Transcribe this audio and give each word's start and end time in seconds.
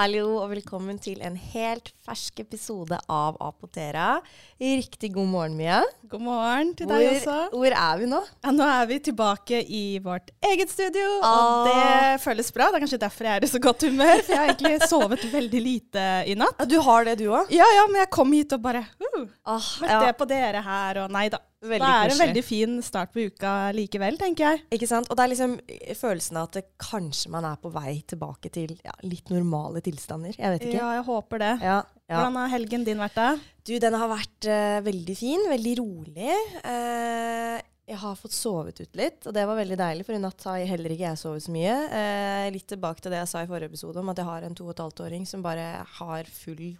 Hallo 0.00 0.38
og 0.40 0.46
velkommen 0.54 0.96
til 0.96 1.18
en 1.20 1.34
helt 1.36 1.90
fersk 2.06 2.38
episode 2.40 2.96
av 3.12 3.34
Apotera. 3.44 4.22
Riktig 4.56 5.10
god 5.12 5.28
morgen, 5.28 5.58
Mia. 5.58 5.82
God 6.08 6.22
morgen 6.24 6.70
til 6.78 6.88
deg 6.88 7.02
Hvor, 7.02 7.16
også. 7.18 7.34
hvor 7.52 7.76
er 7.82 7.98
vi 8.00 8.08
nå? 8.08 8.20
Ja, 8.40 8.54
nå 8.56 8.64
er 8.64 8.88
vi 8.88 8.96
tilbake 9.10 9.60
i 9.60 9.82
vårt 10.00 10.32
eget 10.40 10.72
studio, 10.72 11.04
Åh. 11.18 11.34
og 11.34 11.68
det 11.68 12.22
føles 12.24 12.48
bra. 12.48 12.70
Det 12.70 12.80
er 12.80 12.84
kanskje 12.86 13.00
derfor 13.02 13.28
jeg 13.28 13.42
er 13.42 13.44
i 13.44 13.52
så 13.52 13.60
godt 13.60 13.84
humør, 13.90 14.24
for 14.24 14.32
jeg 14.32 14.40
har 14.40 14.54
egentlig 14.54 14.88
sovet 14.94 15.28
veldig 15.34 15.62
lite 15.66 16.08
i 16.32 16.38
natt. 16.46 16.56
Ja, 16.64 16.70
du 16.72 16.78
har 16.88 17.04
det, 17.10 17.18
du 17.20 17.26
òg? 17.28 17.52
Ja, 17.52 17.68
ja, 17.76 17.84
men 17.92 18.00
jeg 18.00 18.12
kom 18.16 18.32
hit 18.32 18.56
og 18.56 18.64
bare 18.64 18.86
uh, 19.04 19.20
Åh, 19.52 19.70
Møtte 19.84 20.00
ja, 20.08 20.16
på 20.16 20.32
dere 20.32 20.64
her, 20.64 21.04
og 21.04 21.12
nei 21.12 21.28
da. 21.28 21.44
Veldig 21.60 21.84
det 21.84 21.92
er 21.92 22.12
en 22.14 22.20
veldig 22.22 22.42
fin 22.44 22.76
start 22.80 23.10
på 23.12 23.26
uka 23.28 23.52
likevel, 23.76 24.16
tenker 24.20 24.46
jeg. 24.46 24.62
ikke 24.78 24.88
sant? 24.88 25.10
Og 25.12 25.18
det 25.18 25.24
er 25.26 25.32
liksom 25.34 25.56
følelsen 25.98 26.38
av 26.40 26.48
at 26.48 26.56
det, 26.56 26.62
kanskje 26.80 27.32
man 27.34 27.44
er 27.44 27.58
på 27.60 27.72
vei 27.74 27.98
tilbake 28.08 28.48
til 28.54 28.72
ja, 28.80 28.94
litt 29.04 29.28
normale 29.32 29.82
tilstander. 29.84 30.38
Jeg 30.38 30.54
vet 30.54 30.64
ikke. 30.64 30.78
Ja, 30.78 30.94
jeg 30.96 31.04
håper 31.10 31.42
det. 31.42 31.52
Ja, 31.60 31.82
ja. 32.08 32.14
Hvordan 32.14 32.38
har 32.40 32.52
helgen 32.54 32.86
din 32.88 33.02
vært 33.02 33.18
da? 33.18 33.28
Du, 33.60 33.74
den 33.82 33.98
har 34.00 34.08
vært 34.10 34.48
uh, 34.48 34.80
veldig 34.88 35.18
fin, 35.20 35.44
veldig 35.52 35.76
rolig. 35.82 36.40
Uh, 36.64 37.60
jeg 37.90 37.98
har 38.06 38.16
fått 38.16 38.34
sovet 38.34 38.80
ut 38.80 38.96
litt, 38.96 39.20
og 39.26 39.34
det 39.36 39.44
var 39.50 39.58
veldig 39.58 39.76
deilig, 39.78 40.06
for 40.08 40.16
i 40.16 40.22
natt 40.22 40.46
har 40.48 40.64
heller 40.64 40.94
ikke 40.94 41.10
jeg 41.10 41.20
sovet 41.20 41.44
så 41.44 41.54
mye. 41.54 41.78
Uh, 41.92 42.46
litt 42.56 42.68
tilbake 42.72 43.04
til 43.04 43.12
det 43.12 43.20
jeg 43.20 43.34
sa 43.34 43.44
i 43.44 43.50
forrige 43.50 43.74
episode, 43.74 44.00
om 44.00 44.12
at 44.14 44.22
jeg 44.22 44.30
har 44.32 44.48
en 44.48 44.56
to 44.56 44.64
og 44.70 44.72
et 44.72 44.84
halvt 44.86 45.04
åring 45.10 45.28
som 45.28 45.44
bare 45.44 45.72
har 46.00 46.32
full 46.32 46.70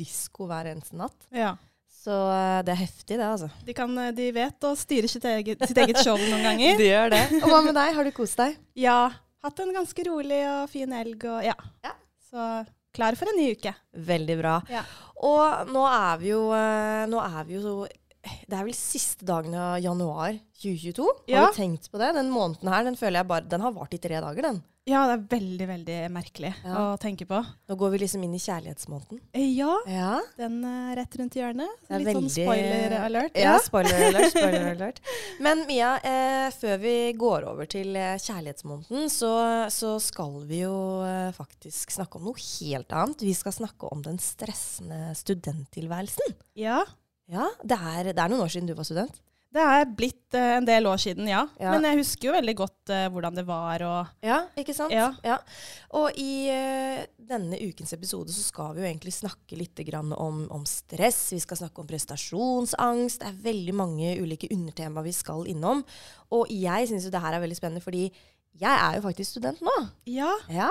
disko 0.00 0.48
hver 0.48 0.72
eneste 0.72 0.96
natt. 0.96 1.28
Ja. 1.28 1.58
Så 2.00 2.14
eh, 2.32 2.58
det 2.64 2.72
er 2.72 2.80
heftig, 2.80 3.18
det, 3.20 3.26
altså. 3.26 3.50
De, 3.66 3.74
kan, 3.76 3.92
de 4.16 4.30
vet 4.32 4.64
å 4.64 4.72
styre 4.78 5.08
sitt 5.10 5.24
eget, 5.28 5.60
sitt 5.68 5.80
eget 5.82 6.00
show 6.00 6.16
noen 6.16 6.44
ganger. 6.48 6.78
de 6.80 6.86
gjør 6.88 7.12
det. 7.12 7.22
Og 7.42 7.48
hva 7.52 7.58
med 7.66 7.76
deg? 7.76 7.92
Har 7.98 8.08
du 8.08 8.12
kost 8.16 8.40
deg? 8.40 8.56
Ja. 8.80 8.98
Hatt 9.44 9.60
en 9.64 9.72
ganske 9.76 10.04
rolig 10.08 10.40
og 10.48 10.66
fin 10.72 10.92
elg 10.96 11.22
og 11.28 11.44
ja. 11.44 11.54
Ja. 11.84 11.92
Så 12.30 12.48
klar 12.96 13.16
for 13.20 13.28
en 13.30 13.38
ny 13.40 13.50
uke. 13.56 13.72
Veldig 14.08 14.36
bra. 14.40 14.58
Ja. 14.72 14.82
Og 15.20 15.68
nå 15.72 15.84
er 15.88 16.20
vi 16.22 16.32
jo, 16.32 16.42
eh, 16.56 17.04
nå 17.12 17.20
er 17.20 17.42
vi 17.48 17.58
jo 17.58 17.62
så 17.64 17.74
Det 18.20 18.56
er 18.56 18.64
vel 18.66 18.76
siste 18.76 19.24
dagen 19.28 19.54
av 19.56 19.78
januar 19.80 20.34
2022. 20.60 21.06
Ja. 21.32 21.44
Har 21.46 21.52
du 21.54 21.60
tenkt 21.60 21.88
på 21.92 22.00
det? 22.00 22.10
Den 22.16 22.28
måneden 22.32 22.68
her, 22.72 22.84
den 22.88 22.96
føler 23.00 23.20
jeg 23.22 23.28
bare 23.30 23.48
Den 23.48 23.64
har 23.64 23.72
vart 23.76 23.96
i 23.96 24.00
tre 24.00 24.20
dager, 24.20 24.42
den. 24.48 24.62
Ja, 24.90 25.04
det 25.06 25.14
er 25.14 25.24
veldig, 25.38 25.66
veldig 25.70 25.96
merkelig 26.10 26.50
Ja. 26.64 26.74
å 26.80 26.98
tenke 26.98 27.26
på. 27.28 27.38
Nå 27.70 27.76
går 27.78 27.92
vi 27.94 27.98
liksom 28.02 28.24
inn 28.26 28.34
i 28.34 28.40
kjærlighetsmåneden. 28.42 29.20
Eh, 29.32 29.46
Ja, 29.54 29.76
Ja. 29.86 30.20
den 30.36 30.64
er 30.66 30.96
rett 30.98 31.14
rundt 31.20 31.36
hjørnet. 31.38 31.68
Det 31.86 31.94
er 31.94 32.04
Litt 32.08 32.16
sånn 32.16 32.30
spoiler 32.34 32.96
alert. 33.04 33.36
Ja, 33.38 33.58
spoiler 33.62 34.02
alert. 34.08 34.30
spoiler 34.34 34.70
alert. 34.74 35.00
Men 35.38 35.64
Mia, 35.68 35.92
eh, 36.02 36.50
før 36.50 36.80
vi 36.82 37.12
går 37.14 37.46
over 37.52 37.66
til 37.70 37.94
eh, 37.94 38.16
kjærlighetsmåneden, 38.18 39.06
så, 39.14 39.32
så 39.70 39.94
skal 40.02 40.40
vi 40.50 40.62
jo 40.64 40.74
eh, 41.06 41.30
faktisk 41.38 41.90
snakke 41.94 42.16
om 42.18 42.24
noe 42.30 42.40
helt 42.40 42.90
annet. 42.90 43.20
Vi 43.22 43.34
skal 43.34 43.52
snakke 43.52 43.90
om 43.92 44.02
den 44.02 44.18
stressende 44.18 45.14
studenttilværelsen. 45.14 46.34
Ja, 46.56 46.82
Ja, 47.30 47.46
det 47.62 47.76
er, 47.78 48.08
det 48.10 48.18
er 48.18 48.28
noen 48.32 48.42
år 48.42 48.50
siden 48.50 48.66
du 48.66 48.74
var 48.74 48.82
student. 48.88 49.20
Det 49.50 49.62
er 49.66 49.88
blitt 49.98 50.36
uh, 50.38 50.56
en 50.60 50.66
del 50.68 50.86
år 50.86 51.00
siden, 51.02 51.26
ja. 51.26 51.42
Ja. 51.58 51.72
Men 51.74 51.88
jeg 51.88 51.98
husker 52.00 52.28
jo 52.28 52.34
veldig 52.36 52.54
godt 52.60 52.92
uh, 52.94 53.06
hvordan 53.10 53.38
det 53.40 53.44
var 53.48 53.82
og 53.86 54.26
Ja, 54.26 54.44
ikke 54.60 54.74
sant? 54.76 54.94
Ja. 54.94 55.40
Og 55.98 56.14
i 56.20 56.46
uh, 56.54 57.02
denne 57.32 57.58
ukens 57.58 57.94
episode 57.96 58.30
så 58.34 58.44
skal 58.46 58.76
vi 58.76 58.84
jo 58.84 58.88
egentlig 58.88 59.14
snakke 59.16 59.58
litt 59.58 59.82
grann 59.88 60.14
om, 60.14 60.44
om 60.54 60.66
stress. 60.68 61.32
Vi 61.34 61.42
skal 61.42 61.64
snakke 61.64 61.82
om 61.82 61.90
prestasjonsangst. 61.90 63.24
Det 63.24 63.30
er 63.30 63.44
veldig 63.50 63.76
mange 63.82 64.14
ulike 64.22 64.50
undertema 64.54 65.02
vi 65.06 65.14
skal 65.16 65.46
innom. 65.50 65.82
Og 66.30 66.50
jeg 66.54 66.90
syns 66.90 67.08
jo 67.08 67.14
det 67.14 67.22
her 67.22 67.34
er 67.34 67.42
veldig 67.42 67.58
spennende, 67.58 67.84
fordi 67.84 68.06
jeg 68.60 68.74
er 68.74 68.98
jo 68.98 69.06
faktisk 69.06 69.34
student 69.34 69.62
nå. 69.64 69.76
Ja, 70.10 70.34
Ja. 70.50 70.70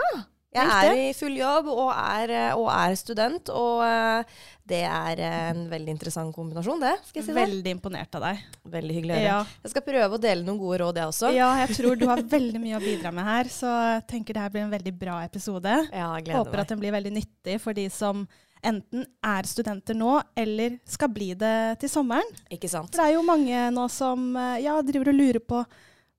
Jeg 0.50 0.66
er 0.66 0.98
i 0.98 1.10
full 1.14 1.36
jobb 1.38 1.68
og 1.70 1.92
er, 1.94 2.32
eh, 2.34 2.54
og 2.58 2.72
er 2.74 2.96
student, 2.98 3.52
og 3.54 3.84
eh, 3.86 4.40
det 4.70 4.82
er 4.82 5.22
en 5.28 5.60
veldig 5.70 5.94
interessant 5.94 6.34
kombinasjon, 6.34 6.82
det. 6.82 6.96
skal 7.06 7.22
jeg 7.22 7.28
si 7.28 7.34
det. 7.36 7.38
veldig 7.38 7.74
imponert 7.76 8.18
av 8.18 8.26
deg. 8.26 8.42
Veldig 8.74 8.96
hyggelig 8.98 9.14
å 9.14 9.20
høre. 9.20 9.30
Ja. 9.30 9.40
Jeg 9.66 9.74
skal 9.76 9.86
prøve 9.86 10.18
å 10.18 10.22
dele 10.24 10.48
noen 10.48 10.60
gode 10.62 10.82
råd, 10.82 11.02
jeg 11.02 11.14
også. 11.14 11.32
ja, 11.38 11.52
jeg 11.62 11.78
tror 11.78 12.00
du 12.02 12.06
har 12.10 12.24
veldig 12.36 12.62
mye 12.66 12.80
å 12.80 12.84
bidra 12.84 13.14
med 13.14 13.30
her, 13.30 13.52
så 13.54 13.74
jeg 13.94 14.06
tenker 14.16 14.38
det 14.38 14.46
her 14.48 14.54
blir 14.56 14.66
en 14.66 14.74
veldig 14.74 14.96
bra 15.06 15.22
episode. 15.30 15.76
Ja, 15.94 16.12
jeg 16.18 16.30
gleder 16.30 16.42
Håper 16.42 16.58
meg. 16.58 16.64
at 16.66 16.74
den 16.74 16.82
blir 16.82 16.98
veldig 16.98 17.14
nyttig 17.20 17.60
for 17.62 17.78
de 17.78 17.86
som 17.94 18.26
enten 18.66 19.06
er 19.24 19.48
studenter 19.48 19.96
nå, 19.96 20.18
eller 20.36 20.80
skal 20.90 21.14
bli 21.14 21.30
det 21.38 21.80
til 21.84 21.94
sommeren. 21.94 22.34
Ikke 22.52 22.72
sant? 22.72 22.90
For 22.92 23.04
det 23.04 23.12
er 23.12 23.16
jo 23.20 23.28
mange 23.28 23.70
nå 23.76 23.86
som 23.94 24.34
eh, 24.34 24.64
ja, 24.66 24.80
driver 24.86 25.14
og 25.14 25.22
lurer 25.22 25.44
på 25.46 25.62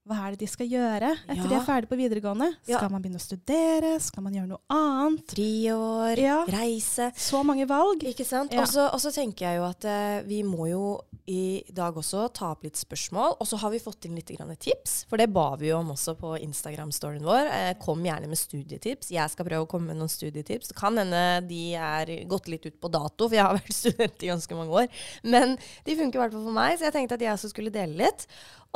hva 0.09 0.16
er 0.27 0.33
det 0.34 0.41
de 0.41 0.49
skal 0.49 0.66
gjøre 0.66 1.11
etter 1.28 1.49
de 1.50 1.55
er 1.59 1.65
ferdig 1.66 1.88
på 1.91 1.99
videregående. 2.00 2.49
Ja. 2.66 2.78
Skal 2.81 2.91
man 2.91 3.03
begynne 3.05 3.21
å 3.21 3.22
studere? 3.22 3.91
Skal 4.00 4.25
man 4.25 4.33
gjøre 4.34 4.49
noe 4.49 4.62
annet? 4.72 5.27
Friår, 5.34 6.16
Ja. 6.19 6.38
reise. 6.49 7.11
Så 7.15 7.44
mange 7.44 7.66
valg. 7.69 8.00
Ikke 8.09 8.25
sant? 8.25 8.53
Ja. 8.53 8.62
Og 8.62 9.00
så- 9.00 9.12
tenker 9.15 9.44
jeg 9.47 9.56
jo 9.59 9.65
at 9.65 9.84
eh, 9.84 10.22
vi 10.22 10.43
må 10.43 10.69
jo 10.71 11.00
i 11.28 11.62
dag 11.72 11.94
også 11.94 12.33
ta 12.33 12.50
opp 12.53 12.65
litt 12.65 12.75
spørsmål. 12.77 13.37
Og 13.41 13.47
så 13.47 13.59
har 13.59 13.71
vi 13.71 13.78
fått 13.78 14.05
inn 14.06 14.15
litt 14.16 14.27
tips, 14.61 15.05
for 15.09 15.16
det 15.19 15.33
ba 15.33 15.55
vi 15.56 15.71
om 15.72 15.91
også 15.91 16.17
på 16.17 16.41
Instagram-storyen 16.41 17.22
vår. 17.22 17.47
Eh, 17.47 17.75
kom 17.75 18.03
gjerne 18.03 18.27
med 18.27 18.38
studietips. 18.38 19.11
Jeg 19.11 19.31
skal 19.31 19.44
prøve 19.44 19.67
å 19.67 19.69
komme 19.69 19.88
med 19.88 19.97
noen 19.99 20.09
studietips. 20.09 20.69
Det 20.69 20.77
kan 20.77 20.97
hende 20.97 21.47
de 21.47 21.75
er 21.75 22.06
gått 22.27 22.49
litt 22.49 22.65
ut 22.67 22.81
på 22.81 22.91
dato, 22.91 23.28
for 23.28 23.34
jeg 23.37 23.44
har 23.44 23.59
vært 23.59 23.72
student 23.82 24.22
i 24.22 24.27
ganske 24.32 24.56
mange 24.56 24.71
år. 24.72 24.88
Men 25.25 25.56
de 25.84 25.97
funker 25.97 26.17
i 26.17 26.22
hvert 26.25 26.32
fall 26.32 26.44
for 26.44 26.53
meg, 26.53 26.78
så 26.78 26.88
jeg 26.88 26.93
tenkte 26.94 27.12
at 27.12 27.21
jeg 27.21 27.34
også 27.37 27.50
skulle 27.50 27.71
dele 27.71 27.97
litt. 28.06 28.27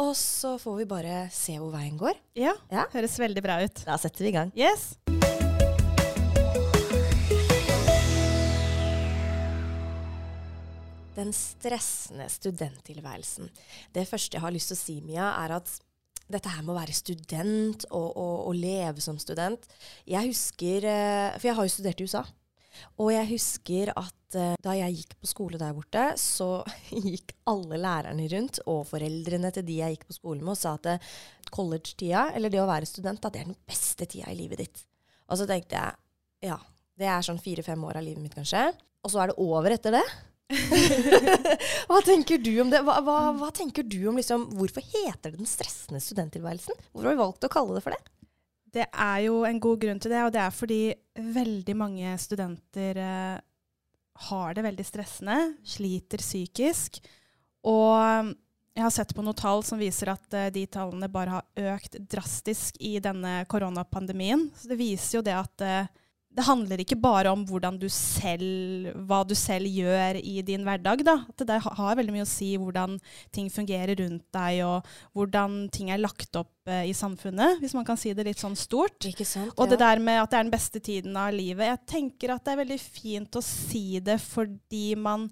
Og 0.02 0.14
så 0.18 0.56
får 0.58 0.76
vi 0.80 0.86
bare 0.90 1.18
se 1.34 1.54
hvor 1.60 1.70
veien 1.74 1.98
går. 2.00 2.18
Ja, 2.34 2.54
Ja. 2.70 2.86
høres 2.92 3.18
veldig 3.18 3.42
bra 3.42 3.60
ut. 3.62 3.84
Da 3.86 3.96
setter 3.96 4.24
vi 4.24 4.32
i 4.32 4.36
gang. 4.38 4.50
Yes. 4.58 4.94
Den 11.14 11.30
stressende 11.32 12.26
studenttilværelsen. 12.32 13.50
Det 13.94 14.06
første 14.10 14.34
jeg 14.34 14.42
har 14.42 14.54
lyst 14.54 14.72
til 14.72 14.76
å 14.78 14.80
si, 14.80 14.96
Mia, 15.06 15.28
er 15.44 15.54
at 15.60 15.70
dette 16.26 16.50
her 16.50 16.64
med 16.64 16.72
å 16.74 16.78
være 16.80 16.96
student 16.96 17.84
og, 17.92 18.08
og, 18.18 18.36
og 18.48 18.54
leve 18.56 19.02
som 19.04 19.18
student 19.20 19.66
Jeg 20.08 20.30
husker 20.30 20.86
eh, 20.88 21.34
For 21.36 21.50
jeg 21.50 21.56
har 21.58 21.66
jo 21.68 21.72
studert 21.74 22.00
i 22.00 22.06
USA. 22.08 22.22
Og 23.02 23.10
jeg 23.14 23.30
husker 23.32 23.92
at 23.94 24.38
uh, 24.38 24.54
da 24.64 24.76
jeg 24.78 24.98
gikk 25.00 25.16
på 25.20 25.30
skole 25.30 25.60
der 25.60 25.74
borte, 25.76 26.04
så 26.20 26.48
gikk 27.08 27.34
alle 27.50 27.80
lærerne 27.80 28.28
rundt, 28.34 28.60
og 28.70 28.84
foreldrene 28.90 29.52
til 29.54 29.66
de 29.66 29.80
jeg 29.80 29.96
gikk 29.96 30.08
på 30.10 30.18
skole 30.18 30.42
med, 30.42 30.54
og 30.54 30.60
sa 30.60 30.74
at 30.78 30.90
eh, 30.94 31.14
college-tida, 31.54 32.28
eller 32.34 32.52
det 32.52 32.62
å 32.62 32.68
være 32.70 32.88
student, 32.88 33.22
da, 33.22 33.32
det 33.32 33.42
er 33.42 33.50
den 33.50 33.62
beste 33.68 34.08
tida 34.10 34.32
i 34.32 34.38
livet 34.38 34.64
ditt. 34.64 34.84
Og 35.30 35.40
så 35.40 35.48
tenkte 35.48 35.80
jeg 35.80 36.50
ja, 36.50 36.58
det 37.00 37.08
er 37.08 37.24
sånn 37.24 37.40
fire-fem 37.42 37.82
år 37.88 37.98
av 37.98 38.06
livet 38.06 38.22
mitt, 38.22 38.36
kanskje. 38.36 38.68
Og 39.04 39.12
så 39.12 39.22
er 39.22 39.30
det 39.30 39.40
over 39.42 39.74
etter 39.74 39.96
det. 39.96 40.04
hva 41.88 42.00
tenker 42.04 42.40
du 42.42 42.52
om 42.62 42.70
det? 42.72 42.82
Hva, 42.84 42.98
hva, 43.04 43.16
hva 43.38 43.48
tenker 43.54 43.86
du 43.88 44.02
om 44.10 44.18
liksom, 44.20 44.44
Hvorfor 44.58 44.84
heter 44.84 45.32
det 45.32 45.38
den 45.38 45.48
stressende 45.48 46.02
studenttilværelsen? 46.04 46.76
Hvorfor 46.92 47.08
har 47.08 47.16
vi 47.16 47.22
valgt 47.22 47.46
å 47.48 47.52
kalle 47.52 47.78
det 47.78 47.84
for 47.86 47.96
det? 47.96 48.12
Det 48.74 48.86
er 48.90 49.18
jo 49.24 49.40
en 49.48 49.60
god 49.62 49.80
grunn 49.84 50.02
til 50.02 50.12
det, 50.12 50.20
og 50.26 50.32
det 50.34 50.42
er 50.42 50.54
fordi 50.54 50.80
veldig 51.14 51.74
mange 51.78 52.14
studenter 52.18 52.98
eh, 52.98 53.36
har 54.28 54.54
det 54.54 54.64
veldig 54.66 54.86
stressende, 54.86 55.38
sliter 55.66 56.22
psykisk. 56.22 57.00
Og 57.66 58.34
jeg 58.74 58.82
har 58.82 58.92
sett 58.94 59.14
på 59.14 59.22
noen 59.22 59.38
tall 59.38 59.62
som 59.66 59.78
viser 59.78 60.10
at 60.12 60.34
eh, 60.34 60.50
de 60.54 60.64
tallene 60.66 61.10
bare 61.12 61.38
har 61.38 61.74
økt 61.76 61.98
drastisk 62.10 62.78
i 62.82 62.96
denne 63.02 63.44
koronapandemien. 63.50 64.48
Så 64.58 64.70
det 64.72 64.80
viser 64.80 65.20
jo 65.20 65.24
det 65.26 65.36
at 65.38 65.64
eh, 65.64 65.92
det 66.34 66.44
handler 66.48 66.80
ikke 66.82 66.98
bare 66.98 67.30
om 67.30 67.44
du 67.78 67.86
selv, 67.92 68.90
hva 69.06 69.20
du 69.26 69.36
selv 69.38 69.70
gjør 69.70 70.18
i 70.18 70.40
din 70.42 70.64
hverdag. 70.66 71.04
Da. 71.06 71.16
Det 71.30 71.60
har 71.62 71.98
veldig 72.00 72.14
mye 72.14 72.26
å 72.26 72.28
si 72.28 72.54
hvordan 72.58 72.98
ting 73.34 73.50
fungerer 73.52 73.94
rundt 74.00 74.26
deg, 74.34 74.64
og 74.66 74.88
hvordan 75.14 75.68
ting 75.74 75.92
er 75.94 76.02
lagt 76.02 76.34
opp 76.40 76.50
eh, 76.66 76.88
i 76.90 76.94
samfunnet, 76.96 77.60
hvis 77.62 77.76
man 77.78 77.86
kan 77.86 78.00
si 78.00 78.12
det 78.16 78.26
litt 78.26 78.42
sånn 78.42 78.58
stort. 78.58 79.06
Sant? 79.22 79.54
Og 79.54 79.70
det 79.70 79.78
der 79.82 80.02
med 80.02 80.24
at 80.24 80.32
det 80.32 80.40
er 80.40 80.48
den 80.48 80.54
beste 80.56 80.82
tiden 80.82 81.18
av 81.20 81.30
livet. 81.34 81.70
Jeg 81.70 81.84
tenker 81.94 82.34
at 82.34 82.42
det 82.44 82.54
er 82.54 82.62
veldig 82.64 82.80
fint 82.82 83.38
å 83.38 83.44
si 83.44 84.00
det 84.02 84.18
fordi 84.24 84.94
man 84.98 85.28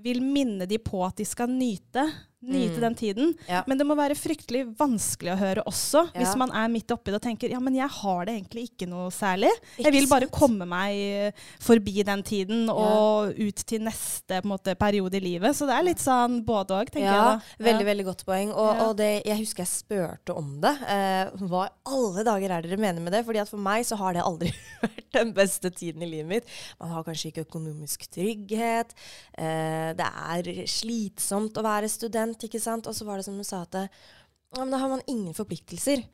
vil 0.00 0.22
minne 0.22 0.64
de 0.70 0.78
på 0.80 1.02
at 1.04 1.18
de 1.18 1.26
skal 1.28 1.50
nyte, 1.50 2.06
nyte 2.40 2.76
Mm. 2.78 2.80
den 2.80 2.94
tiden. 2.94 3.34
Ja. 3.48 3.64
Men 3.66 3.78
det 3.78 3.84
må 3.86 3.96
være 3.98 4.14
fryktelig 4.14 4.76
vanskelig 4.78 5.32
å 5.32 5.38
høre 5.40 5.62
også, 5.66 6.04
Ja. 6.14 6.20
hvis 6.20 6.36
man 6.38 6.50
er 6.54 6.68
midt 6.68 6.86
oppi 6.94 7.10
det 7.10 7.14
og 7.16 7.22
tenker 7.22 7.50
ja, 7.50 7.58
men 7.58 7.74
jeg 7.74 7.88
har 7.90 8.24
det 8.26 8.34
egentlig 8.36 8.70
ikke 8.70 8.86
noe 8.88 9.08
særlig. 9.10 9.50
Ikke 9.76 9.84
Jeg 9.84 9.92
vil 9.92 10.06
bare 10.08 10.28
sant? 10.28 10.32
komme 10.32 10.66
meg 10.68 10.94
eh, 10.94 11.32
forbi 11.58 12.04
den 12.04 12.22
tiden 12.22 12.68
og 12.70 13.34
ut 13.38 13.56
til 13.66 13.80
neste 13.80 14.40
på 14.42 14.46
måte, 14.52 14.76
periode 14.78 15.14
i 15.16 15.20
livet. 15.20 15.50
Så 15.56 15.66
det 15.66 15.74
er 15.74 15.82
litt 15.82 15.98
sånn 15.98 16.44
både 16.46 16.78
òg, 16.78 16.90
tenker 16.90 17.10
ja, 17.10 17.40
jeg. 17.40 17.42
da. 17.58 17.64
Veldig, 17.72 17.86
veldig 17.86 18.04
godt 18.06 18.24
poeng. 18.24 18.50
Og, 18.54 18.74
Ja. 18.76 18.86
og 18.86 18.96
det, 18.96 19.10
jeg 19.26 19.38
husker 19.38 19.64
jeg 19.64 19.72
spurte 19.74 20.36
om 20.36 20.60
det. 20.60 20.76
Eh, 20.86 21.30
hva 21.42 21.66
i 21.66 21.70
alle 21.86 22.22
dager 22.24 22.50
er 22.50 22.62
dere 22.62 22.78
mener 22.78 23.00
med 23.00 23.12
det? 23.12 23.24
Fordi 23.26 23.40
at 23.40 23.48
for 23.48 23.58
meg 23.58 23.84
så 23.84 23.96
har 23.96 24.12
det 24.14 24.22
aldri 24.22 24.52
vært 24.82 25.10
den 25.12 25.32
beste 25.34 25.70
tiden 25.74 26.02
i 26.02 26.06
livet 26.06 26.26
mitt. 26.28 26.44
Man 26.80 26.90
har 26.90 27.02
kanskje 27.02 27.32
ikke 27.32 27.46
økonomisk 27.50 28.06
trygghet. 28.14 28.94
Eh, 29.36 29.92
det 29.94 30.06
er 30.06 30.66
slitsomt 30.66 31.54
å 31.58 31.62
være 31.64 31.88
student, 31.88 32.27
ikke 32.36 32.60
sant. 32.62 32.86
Og 32.86 32.96
så 32.96 33.06
var 33.08 33.18
det 33.18 33.26
som 33.28 33.38
du 33.38 33.44
sa 33.46 33.64
at 33.64 33.78
ja, 33.84 34.62
men 34.62 34.72
da 34.72 34.80
har 34.80 34.92
man 34.92 35.04
ingen 35.06 35.36
forpliktelser. 35.36 36.04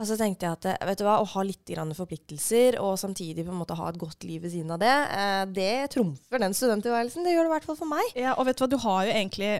Og 0.00 0.08
så 0.08 0.16
tenkte 0.18 0.48
jeg 0.48 0.56
at 0.56 0.86
vet 0.88 0.98
du 0.98 1.04
hva, 1.06 1.18
å 1.20 1.28
ha 1.28 1.42
litt 1.44 1.68
forpliktelser 1.94 2.78
og 2.80 2.96
samtidig 2.98 3.44
på 3.44 3.52
en 3.52 3.60
måte 3.60 3.76
ha 3.78 3.90
et 3.90 4.00
godt 4.00 4.24
liv 4.24 4.42
ved 4.42 4.50
siden 4.54 4.72
av 4.74 4.80
det, 4.82 4.94
eh, 5.14 5.42
det 5.52 5.90
trumfer 5.92 6.42
den 6.42 6.56
studenttilværelsen. 6.56 7.22
Det 7.22 7.34
gjør 7.34 7.44
det 7.44 7.50
i 7.50 7.54
hvert 7.54 7.68
fall 7.68 7.78
for 7.78 7.90
meg. 7.92 8.16
Ja, 8.16 8.32
og 8.34 8.48
vet 8.48 8.58
du 8.58 8.64
hva, 8.64 8.70
du 8.72 8.80
har 8.82 9.04
jo 9.06 9.12
egentlig 9.12 9.52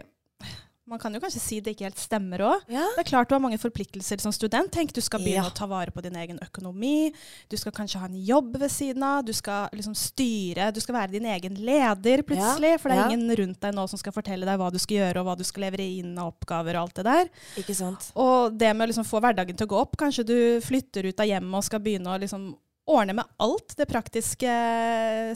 man 0.85 0.99
kan 0.99 1.13
jo 1.15 1.19
kanskje 1.23 1.39
si 1.39 1.57
det 1.63 1.73
ikke 1.77 1.85
helt 1.87 2.01
stemmer 2.01 2.41
òg. 2.43 2.63
Ja. 2.71 2.83
Det 2.97 3.05
er 3.05 3.07
klart 3.07 3.29
du 3.29 3.35
har 3.37 3.41
mange 3.43 3.59
forpliktelser 3.61 4.19
som 4.19 4.33
student. 4.35 4.71
Tenk, 4.71 4.91
Du 4.93 4.99
skal 5.01 5.21
begynne 5.21 5.45
Ja. 5.45 5.49
å 5.49 5.55
ta 5.55 5.65
vare 5.65 5.91
på 5.91 6.01
din 6.03 6.15
egen 6.15 6.37
økonomi. 6.39 7.13
Du 7.49 7.55
skal 7.57 7.71
kanskje 7.71 7.99
ha 7.99 8.05
en 8.05 8.19
jobb 8.25 8.57
ved 8.59 8.69
siden 8.69 9.01
av. 9.01 9.23
Du 9.23 9.31
skal 9.33 9.69
liksom 9.71 9.95
styre. 9.95 10.73
Du 10.73 10.81
skal 10.81 10.95
være 10.95 11.11
din 11.11 11.25
egen 11.25 11.55
leder 11.55 12.21
plutselig. 12.21 12.79
For 12.81 12.89
det 12.89 12.97
er 12.97 13.09
ja. 13.09 13.09
ingen 13.09 13.35
rundt 13.35 13.61
deg 13.61 13.73
nå 13.73 13.87
som 13.87 13.97
skal 13.97 14.11
fortelle 14.11 14.45
deg 14.45 14.59
hva 14.59 14.71
du 14.71 14.77
skal 14.77 14.97
gjøre, 14.97 15.19
og 15.21 15.25
hva 15.25 15.37
du 15.37 15.43
skal 15.43 15.63
levere 15.63 15.87
inn 15.87 16.17
av 16.17 16.33
oppgaver 16.33 16.75
og 16.75 16.81
alt 16.89 16.95
det 16.95 17.05
der. 17.05 17.29
Ikke 17.57 17.75
sant? 17.75 18.11
Og 18.15 18.57
det 18.57 18.75
med 18.75 18.85
å 18.85 18.91
liksom 18.91 19.07
få 19.07 19.21
hverdagen 19.23 19.55
til 19.55 19.65
å 19.65 19.69
gå 19.69 19.79
opp. 19.79 19.95
Kanskje 19.97 20.25
du 20.27 20.59
flytter 20.61 21.07
ut 21.07 21.19
av 21.19 21.25
hjemmet 21.27 21.55
og 21.55 21.63
skal 21.63 21.79
begynne 21.79 22.11
å 22.11 22.19
liksom 22.19 22.55
ordne 22.89 23.15
med 23.15 23.29
alt 23.43 23.75
det 23.79 23.87
praktiske 23.87 24.55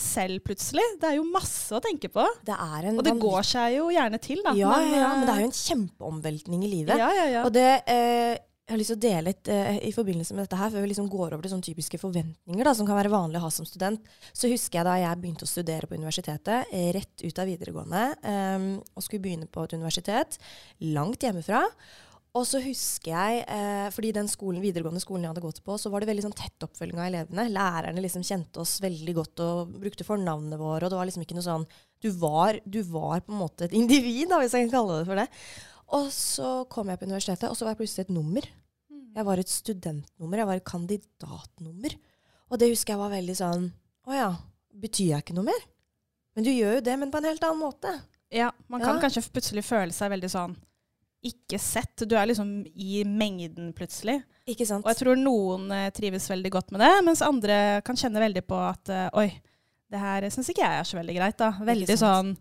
selv 0.04 0.44
plutselig. 0.44 0.84
Det 1.00 1.12
er 1.12 1.20
jo 1.20 1.28
masse 1.32 1.72
å 1.76 1.84
tenke 1.84 2.12
på. 2.12 2.26
Det 2.48 2.56
er 2.56 2.90
en 2.90 3.00
Og 3.00 3.08
det 3.08 3.16
går 3.22 3.48
seg 3.48 3.78
jo 3.78 3.88
gjerne 3.94 4.20
til, 4.24 4.44
da. 4.44 4.56
ja, 4.58 4.74
ja, 4.84 5.00
ja, 5.06 5.14
men 5.16 5.24
det 5.24 5.32
er 5.32 5.40
eh, 5.40 5.46
jo 5.46 5.52
en 5.52 5.58
kjempeomveltning 5.62 6.68
i 6.68 6.74
livet. 6.74 7.00
ja, 7.00 7.10
ja, 7.16 7.30
ja. 7.38 7.46
Og 7.48 7.56
det 7.56 7.70
eh, 7.88 8.36
jeg 8.68 8.74
har 8.76 8.80
lyst 8.82 8.92
til 8.92 8.98
å 8.98 9.04
dele 9.06 9.32
litt 9.32 9.48
eh, 9.48 9.78
i 9.88 9.94
forbindelse 9.96 10.36
med 10.36 10.44
dette 10.44 10.58
her, 10.60 10.72
før 10.74 10.84
vi 10.84 10.90
liksom 10.92 11.06
går 11.08 11.30
over 11.30 11.46
til 11.46 11.54
sånne 11.54 11.64
typiske 11.70 12.00
forventninger 12.02 12.68
da, 12.68 12.74
som 12.76 12.88
kan 12.90 12.98
være 12.98 13.14
vanlig 13.14 13.40
å 13.40 13.46
ha 13.46 13.52
som 13.56 13.64
student. 13.64 14.10
Så 14.36 14.50
husker 14.52 14.82
jeg 14.82 14.88
da 14.90 14.96
jeg 15.00 15.20
begynte 15.22 15.48
å 15.48 15.52
studere 15.52 15.88
på 15.88 15.96
universitetet, 15.96 16.74
eh, 16.76 16.90
rett 16.98 17.24
ut 17.24 17.40
av 17.40 17.48
videregående, 17.48 18.02
eh, 18.28 18.66
og 18.92 19.06
skulle 19.06 19.24
begynne 19.24 19.48
på 19.48 19.64
et 19.64 19.78
universitet 19.78 20.36
langt 20.84 21.24
hjemmefra. 21.24 21.64
Og 22.38 22.44
så 22.46 22.60
husker 22.62 23.10
jeg, 23.10 23.38
eh, 23.50 23.88
fordi 23.96 24.12
den 24.14 24.28
skolen, 24.30 24.62
videregående 24.62 25.02
skolen 25.02 25.24
jeg 25.26 25.32
hadde 25.32 25.42
gått 25.42 25.62
på, 25.66 25.78
så 25.82 25.90
var 25.90 26.04
det 26.04 26.10
veldig 26.12 26.26
sånn 26.28 26.36
tett 26.38 26.66
oppfølging 26.68 27.00
av 27.02 27.08
elevene. 27.10 27.48
Lærerne 27.56 28.04
liksom 28.04 28.26
kjente 28.28 28.62
oss 28.62 28.76
veldig 28.84 29.16
godt 29.18 29.42
og 29.46 29.72
brukte 29.82 30.06
fornavnene 30.06 30.60
våre. 30.62 30.86
Og 30.86 30.94
det 30.94 31.00
var 31.00 31.10
liksom 31.10 31.24
ikke 31.26 31.38
noe 31.40 31.48
sånn 31.48 31.66
Du 32.04 32.12
var, 32.22 32.60
du 32.62 32.84
var 32.86 33.24
på 33.26 33.34
en 33.34 33.40
måte 33.42 33.66
et 33.66 33.74
individ, 33.74 34.28
da, 34.30 34.38
hvis 34.44 34.54
jeg 34.54 34.68
kan 34.68 34.76
kalle 34.76 35.00
det 35.00 35.08
for 35.10 35.18
det. 35.18 35.28
Og 35.98 36.12
så 36.14 36.52
kom 36.70 36.92
jeg 36.92 37.00
på 37.00 37.08
universitetet, 37.10 37.50
og 37.50 37.58
så 37.58 37.66
var 37.66 37.74
jeg 37.74 37.82
plutselig 37.82 38.06
et 38.06 38.14
nummer. 38.14 38.46
Jeg 39.18 39.26
var 39.26 39.42
et 39.42 39.50
studentnummer. 39.50 40.38
Jeg 40.44 40.50
var 40.52 40.60
et 40.60 40.68
kandidatnummer. 40.68 41.96
Og 42.52 42.60
det 42.62 42.70
husker 42.70 42.94
jeg 42.94 43.02
var 43.02 43.10
veldig 43.16 43.36
sånn 43.36 43.66
Å 44.08 44.14
ja, 44.16 44.28
betyr 44.78 45.10
jeg 45.16 45.24
ikke 45.26 45.36
noe 45.36 45.50
mer? 45.50 45.66
Men 46.38 46.46
du 46.46 46.52
gjør 46.54 46.78
jo 46.78 46.86
det, 46.86 46.94
men 47.02 47.10
på 47.12 47.18
en 47.18 47.26
helt 47.32 47.44
annen 47.44 47.60
måte. 47.66 47.96
Ja, 48.32 48.52
man 48.70 48.80
kan 48.84 48.96
Ja. 48.96 49.02
kanskje 49.02 49.26
plutselig 49.34 49.64
føle 49.66 49.92
seg 49.96 50.12
veldig 50.14 50.30
sånn 50.30 50.54
ikke 51.30 51.60
sett. 51.62 52.04
Du 52.08 52.16
er 52.18 52.28
liksom 52.30 52.50
i 52.76 53.02
mengden 53.08 53.72
plutselig. 53.78 54.20
Ikke 54.48 54.66
sant? 54.68 54.86
Og 54.86 54.92
jeg 54.94 55.02
tror 55.02 55.20
noen 55.20 55.70
eh, 55.76 55.90
trives 55.96 56.30
veldig 56.32 56.52
godt 56.54 56.72
med 56.76 56.84
det, 56.86 56.92
mens 57.08 57.24
andre 57.26 57.58
kan 57.88 58.00
kjenne 58.00 58.22
veldig 58.24 58.44
på 58.48 58.60
at 58.64 58.92
eh, 58.94 59.10
oi, 59.20 59.28
det 59.92 60.00
her 60.02 60.28
syns 60.34 60.50
ikke 60.52 60.64
jeg 60.66 60.82
er 60.82 60.88
så 60.88 60.98
veldig 61.00 61.16
greit. 61.18 61.38
da. 61.40 61.52
Veldig 61.68 61.98
sånn. 62.00 62.34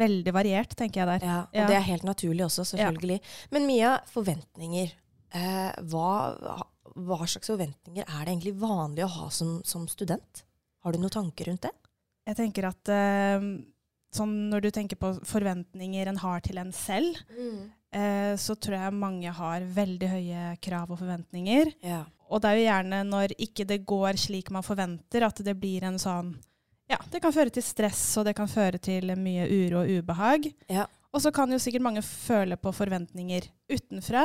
Veldig 0.00 0.32
variert, 0.34 0.74
tenker 0.78 1.02
jeg 1.02 1.08
der. 1.10 1.24
Ja, 1.26 1.38
og 1.48 1.56
Ja. 1.58 1.66
det 1.66 1.76
er 1.80 1.86
helt 1.88 2.04
naturlig 2.06 2.44
også, 2.46 2.62
selvfølgelig. 2.70 3.18
Men 3.50 3.66
Mia, 3.66 3.96
forventninger. 4.12 4.92
Eh, 5.34 5.72
hva, 5.90 6.10
hva 6.94 7.18
slags 7.26 7.50
forventninger 7.50 8.06
er 8.06 8.24
det 8.24 8.32
egentlig 8.36 8.54
vanlig 8.58 9.04
å 9.06 9.10
ha 9.18 9.28
som, 9.34 9.60
som 9.66 9.86
student? 9.90 10.44
Har 10.86 10.94
du 10.94 10.98
noen 11.02 11.10
tanker 11.14 11.50
rundt 11.50 11.66
det? 11.66 11.72
Jeg 12.30 12.38
tenker 12.38 12.68
at 12.70 12.90
eh, 12.94 13.42
sånn 14.14 14.34
når 14.50 14.62
du 14.66 14.70
tenker 14.74 14.98
på 14.98 15.12
forventninger 15.26 16.10
en 16.10 16.18
har 16.22 16.42
til 16.46 16.58
en 16.62 16.70
selv, 16.74 17.18
eh, 17.94 18.34
så 18.40 18.56
tror 18.56 18.76
jeg 18.76 18.96
mange 18.96 19.32
har 19.34 19.66
veldig 19.76 20.10
høye 20.10 20.44
krav 20.62 20.90
og 20.90 21.00
forventninger. 21.00 21.72
Ja. 21.84 22.04
Og 22.30 22.42
det 22.42 22.50
er 22.50 22.58
jo 22.58 22.68
gjerne 22.68 23.00
når 23.08 23.34
ikke 23.42 23.66
det 23.66 23.80
går 23.88 24.18
slik 24.20 24.52
man 24.54 24.66
forventer, 24.66 25.26
at 25.26 25.42
det 25.44 25.56
blir 25.58 25.86
en 25.88 25.98
sånn 26.00 26.36
Ja, 26.90 26.98
det 27.10 27.20
kan 27.22 27.34
føre 27.34 27.52
til 27.54 27.62
stress, 27.62 28.02
og 28.18 28.26
det 28.26 28.34
kan 28.38 28.50
føre 28.50 28.78
til 28.82 29.12
mye 29.14 29.46
uro 29.46 29.84
og 29.84 29.90
ubehag. 30.00 30.48
Ja. 30.70 30.88
Og 31.14 31.22
så 31.22 31.30
kan 31.34 31.50
jo 31.50 31.58
sikkert 31.62 31.84
mange 31.86 32.02
føle 32.06 32.58
på 32.58 32.72
forventninger 32.74 33.46
utenfra. 33.70 34.24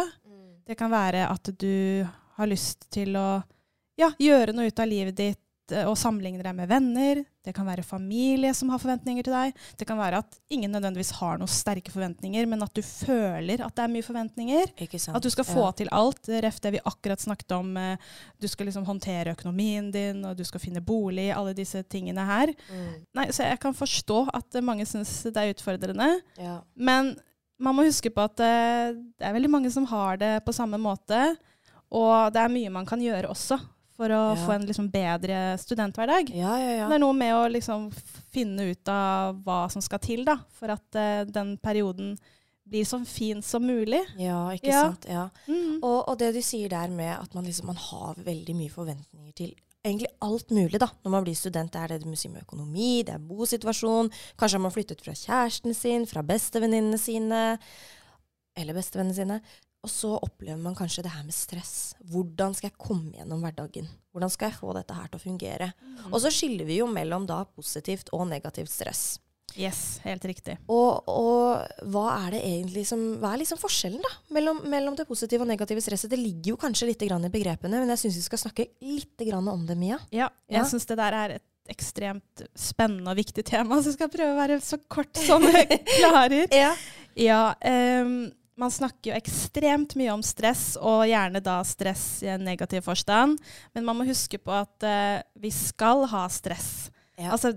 Det 0.66 0.78
kan 0.78 0.90
være 0.90 1.28
at 1.30 1.50
du 1.62 2.06
har 2.38 2.50
lyst 2.50 2.88
til 2.94 3.14
å 3.18 3.42
ja, 4.00 4.10
gjøre 4.20 4.54
noe 4.54 4.70
ut 4.70 4.82
av 4.82 4.90
livet 4.90 5.18
ditt 5.18 5.45
og 5.88 5.96
sammenligne 5.98 6.44
deg 6.46 6.54
med 6.58 6.70
venner. 6.70 7.24
Det 7.46 7.54
kan 7.56 7.66
være 7.66 7.84
familie 7.86 8.52
som 8.58 8.70
har 8.74 8.82
forventninger 8.82 9.26
til 9.26 9.34
deg. 9.34 9.56
Det 9.80 9.88
kan 9.90 9.98
være 9.98 10.20
at 10.22 10.38
ingen 10.54 10.72
nødvendigvis 10.74 11.12
har 11.20 11.40
noen 11.42 11.50
sterke 11.52 11.94
forventninger, 11.94 12.46
men 12.50 12.62
at 12.66 12.74
du 12.74 12.82
føler 12.86 13.64
at 13.66 13.76
det 13.78 13.84
er 13.86 13.92
mye 13.94 14.06
forventninger. 14.06 14.74
At 15.18 15.26
du 15.26 15.30
skal 15.34 15.48
få 15.48 15.68
ja. 15.68 15.74
til 15.82 15.92
alt. 15.96 16.30
Ref 16.46 16.60
det 16.62 16.74
vi 16.78 16.84
akkurat 16.86 17.22
snakket 17.22 17.56
om. 17.58 17.76
eh, 17.78 17.98
Du 18.42 18.48
skal 18.48 18.70
liksom 18.70 18.86
håndtere 18.86 19.34
økonomien 19.34 19.92
din, 19.94 20.24
og 20.26 20.38
du 20.38 20.44
skal 20.44 20.62
finne 20.62 20.82
bolig, 20.86 21.32
alle 21.34 21.54
disse 21.58 21.84
tingene 21.84 22.26
her. 22.26 22.54
Mm. 22.70 23.06
Nei, 23.18 23.30
så 23.32 23.48
jeg 23.50 23.60
kan 23.62 23.74
forstå 23.74 24.28
at 24.34 24.56
eh, 24.56 24.66
mange 24.66 24.86
syns 24.86 25.24
det 25.30 25.38
er 25.38 25.54
utfordrende. 25.54 26.10
Ja. 26.38 26.60
Men 26.76 27.16
man 27.58 27.76
må 27.78 27.86
huske 27.88 28.12
på 28.12 28.26
at 28.26 28.42
eh, 28.44 28.94
det 28.94 29.26
er 29.30 29.38
veldig 29.38 29.50
mange 29.50 29.72
som 29.72 29.86
har 29.90 30.18
det 30.22 30.34
på 30.46 30.54
samme 30.54 30.78
måte. 30.82 31.36
Og 31.96 32.34
det 32.34 32.42
er 32.42 32.52
mye 32.52 32.74
man 32.74 32.86
kan 32.90 33.02
gjøre 33.02 33.30
også 33.32 33.60
for 33.96 34.12
å 34.12 34.22
Ja. 34.36 34.46
få 34.46 34.56
en 34.56 34.66
liksom 34.68 34.90
bedre 34.92 35.58
studenthverdag. 35.58 36.30
Ja, 36.36 36.58
ja, 36.60 36.72
ja. 36.82 36.88
Det 36.90 36.98
er 36.98 37.04
noe 37.04 37.16
med 37.16 37.34
å 37.34 37.46
liksom 37.52 37.90
finne 38.34 38.72
ut 38.72 38.88
av 38.92 39.42
hva 39.44 39.66
som 39.72 39.82
skal 39.82 40.00
til 40.04 40.26
da, 40.28 40.38
for 40.52 40.74
at 40.76 41.00
uh, 41.00 41.24
den 41.26 41.58
perioden 41.58 42.18
blir 42.66 42.86
så 42.86 43.00
fin 43.06 43.42
som 43.46 43.64
mulig. 43.64 44.02
Ja, 44.18 44.50
ikke 44.52 44.74
sant. 44.74 45.06
Ja. 45.08 45.30
Mm. 45.48 45.78
Og, 45.84 46.10
og 46.10 46.18
det 46.20 46.34
du 46.34 46.42
sier 46.42 46.70
der 46.70 46.90
med 46.90 47.14
at 47.14 47.34
man, 47.38 47.46
liksom, 47.46 47.70
man 47.70 47.78
har 47.78 48.18
veldig 48.26 48.56
mye 48.58 48.74
forventninger 48.74 49.36
til 49.38 49.54
egentlig 49.86 50.10
alt 50.26 50.50
mulig 50.50 50.80
da, 50.82 50.88
når 51.06 51.14
man 51.14 51.26
blir 51.28 51.38
student. 51.38 51.72
Det 51.74 51.82
er 51.82 51.94
det 51.94 52.10
med 52.10 52.42
økonomi, 52.42 53.04
det 53.06 53.14
er 53.16 53.28
bosituasjon. 53.28 54.10
Kanskje 54.40 54.58
har 54.58 54.64
man 54.66 54.74
flyttet 54.74 55.04
fra 55.06 55.14
kjæresten 55.14 55.78
sin, 55.78 56.08
fra 56.10 56.24
bestevenninnene 56.26 56.98
sine, 56.98 57.44
eller 58.58 58.78
bestevennene 58.78 59.14
sine. 59.18 59.40
Og 59.86 59.92
så 59.94 60.16
opplever 60.18 60.58
man 60.58 60.74
kanskje 60.78 61.04
det 61.06 61.12
her 61.14 61.22
med 61.28 61.36
stress. 61.38 61.94
Hvordan 62.10 62.56
skal 62.58 62.72
jeg 62.72 62.80
komme 62.82 63.12
gjennom 63.14 63.44
hverdagen? 63.46 63.86
Hvordan 64.16 64.32
skal 64.34 64.50
jeg 64.50 64.58
få 64.58 64.74
dette 64.74 64.96
her 64.98 65.12
til 65.12 65.20
å 65.20 65.24
fungere? 65.28 65.68
Og 66.10 66.18
så 66.24 66.32
skiller 66.34 66.66
vi 66.66 66.80
jo 66.82 66.88
mellom 66.90 67.28
da 67.30 67.44
positivt 67.46 68.10
og 68.18 68.26
negativt 68.32 68.72
stress. 68.74 69.04
Yes, 69.56 70.02
helt 70.04 70.26
riktig. 70.28 70.58
Og, 70.68 71.06
og 71.08 71.86
hva 71.94 72.06
er 72.26 72.34
det 72.36 72.42
egentlig 72.44 72.82
som, 72.90 73.00
hva 73.22 73.30
er 73.36 73.40
liksom 73.44 73.60
forskjellen 73.62 74.02
da, 74.04 74.10
mellom, 74.36 74.58
mellom 74.68 74.98
det 75.00 75.06
positive 75.08 75.46
og 75.46 75.52
negative 75.54 75.84
stresset? 75.86 76.10
Det 76.12 76.20
ligger 76.20 76.56
jo 76.56 76.58
kanskje 76.60 76.90
litt 76.90 77.06
grann 77.08 77.24
i 77.24 77.32
begrepene, 77.32 77.80
men 77.80 77.94
jeg 77.94 78.02
syns 78.04 78.18
vi 78.20 78.26
skal 78.26 78.42
snakke 78.42 78.66
litt 78.84 79.22
grann 79.30 79.48
om 79.54 79.64
det, 79.70 79.78
Mia. 79.80 80.02
Ja, 80.12 80.28
jeg 80.52 80.60
Ja. 80.60 80.66
syns 80.68 80.90
det 80.90 80.98
der 81.00 81.16
er 81.22 81.36
et 81.38 81.46
ekstremt 81.72 82.44
spennende 82.58 83.14
og 83.14 83.22
viktig 83.22 83.46
tema, 83.48 83.78
så 83.80 83.94
jeg 83.94 84.00
skal 84.02 84.12
prøve 84.18 84.34
å 84.36 84.42
være 84.42 84.60
så 84.66 84.82
kort 84.92 85.16
som 85.24 85.46
jeg 85.48 85.80
klarer. 86.02 86.50
Ja. 86.52 86.74
Ja, 87.16 87.40
ehm, 87.64 88.18
man 88.56 88.72
snakker 88.72 89.12
jo 89.12 89.18
ekstremt 89.18 89.96
mye 90.00 90.14
om 90.14 90.24
stress, 90.24 90.76
og 90.80 91.06
gjerne 91.10 91.42
da 91.44 91.60
stress 91.68 92.06
i 92.24 92.32
en 92.32 92.46
negativ 92.48 92.86
forstand. 92.88 93.40
Men 93.76 93.88
man 93.88 94.00
må 94.00 94.08
huske 94.08 94.40
på 94.40 94.54
at 94.56 94.86
uh, 94.88 95.24
vi 95.40 95.52
skal 95.54 96.06
ha 96.12 96.28
stress. 96.32 96.90
Ja. 97.20 97.34
Altså, 97.36 97.52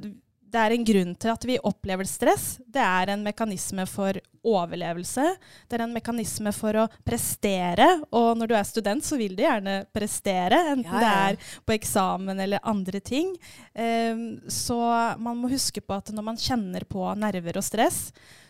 det 0.49 0.61
er 0.61 0.73
en 0.73 0.87
grunn 0.87 1.13
til 1.21 1.31
at 1.33 1.45
vi 1.45 1.59
opplever 1.61 2.09
stress. 2.09 2.57
Det 2.65 2.81
er 2.81 3.13
en 3.13 3.23
mekanisme 3.27 3.85
for 3.91 4.17
overlevelse. 4.49 5.25
Det 5.69 5.77
er 5.77 5.85
en 5.85 5.93
mekanisme 5.93 6.53
for 6.57 6.79
å 6.81 6.87
prestere. 7.07 7.89
Og 8.17 8.33
når 8.41 8.51
du 8.51 8.57
er 8.57 8.69
student, 8.69 9.05
så 9.05 9.19
vil 9.21 9.37
du 9.37 9.45
gjerne 9.45 9.83
prestere, 9.95 10.63
enten 10.73 10.89
Ja, 10.89 11.03
ja. 11.03 11.05
det 11.05 11.15
er 11.45 11.63
på 11.69 11.77
eksamen 11.77 12.41
eller 12.41 12.65
andre 12.65 13.03
ting. 13.05 13.35
Um, 13.77 14.27
så 14.49 14.81
man 15.21 15.39
må 15.39 15.53
huske 15.53 15.85
på 15.85 16.01
at 16.01 16.15
når 16.17 16.31
man 16.33 16.41
kjenner 16.41 16.89
på 16.89 17.05
nerver 17.19 17.61
og 17.61 17.67
stress, 17.67 18.09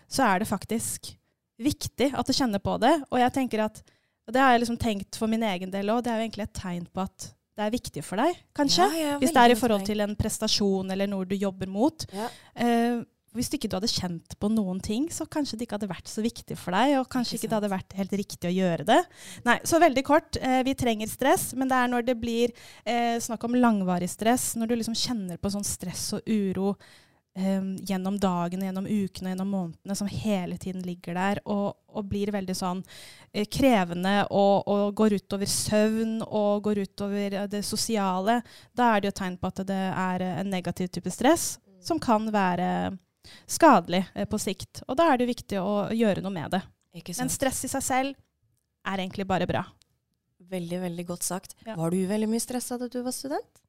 så 0.09 0.25
er 0.31 0.40
det 0.40 0.52
faktisk 0.52 1.18
viktig 1.59 2.12
at 2.15 2.29
du 2.29 2.37
kjenner 2.37 2.62
på 2.62 2.77
det. 2.83 2.95
Og 3.11 3.21
jeg 3.23 3.35
tenker 3.35 3.65
at, 3.67 3.83
og 4.29 4.35
det 4.35 4.43
har 4.43 4.55
jeg 4.55 4.65
liksom 4.65 4.81
tenkt 4.81 5.19
for 5.19 5.31
min 5.31 5.45
egen 5.47 5.73
del 5.75 5.93
òg, 5.93 6.05
det 6.05 6.12
er 6.12 6.21
jo 6.21 6.29
egentlig 6.29 6.49
et 6.49 6.57
tegn 6.61 6.88
på 6.93 7.05
at 7.05 7.33
det 7.59 7.67
er 7.67 7.75
viktig 7.75 8.03
for 8.07 8.21
deg, 8.23 8.37
kanskje. 8.55 8.87
Ja, 8.95 8.99
ja, 9.03 9.15
Hvis 9.19 9.33
det 9.35 9.43
er 9.43 9.50
i 9.50 9.59
forhold 9.59 9.87
til 9.88 10.05
en 10.05 10.15
prestasjon 10.19 10.93
eller 10.95 11.09
noe 11.11 11.27
du 11.27 11.35
jobber 11.35 11.67
mot. 11.67 12.05
Ja. 12.15 12.29
Eh, 12.55 13.00
hvis 13.37 13.50
ikke 13.53 13.69
du 13.71 13.77
hadde 13.77 13.91
kjent 13.91 14.37
på 14.41 14.49
noen 14.50 14.79
ting, 14.83 15.09
så 15.12 15.27
kanskje 15.29 15.59
det 15.59 15.67
ikke 15.67 15.77
hadde 15.77 15.91
vært 15.91 16.11
så 16.11 16.23
viktig 16.25 16.57
for 16.59 16.75
deg, 16.75 16.95
og 17.00 17.11
kanskje 17.12 17.37
Ikke 17.37 17.43
ikke, 17.43 17.50
det 17.50 17.59
hadde 17.59 17.73
vært 17.75 17.97
helt 17.99 18.15
riktig 18.23 18.49
å 18.49 18.55
gjøre 18.55 18.87
det. 18.88 19.00
Nei, 19.45 19.59
Så 19.69 19.83
veldig 19.83 20.05
kort, 20.07 20.38
eh, 20.41 20.62
vi 20.67 20.75
trenger 20.79 21.11
stress, 21.11 21.50
men 21.55 21.69
det 21.69 21.77
er 21.77 21.91
når 21.93 22.07
det 22.07 22.17
blir 22.21 22.55
eh, 22.87 23.19
snakk 23.21 23.45
om 23.45 23.59
langvarig 23.59 24.09
stress, 24.11 24.55
når 24.57 24.71
du 24.71 24.77
liksom 24.79 24.97
kjenner 24.97 25.37
på 25.37 25.53
sånn 25.53 25.67
stress 25.67 26.12
og 26.17 26.23
uro 26.25 26.73
eh, 27.38 27.71
gjennom 27.88 28.18
dagene, 28.21 28.66
gjennom 28.68 28.88
ukene, 28.90 29.33
gjennom 29.33 29.52
månedene, 29.54 29.97
som 29.97 30.11
hele 30.11 30.59
tiden 30.61 30.83
ligger 30.87 31.16
der, 31.18 31.40
og, 31.47 31.78
og 31.88 32.11
blir 32.11 32.35
veldig 32.35 32.57
sånn 32.59 32.83
eh, 33.33 33.47
krevende 33.47 34.26
og, 34.28 34.68
og 34.68 34.92
går 34.99 35.18
utover 35.23 35.50
søvn 35.50 36.18
og 36.26 36.66
går 36.66 36.83
utover 36.85 37.40
eh, 37.45 37.50
det 37.50 37.64
sosiale, 37.66 38.40
da 38.76 38.92
er 38.92 39.02
det 39.02 39.12
jo 39.12 39.18
tegn 39.23 39.38
på 39.38 39.52
at 39.52 39.64
det 39.68 39.83
er 39.92 40.26
en 40.35 40.50
negativ 40.52 40.90
type 40.99 41.14
stress 41.14 41.54
som 41.85 42.00
kan 42.02 42.26
være 42.35 42.99
skadelig 43.47 44.04
eh, 44.14 44.26
på 44.28 44.38
sikt. 44.38 44.83
Og 44.87 44.99
da 44.99 45.12
er 45.12 45.21
det 45.21 45.30
viktig 45.30 45.61
å 45.61 45.88
gjøre 45.95 46.25
noe 46.25 46.35
med 46.35 46.57
det. 46.57 46.62
Men 47.18 47.30
stress 47.30 47.64
i 47.66 47.71
seg 47.71 47.85
selv 47.85 48.18
er 48.88 49.02
egentlig 49.02 49.26
bare 49.28 49.47
bra. 49.49 49.64
Veldig, 50.49 50.80
veldig 50.80 51.04
godt 51.07 51.26
sagt. 51.26 51.54
Ja. 51.66 51.76
Var 51.76 51.92
du 51.92 52.04
veldig 52.09 52.28
mye 52.30 52.42
stressa 52.42 52.78
da 52.80 52.88
du 52.88 53.00
var 53.04 53.14
student? 53.14 53.64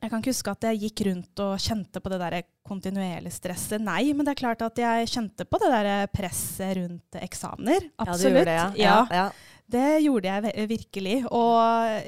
Jeg 0.00 0.10
kan 0.10 0.20
ikke 0.20 0.32
huske 0.34 0.52
at 0.52 0.66
jeg 0.68 0.80
gikk 0.82 1.02
rundt 1.08 1.40
og 1.44 1.54
kjente 1.62 2.00
på 2.02 2.10
det 2.12 2.18
der 2.20 2.36
kontinuerlige 2.66 3.32
stresset. 3.32 3.80
Nei, 3.84 4.12
men 4.12 4.26
det 4.26 4.34
er 4.34 4.40
klart 4.40 4.64
at 4.64 4.80
jeg 4.80 5.10
kjente 5.12 5.46
på 5.48 5.60
det 5.62 5.70
der 5.72 5.90
presset 6.12 6.76
rundt 6.80 7.18
eksamener. 7.20 7.86
Ja, 7.88 8.04
du 8.04 8.10
Absolutt. 8.10 8.26
gjorde 8.28 8.44
det, 8.50 8.56
ja. 8.58 8.68
Ja, 8.76 8.96
ja, 9.08 9.22
ja. 9.22 9.64
det 9.76 9.88
gjorde 10.04 10.34
jeg 10.34 10.68
virkelig. 10.74 11.16
Og 11.30 12.04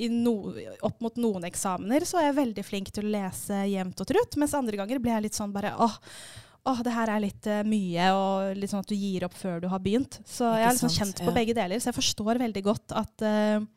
i 0.00 0.10
no, 0.12 0.34
opp 0.86 1.00
mot 1.04 1.16
noen 1.20 1.48
eksamener 1.48 2.04
så 2.08 2.20
er 2.20 2.30
jeg 2.30 2.38
veldig 2.40 2.66
flink 2.66 2.92
til 2.94 3.08
å 3.08 3.14
lese 3.16 3.64
jevnt 3.70 4.00
og 4.00 4.08
trutt, 4.10 4.38
mens 4.40 4.56
andre 4.56 4.80
ganger 4.80 5.02
ble 5.02 5.12
jeg 5.14 5.26
litt 5.28 5.36
sånn 5.36 5.52
bare 5.54 5.74
åh, 5.80 5.96
åh 6.70 6.84
det 6.86 6.94
her 6.94 7.12
er 7.14 7.24
litt 7.24 7.48
uh, 7.50 7.60
mye, 7.66 8.12
og 8.16 8.60
litt 8.60 8.72
sånn 8.72 8.84
at 8.84 8.92
du 8.92 8.96
gir 8.96 9.26
opp 9.26 9.36
før 9.36 9.60
du 9.64 9.68
har 9.72 9.82
begynt. 9.82 10.20
Så 10.24 10.46
Ikke 10.46 10.62
jeg 10.62 10.68
har 10.68 10.78
liksom 10.78 10.94
sant, 10.94 11.00
kjent 11.02 11.26
på 11.26 11.36
begge 11.36 11.56
deler, 11.56 11.80
så 11.82 11.92
jeg 11.92 12.00
forstår 12.00 12.40
veldig 12.44 12.64
godt 12.68 12.96
at 13.00 13.26
eh, 13.26 13.68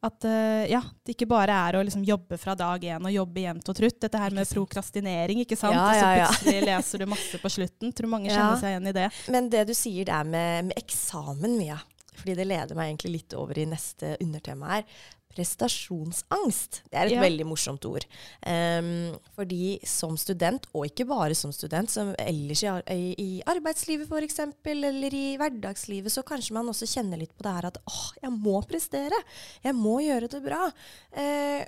at 0.00 0.24
eh, 0.24 0.70
ja, 0.72 0.80
det 1.04 1.12
ikke 1.12 1.28
bare 1.28 1.52
er 1.68 1.76
å 1.76 1.82
liksom 1.84 2.04
jobbe 2.08 2.38
fra 2.40 2.54
dag 2.56 2.84
én 2.88 3.04
og 3.04 3.12
jobbe 3.12 3.42
jevnt 3.42 3.68
og 3.68 3.76
trutt. 3.76 3.98
Dette 4.00 4.20
her 4.22 4.32
med 4.36 4.48
prokrastinering, 4.48 5.42
ikke 5.44 5.58
sant. 5.60 5.76
Ja, 5.76 5.84
Og 5.84 5.92
så 5.92 6.06
ja, 6.06 6.14
ja. 6.22 6.28
plutselig 6.30 6.62
leser 6.70 7.02
du 7.02 7.06
masse 7.10 7.40
på 7.42 7.52
slutten. 7.52 7.92
Tror 7.92 8.12
mange 8.14 8.32
kjenner 8.32 8.56
seg 8.62 8.72
igjen 8.72 8.88
i 8.88 8.94
det. 8.96 9.08
Men 9.34 9.50
det 9.52 9.66
du 9.68 9.74
sier 9.76 10.08
der 10.08 10.24
med, 10.24 10.70
med 10.70 10.80
eksamen, 10.80 11.58
Mia, 11.60 11.76
fordi 12.20 12.36
det 12.38 12.46
leder 12.50 12.78
meg 12.78 12.92
egentlig 12.92 13.16
litt 13.18 13.36
over 13.38 13.58
i 13.58 13.66
neste 13.68 14.14
undertema 14.20 14.76
her. 14.76 14.84
Prestasjonsangst. 15.30 16.82
Det 16.90 16.98
er 16.98 17.06
et 17.06 17.12
Ja. 17.14 17.20
veldig 17.22 17.46
morsomt 17.46 17.84
ord. 17.86 18.04
Um, 18.44 19.16
fordi 19.36 19.78
som 19.86 20.16
student, 20.18 20.66
og 20.74 20.86
ikke 20.86 21.06
bare 21.06 21.34
som 21.38 21.52
student, 21.52 21.88
som 21.90 22.14
ellers 22.18 22.62
i, 22.64 22.70
i, 22.94 23.14
i 23.18 23.42
arbeidslivet 23.46 24.10
f.eks., 24.10 24.40
eller 24.66 25.14
i 25.14 25.36
hverdagslivet, 25.38 26.10
så 26.10 26.24
kanskje 26.26 26.54
man 26.54 26.66
også 26.66 26.86
kjenner 26.86 27.16
litt 27.20 27.36
på 27.36 27.46
det 27.46 27.52
her 27.54 27.70
at 27.70 27.78
åh, 27.86 28.06
jeg 28.22 28.32
må 28.32 28.60
prestere. 28.66 29.22
Jeg 29.62 29.74
må 29.78 30.00
gjøre 30.02 30.28
det 30.28 30.42
bra. 30.42 30.66
Uh, 31.14 31.62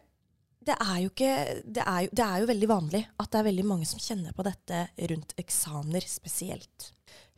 det 0.62 0.74
er, 0.78 0.98
jo 1.02 1.10
ikke, 1.10 1.62
det, 1.66 1.82
er 1.82 2.00
jo, 2.04 2.10
det 2.12 2.24
er 2.24 2.42
jo 2.42 2.50
veldig 2.52 2.68
vanlig 2.70 3.02
at 3.18 3.30
det 3.32 3.38
er 3.40 3.48
veldig 3.48 3.64
mange 3.66 3.86
som 3.90 4.02
kjenner 4.02 4.34
på 4.36 4.44
dette 4.46 4.84
rundt 5.10 5.34
eksamener 5.42 6.04
spesielt. 6.06 6.92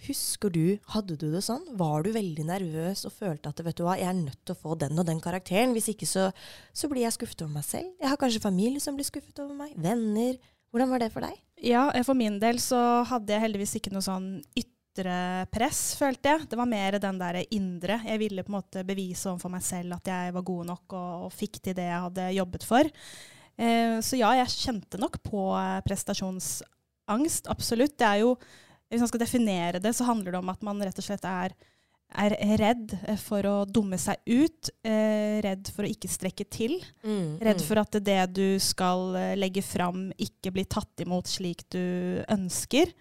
Husker 0.05 0.53
du, 0.53 0.77
hadde 0.93 1.17
du 1.21 1.29
det 1.33 1.41
sånn? 1.47 1.65
Var 1.81 2.05
du 2.05 2.11
veldig 2.15 2.45
nervøs 2.49 3.07
og 3.09 3.15
følte 3.17 3.51
at 3.51 3.63
vet 3.65 3.79
du 3.79 3.85
hva, 3.87 3.97
jeg 4.01 4.11
er 4.11 4.19
nødt 4.19 4.41
til 4.45 4.57
å 4.57 4.61
få 4.61 4.77
den 4.81 5.01
og 5.01 5.07
den 5.09 5.23
karakteren, 5.25 5.73
hvis 5.77 5.89
ikke 5.95 6.09
så, 6.09 6.29
så 6.77 6.91
blir 6.91 7.07
jeg 7.07 7.17
skuffet 7.17 7.47
over 7.47 7.57
meg 7.57 7.67
selv? 7.67 7.95
Jeg 8.01 8.11
har 8.13 8.21
kanskje 8.21 8.45
familie 8.45 8.83
som 8.85 8.99
blir 8.99 9.09
skuffet 9.09 9.41
over 9.45 9.57
meg? 9.57 9.73
Venner? 9.81 10.37
Hvordan 10.75 10.91
var 10.91 11.05
det 11.05 11.11
for 11.15 11.23
deg? 11.23 11.37
Ja, 11.63 11.89
eh, 11.95 12.05
for 12.07 12.19
min 12.19 12.41
del 12.43 12.59
så 12.63 12.79
hadde 13.09 13.31
jeg 13.33 13.45
heldigvis 13.45 13.77
ikke 13.79 13.93
noe 13.95 14.05
sånn 14.05 14.29
ytre 14.59 15.47
press, 15.55 15.83
følte 15.99 16.33
jeg. 16.33 16.49
Det 16.51 16.59
var 16.59 16.69
mer 16.71 16.99
den 17.03 17.21
der 17.21 17.39
indre. 17.45 18.01
Jeg 18.05 18.21
ville 18.25 18.45
på 18.45 18.53
en 18.53 18.59
måte 18.59 18.83
bevise 18.87 19.31
overfor 19.31 19.55
meg 19.55 19.65
selv 19.67 19.97
at 19.97 20.11
jeg 20.11 20.35
var 20.35 20.45
god 20.51 20.69
nok 20.73 20.97
og, 20.99 21.29
og 21.29 21.33
fikk 21.35 21.63
til 21.63 21.79
det 21.79 21.87
jeg 21.87 22.05
hadde 22.09 22.27
jobbet 22.37 22.67
for. 22.67 22.91
Eh, 23.55 24.01
så 24.03 24.19
ja, 24.19 24.33
jeg 24.41 24.51
kjente 24.51 24.99
nok 24.99 25.21
på 25.23 25.47
eh, 25.61 25.79
prestasjonsangst, 25.87 27.51
absolutt. 27.55 27.95
Det 28.01 28.09
er 28.09 28.25
jo, 28.25 28.35
hvis 28.95 29.05
man 29.05 29.11
skal 29.13 29.23
definere 29.27 29.81
det, 29.83 29.93
så 29.99 30.07
handler 30.09 30.33
det 30.37 30.41
om 30.41 30.53
at 30.55 30.63
man 30.67 30.81
rett 30.87 30.99
og 31.03 31.07
slett 31.11 31.25
er 31.29 31.55
er 32.15 32.31
redd 32.61 32.93
eh, 33.09 33.17
for 33.19 33.43
å 33.49 33.55
dumme 33.67 33.97
seg 33.99 34.21
ut, 34.29 34.69
eh, 34.87 35.41
redd 35.43 35.67
for 35.75 35.83
å 35.83 35.89
ikke 35.91 36.07
strekke 36.13 36.45
til. 36.53 36.77
Redd 37.43 37.63
for 37.65 37.81
at 37.81 37.97
det 38.07 38.21
du 38.37 38.59
skal 38.63 39.17
eh, 39.19 39.33
legge 39.41 39.65
fram, 39.67 40.13
ikke 40.23 40.53
blir 40.55 40.69
tatt 40.71 41.03
imot 41.03 41.27
slik 41.27 41.65
du 41.75 42.23
ønsker. 42.31 42.93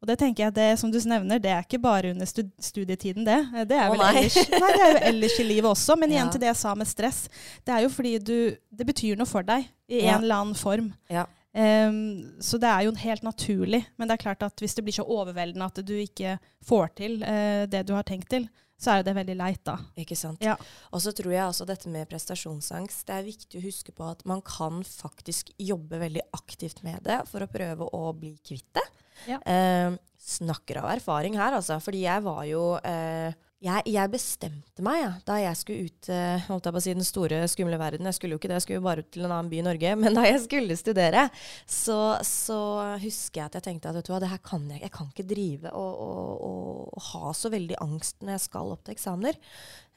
Og 0.00 0.06
det 0.10 0.16
tenker 0.18 0.44
jeg, 0.48 0.54
det 0.56 0.66
som 0.80 0.90
du 0.90 0.98
nevner, 1.10 1.38
det 1.42 1.50
er 1.54 1.62
ikke 1.66 1.78
bare 1.82 2.10
under 2.16 2.26
studietiden, 2.26 3.22
det. 3.28 3.38
Eh, 3.54 3.64
Det 3.68 3.78
er, 3.78 3.88
vel 3.94 4.02
nei. 4.02 4.10
ellers, 4.24 4.40
nei, 4.50 4.72
det 4.74 4.82
er 4.88 4.92
jo 4.96 5.04
ellers 5.12 5.38
i 5.38 5.46
livet 5.52 5.70
også. 5.76 5.96
Men 6.00 6.10
igjen 6.16 6.26
Ja. 6.26 6.32
til 6.34 6.40
det 6.42 6.50
jeg 6.50 6.60
sa 6.64 6.74
med 6.74 6.90
stress. 6.90 7.28
Det 7.62 7.74
er 7.76 7.84
jo 7.86 7.90
fordi 7.94 8.16
du 8.18 8.36
Det 8.74 8.86
betyr 8.90 9.16
noe 9.20 9.26
for 9.28 9.42
deg 9.46 9.68
i 9.90 10.02
Ja. 10.02 10.16
en 10.16 10.24
eller 10.24 10.34
annen 10.42 10.58
form. 10.58 10.90
Ja. 11.10 11.26
Em, 11.58 12.38
så 12.40 12.58
det 12.62 12.70
er 12.70 12.86
jo 12.86 12.94
helt 13.02 13.26
naturlig. 13.26 13.82
Men 13.98 14.08
det 14.08 14.16
er 14.16 14.24
klart 14.28 14.46
at 14.46 14.62
hvis 14.62 14.76
det 14.78 14.84
blir 14.86 14.94
så 14.94 15.06
overveldende 15.06 15.66
at 15.66 15.82
du 15.82 15.94
ikke 15.98 16.36
får 16.66 16.94
til 17.00 17.20
uh, 17.24 17.64
det 17.70 17.82
du 17.88 17.94
har 17.96 18.06
tenkt 18.06 18.30
til, 18.30 18.46
så 18.78 18.92
er 18.92 19.00
jo 19.00 19.08
det 19.08 19.14
veldig 19.16 19.34
leit, 19.40 19.62
da. 19.66 19.74
Ikke 19.98 20.14
sant? 20.14 20.44
Ja. 20.44 20.54
Og 20.94 21.02
så 21.02 21.10
tror 21.16 21.32
jeg 21.34 21.42
også 21.48 21.66
dette 21.66 21.90
med 21.90 22.06
prestasjonsangst, 22.10 23.02
det 23.08 23.16
er 23.16 23.26
viktig 23.26 23.58
å 23.58 23.64
huske 23.64 23.94
på 23.96 24.06
at 24.06 24.22
man 24.28 24.42
kan 24.46 24.84
faktisk 24.86 25.50
jobbe 25.58 25.98
veldig 25.98 26.22
aktivt 26.38 26.84
med 26.86 27.02
det 27.08 27.24
for 27.26 27.42
å 27.42 27.50
prøve 27.50 27.90
å 27.90 28.12
bli 28.14 28.36
kvitt 28.38 28.68
det. 28.78 28.86
Ja. 29.32 29.40
Uh, 29.42 29.98
snakker 30.28 30.78
av 30.82 30.92
erfaring 30.92 31.34
her, 31.38 31.58
altså. 31.58 31.80
Fordi 31.82 32.04
jeg 32.04 32.22
var 32.22 32.42
jo 32.46 32.62
eh, 32.84 33.34
jeg, 33.58 33.82
jeg 33.90 34.10
bestemte 34.12 34.82
meg 34.86 35.00
ja, 35.00 35.10
da 35.26 35.36
jeg 35.40 35.58
skulle 35.58 35.88
ut 35.88 36.08
eh, 36.14 36.44
holdt 36.46 36.68
jeg 36.68 36.74
på 36.76 36.78
å 36.78 36.82
si, 36.84 36.92
den 36.94 37.06
store, 37.06 37.40
skumle 37.50 37.78
verden. 37.80 38.06
Jeg 38.06 38.14
skulle 38.14 38.36
jo 38.36 38.38
ikke 38.38 38.50
det, 38.52 38.60
jeg 38.60 38.66
skulle 38.66 38.78
jo 38.78 38.84
bare 38.86 39.02
ut 39.02 39.10
til 39.14 39.26
en 39.26 39.34
annen 39.34 39.50
by 39.50 39.58
i 39.58 39.64
Norge. 39.66 39.94
Men 40.02 40.14
da 40.14 40.26
jeg 40.28 40.44
skulle 40.44 40.76
studere, 40.78 41.24
så, 41.66 41.98
så 42.22 42.60
husker 43.02 43.40
jeg 43.40 43.50
at 43.50 43.58
jeg 43.58 43.66
tenkte 43.66 43.90
at 43.90 43.98
vet 43.98 44.06
du 44.06 44.12
hva, 44.14 44.22
det 44.22 44.30
her 44.30 44.42
kan 44.46 44.68
jeg 44.70 44.84
Jeg 44.84 44.94
kan 44.94 45.10
ikke 45.10 45.26
drive 45.26 45.74
og, 45.74 46.04
og, 46.06 46.86
og, 46.92 47.02
ha 47.08 47.34
så 47.34 47.50
veldig 47.50 47.80
angst 47.82 48.22
når 48.22 48.36
jeg 48.36 48.46
skal 48.46 48.72
opp 48.76 48.86
til 48.86 48.94
eksamener. 48.94 49.38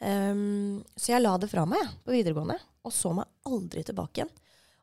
Um, 0.01 0.81
så 0.97 1.13
jeg 1.13 1.21
la 1.21 1.35
det 1.37 1.51
fra 1.51 1.67
meg 1.69 1.85
på 2.01 2.15
videregående, 2.15 2.57
og 2.81 2.93
så 2.95 3.13
meg 3.13 3.29
aldri 3.45 3.85
tilbake 3.85 4.23
igjen. 4.23 4.33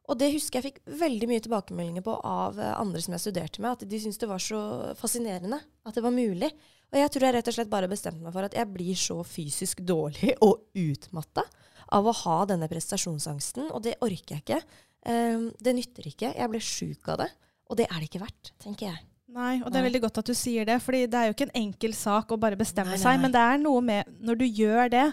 Og 0.09 0.17
det 0.23 0.31
husker 0.33 0.61
jeg 0.61 0.71
fikk 0.71 0.99
veldig 1.03 1.29
mye 1.29 1.43
tilbakemeldinger 1.45 2.05
på 2.07 2.15
av 2.25 2.57
eh, 2.63 2.73
andre 2.79 3.03
som 3.05 3.13
jeg 3.13 3.27
studerte 3.27 3.61
med, 3.61 3.75
at 3.75 3.91
de 3.91 3.99
syntes 4.01 4.21
det 4.23 4.31
var 4.31 4.41
så 4.41 4.61
fascinerende 4.97 5.59
at 5.85 5.99
det 5.99 6.05
var 6.07 6.15
mulig. 6.15 6.49
Og 6.89 6.99
jeg 7.03 7.13
tror 7.13 7.27
jeg 7.27 7.37
rett 7.37 7.51
og 7.51 7.57
slett 7.59 7.73
bare 7.73 7.91
bestemte 7.91 8.25
meg 8.25 8.33
for 8.33 8.47
at 8.49 8.55
jeg 8.57 8.71
blir 8.73 8.97
så 8.99 9.19
fysisk 9.27 9.83
dårlig 9.85 10.35
og 10.47 10.65
utmatta 10.79 11.45
av 11.93 12.09
å 12.09 12.15
ha 12.25 12.39
denne 12.49 12.69
prestasjonsangsten, 12.69 13.71
og 13.73 13.83
det 13.85 13.97
orker 14.05 14.37
jeg 14.37 14.45
ikke. 14.45 14.63
Um, 15.09 15.51
det 15.61 15.73
nytter 15.77 16.09
ikke. 16.11 16.33
Jeg 16.37 16.53
ble 16.53 16.61
sjuk 16.61 17.09
av 17.15 17.23
det. 17.23 17.29
Og 17.69 17.79
det 17.81 17.87
er 17.89 18.01
det 18.01 18.09
ikke 18.11 18.25
verdt, 18.25 18.53
tenker 18.61 18.91
jeg. 18.91 19.05
Nei, 19.29 19.59
og 19.61 19.69
det 19.69 19.81
er 19.81 19.85
veldig 19.85 20.01
godt 20.07 20.19
at 20.23 20.29
du 20.31 20.37
sier 20.37 20.65
det, 20.69 20.79
for 20.81 20.97
det 20.97 21.13
er 21.13 21.29
jo 21.29 21.35
ikke 21.35 21.47
en 21.51 21.59
enkel 21.61 21.93
sak 21.97 22.31
å 22.33 22.39
bare 22.41 22.57
bestemme 22.57 22.95
Nei, 22.95 22.97
nei, 22.97 23.03
seg, 23.03 23.19
men 23.21 23.35
det 23.35 23.43
er 23.45 23.59
noe 23.61 23.83
med 23.85 24.09
Når 24.25 24.39
du 24.41 24.45
gjør 24.47 24.89
det, 24.95 25.05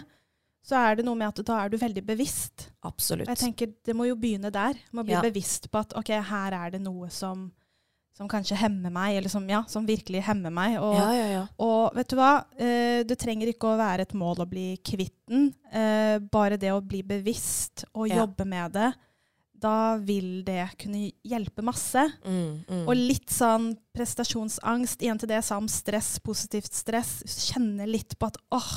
så 0.64 0.78
er 0.80 0.96
det 0.98 1.04
noe 1.06 1.18
med 1.20 1.28
at 1.28 1.42
da 1.46 1.58
er 1.62 1.70
du 1.70 1.76
veldig 1.78 2.02
bevisst. 2.08 2.70
Absolutt. 2.88 3.28
Og 3.28 3.34
jeg 3.34 3.42
tenker 3.44 3.74
Det 3.84 3.94
må 3.96 4.08
jo 4.08 4.16
begynne 4.18 4.50
der. 4.50 4.80
Må 4.96 5.04
bli 5.04 5.14
Ja. 5.14 5.20
bevisst 5.22 5.68
på 5.70 5.84
at 5.84 5.92
ok, 6.00 6.14
her 6.30 6.56
er 6.56 6.72
det 6.74 6.80
noe 6.82 7.10
som, 7.12 7.50
som 8.16 8.28
kanskje 8.30 8.56
hemmer 8.56 8.92
meg, 8.92 9.18
eller 9.18 9.28
som, 9.32 9.44
ja, 9.50 9.60
som 9.68 9.84
virkelig 9.86 10.22
hemmer 10.24 10.52
meg. 10.54 10.78
Og, 10.80 10.94
ja, 10.96 11.26
ja, 11.28 11.42
og 11.60 11.96
vet 11.96 12.08
du 12.08 12.16
hva? 12.16 12.30
Eh, 12.56 13.02
det 13.04 13.18
trenger 13.20 13.50
ikke 13.52 13.74
å 13.74 13.80
være 13.80 14.06
et 14.06 14.14
mål 14.16 14.40
å 14.44 14.48
bli 14.48 14.70
kvitt 14.80 15.18
den. 15.28 15.50
Eh, 15.68 16.16
bare 16.32 16.56
det 16.60 16.72
å 16.72 16.80
bli 16.80 17.02
bevisst 17.04 17.84
og 17.92 18.08
jobbe 18.08 18.46
med 18.48 18.72
det, 18.78 18.92
da 19.56 19.96
vil 20.00 20.44
det 20.46 20.62
kunne 20.80 21.10
hjelpe 21.24 21.64
masse. 21.64 22.02
Mm, 22.24 22.64
mm. 22.68 22.84
Og 22.86 22.94
litt 22.96 23.32
sånn 23.32 23.70
prestasjonsangst, 23.96 25.04
igjen 25.04 25.20
til 25.20 25.30
det 25.30 25.40
jeg 25.40 25.48
sa 25.48 25.60
om 25.60 25.68
stress, 25.70 26.16
positivt 26.24 26.72
stress. 26.76 27.18
Kjenne 27.50 27.88
litt 27.88 28.16
på 28.16 28.30
at 28.30 28.38
åh, 28.56 28.70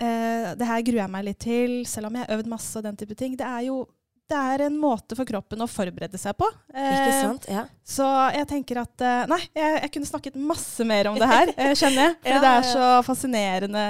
eh, 0.00 0.52
det 0.56 0.68
her 0.68 0.84
gruer 0.84 1.04
jeg 1.04 1.14
meg 1.16 1.26
litt 1.28 1.40
til, 1.44 1.74
selv 1.88 2.10
om 2.10 2.16
jeg 2.18 2.26
har 2.26 2.36
øvd 2.36 2.52
masse 2.52 2.76
og 2.76 2.84
den 2.84 3.00
type 3.00 3.16
ting. 3.16 3.36
Det 3.40 3.48
er 3.48 3.68
jo 3.70 3.82
det 4.30 4.38
er 4.38 4.62
en 4.68 4.76
måte 4.80 5.16
for 5.18 5.26
kroppen 5.28 5.60
å 5.64 5.66
forberede 5.70 6.18
seg 6.20 6.36
på. 6.38 6.46
Ikke 6.70 7.08
Eh, 7.10 7.18
sant? 7.24 7.46
Ja. 7.50 7.64
Så 7.90 8.06
jeg 8.32 8.46
tenker 8.48 8.78
at 8.84 9.02
eh, 9.02 9.24
Nei, 9.30 9.40
jeg, 9.58 9.80
jeg 9.82 9.90
kunne 9.96 10.08
snakket 10.08 10.36
masse 10.38 10.86
mer 10.86 11.08
om 11.10 11.18
det 11.18 11.26
her, 11.28 11.50
eh, 11.58 11.72
kjenner 11.74 12.04
jeg. 12.08 12.16
For 12.22 12.30
Ja, 12.30 12.40
det 12.44 12.52
er 12.54 12.68
så 12.70 12.86
fascinerende 13.08 13.84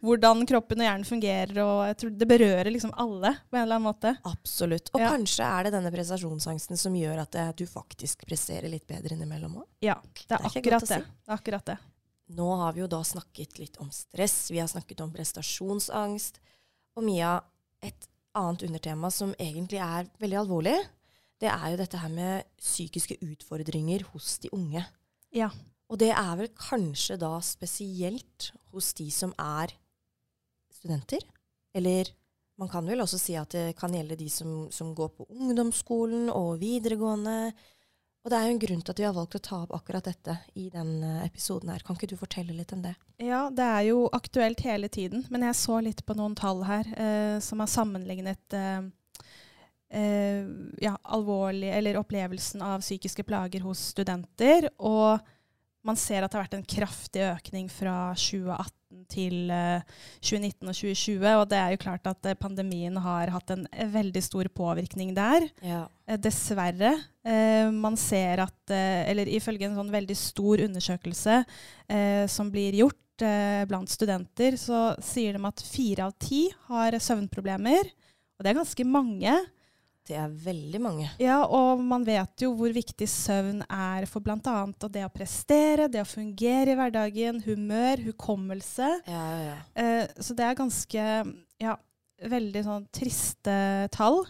hvordan 0.00 0.44
kroppen 0.48 0.80
og 0.82 0.86
hjernen 0.88 1.08
fungerer, 1.08 1.58
og 1.64 1.82
jeg 1.90 1.98
tror 2.02 2.14
det 2.22 2.28
berører 2.30 2.70
liksom 2.74 2.94
alle 3.02 3.34
på 3.50 3.58
en 3.58 3.62
eller 3.66 3.80
annen 3.80 3.88
måte. 3.90 4.14
Absolutt. 4.30 4.90
Og 4.94 5.02
Ja. 5.02 5.10
kanskje 5.16 5.44
er 5.50 5.68
det 5.68 5.74
denne 5.76 5.92
prestasjonsangsten 5.94 6.78
som 6.80 6.94
gjør 6.96 7.22
at 7.26 7.40
du 7.58 7.66
faktisk 7.66 8.24
presterer 8.30 8.70
litt 8.70 8.86
bedre 8.86 9.16
innimellom 9.18 9.58
òg. 9.62 9.66
Ja, 9.84 9.98
det 10.02 10.26
er, 10.26 10.26
Det 10.26 10.40
er 10.40 10.50
akkurat 10.54 10.88
det. 10.88 11.00
det 11.04 11.32
er 11.34 11.36
akkurat 11.40 11.66
det. 11.74 11.78
Nå 12.38 12.46
har 12.60 12.72
vi 12.76 12.84
jo 12.84 12.86
da 12.86 13.00
snakket 13.02 13.58
litt 13.58 13.76
om 13.82 13.88
stress, 13.90 14.50
vi 14.54 14.60
har 14.62 14.68
snakket 14.70 15.00
om 15.02 15.10
prestasjonsangst. 15.10 16.38
Og 16.98 17.02
Mia, 17.06 17.40
et 17.82 18.06
annet 18.38 18.64
undertema 18.68 19.10
som 19.14 19.34
egentlig 19.38 19.80
er 19.82 20.08
veldig 20.20 20.38
alvorlig, 20.42 20.76
det 21.40 21.48
er 21.48 21.72
jo 21.72 21.80
dette 21.80 22.00
her 22.00 22.12
med 22.12 22.48
psykiske 22.60 23.16
utfordringer 23.24 24.04
hos 24.12 24.36
de 24.42 24.50
unge. 24.52 24.84
Ja. 25.34 25.48
Og 25.90 25.98
det 25.98 26.12
er 26.14 26.34
vel 26.38 26.50
kanskje 26.54 27.16
da 27.18 27.32
spesielt 27.42 28.52
hos 28.70 28.92
de 28.98 29.08
som 29.10 29.32
er 29.40 29.72
studenter? 30.70 31.24
Eller 31.74 32.12
man 32.60 32.68
kan 32.70 32.86
vel 32.86 33.02
også 33.02 33.18
si 33.18 33.34
at 33.40 33.54
det 33.56 33.74
kan 33.78 33.94
gjelde 33.94 34.18
de 34.20 34.28
som, 34.30 34.68
som 34.70 34.92
går 34.94 35.14
på 35.16 35.26
ungdomsskolen 35.32 36.28
og 36.30 36.60
videregående. 36.60 37.54
Og 38.20 38.28
det 38.28 38.36
er 38.36 38.46
jo 38.46 38.52
en 38.52 38.60
grunn 38.60 38.80
til 38.84 38.92
at 38.92 39.00
vi 39.00 39.06
har 39.06 39.16
valgt 39.16 39.36
å 39.38 39.40
ta 39.40 39.58
opp 39.64 39.70
akkurat 39.78 40.04
dette 40.04 40.34
i 40.60 40.66
denne 40.72 41.22
episoden 41.24 41.70
her. 41.72 41.80
Kan 41.84 41.96
ikke 41.96 42.10
du 42.10 42.18
fortelle 42.20 42.52
litt 42.52 42.74
om 42.76 42.82
det? 42.84 42.92
Ja, 43.16 43.46
det 43.48 43.64
er 43.64 43.86
jo 43.88 44.02
aktuelt 44.12 44.60
hele 44.66 44.90
tiden. 44.92 45.24
Men 45.32 45.46
jeg 45.48 45.56
så 45.56 45.78
litt 45.84 46.02
på 46.04 46.16
noen 46.18 46.36
tall 46.36 46.60
her 46.68 46.90
eh, 47.00 47.36
som 47.44 47.64
har 47.64 47.70
sammenlignet 47.72 48.56
eh, 48.56 48.82
eh, 49.96 50.50
ja, 50.84 50.98
alvorlig, 51.16 51.72
eller 51.72 52.00
opplevelsen 52.02 52.60
av 52.66 52.84
psykiske 52.84 53.24
plager 53.24 53.64
hos 53.64 53.86
studenter. 53.94 54.68
Og 54.76 55.16
man 55.88 55.96
ser 55.96 56.20
at 56.20 56.28
det 56.28 56.36
har 56.36 56.44
vært 56.44 56.58
en 56.60 56.70
kraftig 56.76 57.24
økning 57.30 57.72
fra 57.72 58.12
2018 58.20 58.79
til 59.10 59.50
eh, 59.52 59.82
2019 60.22 60.68
og 60.68 60.74
2020. 60.74 61.26
Og 61.40 61.44
det 61.50 61.58
er 61.58 61.74
jo 61.74 61.80
klart 61.82 62.08
at 62.10 62.28
eh, 62.28 62.38
pandemien 62.38 62.96
har 63.02 63.32
hatt 63.34 63.52
en 63.54 63.66
eh, 63.72 63.90
veldig 63.90 64.22
stor 64.24 64.50
påvirkning 64.54 65.12
der. 65.16 65.46
Ja. 65.64 65.84
Eh, 66.06 66.18
Dessverre. 66.20 66.94
Eh, 67.26 67.70
man 67.74 67.98
ser 68.00 68.44
at 68.46 68.72
eh, 68.74 69.10
Eller 69.10 69.30
ifølge 69.30 69.68
en 69.68 69.78
sånn 69.78 69.92
veldig 69.92 70.16
stor 70.16 70.64
undersøkelse 70.66 71.42
eh, 71.44 72.26
som 72.30 72.50
blir 72.52 72.78
gjort 72.80 73.24
eh, 73.26 73.62
blant 73.70 73.90
studenter, 73.92 74.56
så 74.60 74.94
sier 75.04 75.36
de 75.36 75.46
at 75.50 75.64
fire 75.64 76.08
av 76.08 76.16
ti 76.18 76.46
har 76.70 76.98
søvnproblemer. 76.98 77.94
Og 78.38 78.44
det 78.44 78.52
er 78.52 78.62
ganske 78.62 78.86
mange. 78.88 79.38
Det 80.08 80.16
er 80.18 80.32
veldig 80.32 80.80
mange. 80.82 81.08
Ja, 81.22 81.42
og 81.44 81.82
man 81.84 82.04
vet 82.06 82.42
jo 82.42 82.50
hvor 82.58 82.72
viktig 82.74 83.06
søvn 83.10 83.60
er 83.66 84.06
for 84.10 84.24
bl.a. 84.24 84.56
det 84.88 85.04
å 85.06 85.12
prestere, 85.12 85.90
det 85.92 86.02
å 86.02 86.08
fungere 86.08 86.72
i 86.72 86.78
hverdagen, 86.78 87.42
humør, 87.44 88.02
hukommelse. 88.08 88.88
Ja, 89.06 89.24
ja, 89.30 89.40
ja. 89.50 89.58
Eh, 89.84 90.04
så 90.18 90.34
det 90.38 90.46
er 90.48 90.58
ganske 90.58 91.06
ja, 91.62 91.76
veldig 92.32 92.64
sånn 92.66 92.88
triste 92.94 93.56
tall. 93.94 94.24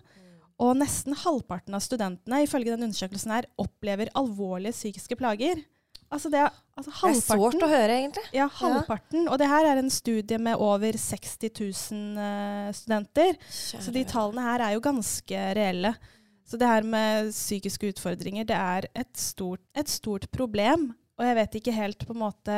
Og 0.60 0.74
nesten 0.76 1.16
halvparten 1.16 1.72
av 1.76 1.80
studentene 1.80 2.42
ifølge 2.44 2.74
den 2.74 2.90
undersøkelsen 2.90 3.32
her, 3.32 3.46
opplever 3.60 4.10
alvorlige 4.18 4.76
psykiske 4.76 5.16
plager. 5.16 5.62
Altså 6.10 6.30
det 6.32 6.40
er 6.42 6.48
altså 6.74 6.90
Det 6.90 7.10
er 7.10 7.20
sårt 7.22 7.62
å 7.62 7.68
høre, 7.70 7.96
egentlig. 8.00 8.24
Ja, 8.34 8.48
halvparten. 8.50 9.28
Og 9.30 9.36
det 9.38 9.46
her 9.50 9.68
er 9.70 9.78
en 9.78 9.92
studie 9.94 10.40
med 10.42 10.58
over 10.58 10.96
60 10.98 11.52
000 11.60 12.22
eh, 12.24 12.70
studenter. 12.74 13.36
Så 13.50 13.94
de 13.94 14.02
tallene 14.08 14.46
her 14.46 14.64
er 14.66 14.74
jo 14.74 14.82
ganske 14.82 15.44
reelle. 15.58 15.94
Så 16.50 16.58
det 16.58 16.66
her 16.66 16.82
med 16.82 17.30
psykiske 17.30 17.92
utfordringer, 17.92 18.48
det 18.48 18.56
er 18.58 18.88
et 18.98 19.12
stort, 19.14 19.62
et 19.78 19.90
stort 19.92 20.26
problem. 20.34 20.88
Og 21.20 21.28
jeg 21.28 21.36
vet 21.38 21.58
ikke 21.60 21.76
helt 21.76 22.06
på 22.08 22.16
en 22.16 22.24
måte 22.24 22.56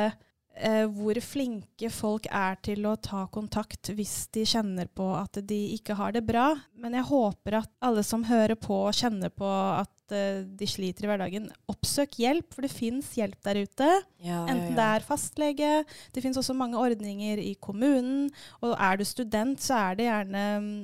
eh, 0.55 0.85
hvor 0.89 1.17
flinke 1.23 1.89
folk 1.93 2.27
er 2.29 2.57
til 2.65 2.85
å 2.89 2.95
ta 3.01 3.25
kontakt 3.33 3.91
hvis 3.95 4.27
de 4.35 4.45
kjenner 4.47 4.89
på 4.91 5.07
at 5.17 5.41
de 5.47 5.59
ikke 5.75 5.97
har 5.99 6.15
det 6.15 6.23
bra. 6.27 6.51
Men 6.79 6.97
jeg 6.97 7.07
håper 7.09 7.59
at 7.61 7.71
alle 7.83 8.03
som 8.05 8.25
hører 8.27 8.57
på 8.59 8.85
og 8.85 8.97
kjenner 8.97 9.33
på 9.33 9.49
at 9.49 10.15
eh, 10.15 10.41
de 10.45 10.69
sliter 10.69 11.07
i 11.07 11.11
hverdagen, 11.11 11.49
oppsøk 11.71 12.19
hjelp, 12.21 12.49
for 12.53 12.65
det 12.65 12.73
fins 12.73 13.13
hjelp 13.19 13.39
der 13.45 13.63
ute. 13.65 13.91
ja, 14.23 14.43
Enten 14.47 14.75
det 14.77 14.89
er 14.97 15.07
fastlege, 15.07 15.71
det 16.13 16.25
finnes 16.25 16.39
også 16.41 16.57
mange 16.57 16.79
ordninger 16.79 17.41
i 17.43 17.55
kommunen. 17.61 18.27
Og 18.61 18.75
er 18.77 18.99
du 18.99 19.07
student, 19.07 19.61
så 19.63 19.79
er 19.89 19.99
det 19.99 20.09
gjerne 20.09 20.45
mm, 20.63 20.75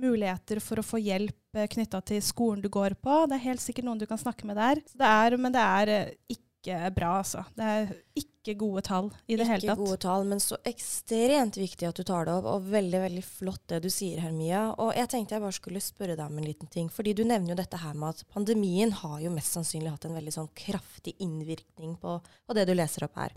muligheter 0.00 0.60
for 0.62 0.80
å 0.80 0.86
få 0.86 1.00
hjelp 1.02 1.36
knytta 1.50 1.98
til 2.06 2.22
skolen 2.22 2.62
du 2.62 2.68
går 2.70 2.94
på. 3.02 3.24
Det 3.26 3.36
er 3.36 3.48
helt 3.48 3.62
sikkert 3.62 3.88
noen 3.88 3.98
du 3.98 4.06
kan 4.06 4.20
snakke 4.20 4.46
med 4.46 4.58
der. 4.60 4.80
Det 4.94 5.08
er, 5.08 5.36
men 5.40 5.54
det 5.54 5.64
er 5.64 5.94
eh, 5.96 6.38
ikke 6.60 6.90
bra, 6.92 7.10
altså. 7.22 7.42
Det 7.56 7.66
er 7.66 7.92
ikke 8.20 8.54
gode 8.60 8.82
tall 8.84 9.08
i 9.26 9.36
det 9.38 9.46
hele 9.48 9.60
tatt. 9.62 9.64
Ikke 9.64 9.80
gode 9.80 9.98
tall, 10.02 10.26
men 10.28 10.42
så 10.42 10.58
ekstremt 10.68 11.56
viktig 11.60 11.88
at 11.88 11.96
du 11.96 12.04
tar 12.06 12.28
det 12.28 12.34
opp. 12.36 12.48
Og 12.52 12.68
veldig 12.72 13.00
veldig 13.06 13.24
flott 13.24 13.62
det 13.72 13.80
du 13.84 13.88
sier, 13.92 14.20
Hermia. 14.20 14.66
Og 14.82 14.92
jeg 14.96 15.10
tenkte 15.12 15.36
jeg 15.36 15.44
bare 15.44 15.56
skulle 15.56 15.82
spørre 15.84 16.18
deg 16.18 16.24
om 16.26 16.40
en 16.40 16.48
liten 16.48 16.70
ting. 16.72 16.90
Fordi 16.92 17.14
du 17.16 17.24
nevner 17.24 17.54
jo 17.54 17.60
dette 17.60 17.80
her 17.80 17.96
med 17.96 18.12
at 18.12 18.24
pandemien 18.32 18.92
har 19.00 19.18
jo 19.24 19.32
mest 19.34 19.56
sannsynlig 19.56 19.94
hatt 19.94 20.08
en 20.08 20.18
veldig 20.20 20.36
sånn 20.36 20.50
kraftig 20.56 21.16
innvirkning 21.24 21.96
på, 22.00 22.18
på 22.20 22.58
det 22.58 22.66
du 22.68 22.74
leser 22.76 23.08
opp 23.08 23.16
her. 23.20 23.36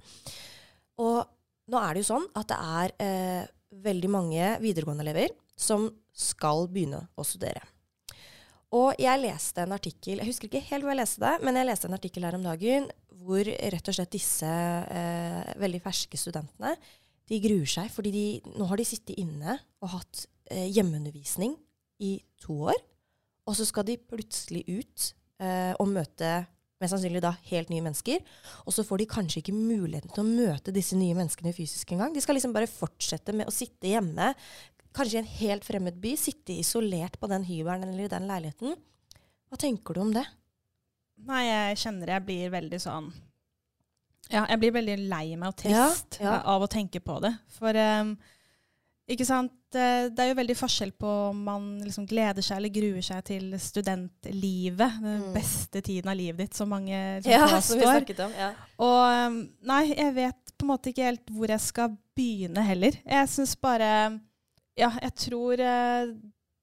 Og 1.03 1.23
nå 1.71 1.79
er 1.79 1.93
det 1.93 2.03
jo 2.03 2.11
sånn 2.11 2.27
at 2.35 2.49
det 2.51 2.59
er 2.59 2.97
eh, 3.03 3.51
veldig 3.83 4.11
mange 4.11 4.55
videregående 4.63 5.05
elever 5.07 5.31
som 5.55 5.87
skal 6.13 6.67
begynne 6.69 7.05
å 7.15 7.25
studere. 7.25 7.63
Og 8.73 8.97
jeg 8.97 9.21
leste 9.21 9.61
en 9.61 9.75
artikkel, 9.75 10.17
jeg 10.17 10.31
husker 10.31 10.49
ikke 10.49 10.63
helt 10.71 10.85
hvor 10.85 10.95
jeg 10.95 11.03
leste 11.03 11.21
det, 11.21 11.33
men 11.45 11.59
jeg 11.59 11.67
leste 11.69 11.89
en 11.89 11.95
artikkel 11.97 12.25
her 12.25 12.37
om 12.39 12.45
dagen 12.45 12.87
hvor 13.23 13.47
rett 13.47 13.89
og 13.89 13.95
slett 13.95 14.13
disse 14.13 14.49
eh, 14.49 15.53
veldig 15.61 15.81
ferske 15.83 16.19
studentene 16.19 16.75
de 17.31 17.39
gruer 17.43 17.69
seg, 17.69 17.91
fordi 17.93 18.11
de, 18.13 18.25
nå 18.57 18.67
har 18.67 18.79
de 18.79 18.87
sittet 18.87 19.19
inne 19.21 19.57
og 19.83 19.93
hatt 19.95 20.25
eh, 20.51 20.67
hjemmeundervisning 20.73 21.55
i 22.03 22.17
to 22.41 22.57
år. 22.69 22.79
Og 23.47 23.55
så 23.57 23.67
skal 23.67 23.87
de 23.87 23.99
plutselig 23.99 24.63
ut 24.67 25.07
eh, 25.43 25.71
og 25.79 25.89
møte 25.91 26.43
mest 26.83 26.91
sannsynlig 26.91 27.21
da 27.23 27.33
helt 27.47 27.71
nye 27.71 27.83
mennesker. 27.85 28.23
Og 28.67 28.75
så 28.75 28.83
får 28.87 29.01
de 29.01 29.09
kanskje 29.13 29.39
ikke 29.39 29.55
muligheten 29.55 30.11
til 30.11 30.23
å 30.23 30.27
møte 30.27 30.75
disse 30.75 30.97
nye 30.99 31.15
menneskene 31.15 31.55
fysisk 31.55 31.95
engang. 31.95 32.15
De 32.15 32.23
skal 32.23 32.37
liksom 32.37 32.55
bare 32.55 32.71
fortsette 32.71 33.35
med 33.35 33.47
å 33.47 33.55
sitte 33.55 33.91
hjemme, 33.91 34.33
kanskje 34.93 35.17
i 35.17 35.23
en 35.23 35.33
helt 35.39 35.65
fremmed 35.65 35.95
by, 36.03 36.13
sitte 36.19 36.53
isolert 36.59 37.15
på 37.21 37.29
den 37.31 37.47
hybelen 37.47 37.87
eller 37.87 38.05
i 38.05 38.11
den 38.11 38.27
leiligheten. 38.29 38.75
Hva 39.49 39.59
tenker 39.59 39.95
du 39.95 40.03
om 40.03 40.11
det? 40.13 40.25
Nei, 41.23 41.43
jeg 41.47 41.77
kjenner 41.77 42.07
jeg 42.15 42.25
blir 42.25 42.49
veldig 42.51 42.79
sånn 42.81 43.11
Ja, 44.31 44.45
jeg 44.49 44.59
blir 44.59 44.71
veldig 44.75 44.95
lei 45.09 45.35
meg 45.35 45.49
og 45.53 45.55
trist 45.61 46.17
ja. 46.19 46.39
av 46.49 46.63
å 46.63 46.67
tenke 46.71 46.99
på 47.03 47.19
det. 47.21 47.33
For 47.59 47.75
um, 47.75 48.15
ikke 49.13 49.25
sant, 49.27 49.51
eh, 49.75 50.07
det 50.09 50.19
er 50.23 50.29
jo 50.31 50.37
veldig 50.39 50.55
forskjell 50.57 50.93
på 50.97 51.09
om 51.29 51.41
man 51.43 51.65
liksom 51.83 52.05
gleder 52.07 52.41
seg 52.41 52.57
eller 52.57 52.71
gruer 52.73 53.03
seg 53.03 53.19
til 53.27 53.51
studentlivet. 53.59 54.95
Den 55.03 55.21
Mm. 55.27 55.33
beste 55.35 55.81
tiden 55.83 56.09
av 56.09 56.15
livet 56.15 56.37
ditt, 56.37 56.53
som 56.55 56.69
mange 56.69 57.21
liksom, 57.21 57.61
som 57.61 57.77
vi 57.77 57.83
påstår. 57.83 57.99
snakket 57.99 58.19
om. 58.25 58.31
Ja. 58.39 58.51
Og 58.79 59.27
um, 59.27 59.49
nei, 59.61 59.83
jeg 59.93 60.13
vet 60.15 60.53
på 60.57 60.63
en 60.65 60.71
måte 60.71 60.89
ikke 60.93 61.03
helt 61.11 61.27
hvor 61.35 61.47
jeg 61.51 61.59
skal 61.59 61.97
begynne 62.15 62.63
heller. 62.63 62.91
Jeg 63.05 63.29
syns 63.29 63.55
bare 63.59 64.19
Ja, 64.79 64.89
jeg 65.01 65.13
tror 65.27 65.59
eh, 65.61 66.13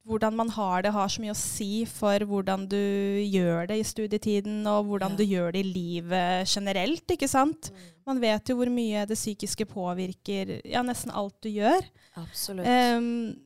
hvordan 0.08 0.34
man 0.34 0.48
har 0.54 0.82
det, 0.82 0.92
har 0.94 1.08
så 1.12 1.20
mye 1.22 1.34
å 1.34 1.38
si 1.38 1.84
for 1.86 2.24
hvordan 2.26 2.64
du 2.70 2.78
gjør 3.26 3.68
det 3.68 3.76
i 3.80 3.86
studietiden, 3.86 4.62
og 4.66 4.86
hvordan 4.88 5.12
Ja. 5.12 5.16
du 5.16 5.24
gjør 5.24 5.52
det 5.52 5.60
i 5.64 5.72
livet 5.72 6.48
generelt, 6.48 7.04
ikke 7.10 7.28
sant? 7.28 7.70
Man 8.06 8.20
vet 8.20 8.48
jo 8.48 8.56
hvor 8.56 8.70
mye 8.72 9.04
det 9.06 9.18
psykiske 9.18 9.66
påvirker 9.70 10.60
ja, 10.64 10.82
nesten 10.82 11.12
alt 11.12 11.36
du 11.42 11.50
gjør. 11.50 11.84
Absolutt. 12.16 12.66
Um, 12.66 13.36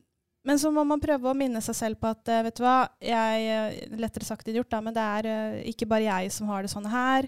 men 0.45 0.59
så 0.61 0.69
må 0.71 0.83
man 0.85 1.01
prøve 1.01 1.25
å 1.29 1.35
minne 1.37 1.61
seg 1.61 1.75
selv 1.75 1.99
på 1.99 2.07
at 2.13 2.29
eh, 2.29 2.43
vet 2.45 2.55
du 2.59 2.61
hva, 2.63 2.87
jeg, 3.01 3.47
eh, 3.49 3.95
lettere 3.97 4.27
sagt 4.27 4.47
enn 4.47 4.59
gjort, 4.59 4.69
da, 4.69 4.81
men 4.85 4.93
det 4.93 5.01
er 5.01 5.25
eh, 5.31 5.69
ikke 5.71 5.87
bare 5.89 6.05
jeg 6.05 6.31
som 6.35 6.47
har 6.51 6.61
det 6.61 6.69
sånn 6.69 6.85
her. 6.85 7.25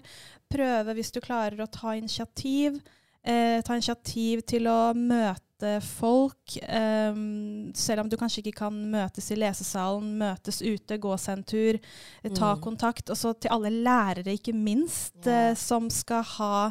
Prøve 0.48 0.94
hvis 0.94 1.10
du 1.10 1.18
klarer 1.20 1.58
å 1.60 1.66
ta 1.66 1.96
initiativ. 1.98 2.78
Eh, 3.26 3.58
ta 3.66 3.74
initiativ 3.74 4.44
til 4.46 4.70
å 4.70 4.94
møte 4.94 5.42
folk. 5.82 6.56
Um, 6.68 7.72
selv 7.74 8.00
om 8.04 8.08
du 8.08 8.16
kanskje 8.16 8.42
ikke 8.44 8.58
kan 8.60 8.72
møtes 8.92 9.30
i 9.32 9.36
lesesalen, 9.36 10.18
møtes 10.18 10.60
ute, 10.62 10.98
gå 10.98 11.16
seg 11.18 11.38
en 11.38 11.44
tur. 11.44 11.78
eh, 12.24 12.30
ta 12.30 12.54
Mm. 12.54 12.60
kontakt. 12.62 13.10
Og 13.10 13.16
så 13.16 13.34
til 13.38 13.50
alle 13.50 13.70
lærere, 13.70 14.32
ikke 14.38 14.54
minst, 14.54 15.14
yeah. 15.26 15.50
uh, 15.52 15.54
som 15.56 15.88
skal 15.90 16.22
ha 16.22 16.66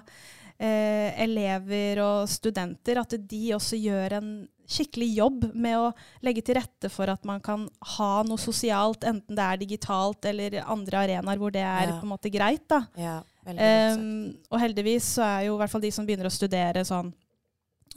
uh, 0.60 1.22
elever 1.22 2.00
og 2.02 2.28
studenter, 2.30 2.98
at 3.00 3.10
de 3.28 3.52
også 3.54 3.78
gjør 3.80 4.12
en 4.18 4.48
skikkelig 4.68 5.16
jobb 5.16 5.56
med 5.56 5.78
å 5.78 5.94
legge 6.24 6.42
til 6.44 6.56
rette 6.56 6.90
for 6.92 7.08
at 7.08 7.24
man 7.24 7.40
kan 7.40 7.70
ha 7.98 8.24
noe 8.24 8.38
sosialt, 8.38 9.04
enten 9.08 9.36
det 9.36 9.40
er 9.46 9.58
digitalt 9.62 10.26
eller 10.26 10.58
andre 10.68 10.98
arenaer 11.06 11.38
hvor 11.38 11.52
det 11.52 11.62
er 11.64 11.88
Ja. 11.88 12.00
på 12.00 12.04
en 12.04 12.10
måte 12.12 12.30
greit. 12.32 12.68
da. 12.68 12.82
Ja. 12.98 13.22
Um, 13.48 14.36
og 14.52 14.60
heldigvis 14.60 15.04
så 15.16 15.24
er 15.24 15.46
jo 15.46 15.56
i 15.56 15.58
hvert 15.62 15.70
fall 15.72 15.82
de 15.82 15.92
som 15.92 16.06
begynner 16.06 16.26
å 16.28 16.32
studere 16.36 16.84
sånn 16.84 17.14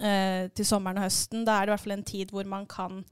til 0.00 0.66
sommeren 0.66 1.00
og 1.00 1.04
høsten, 1.04 1.42
da 1.44 1.58
er 1.58 1.66
det 1.66 1.70
i 1.70 1.74
hvert 1.74 1.82
fall 1.84 1.96
en 1.98 2.06
tid 2.08 2.30
hvor 2.34 2.46
man 2.48 2.64
kan 2.70 3.02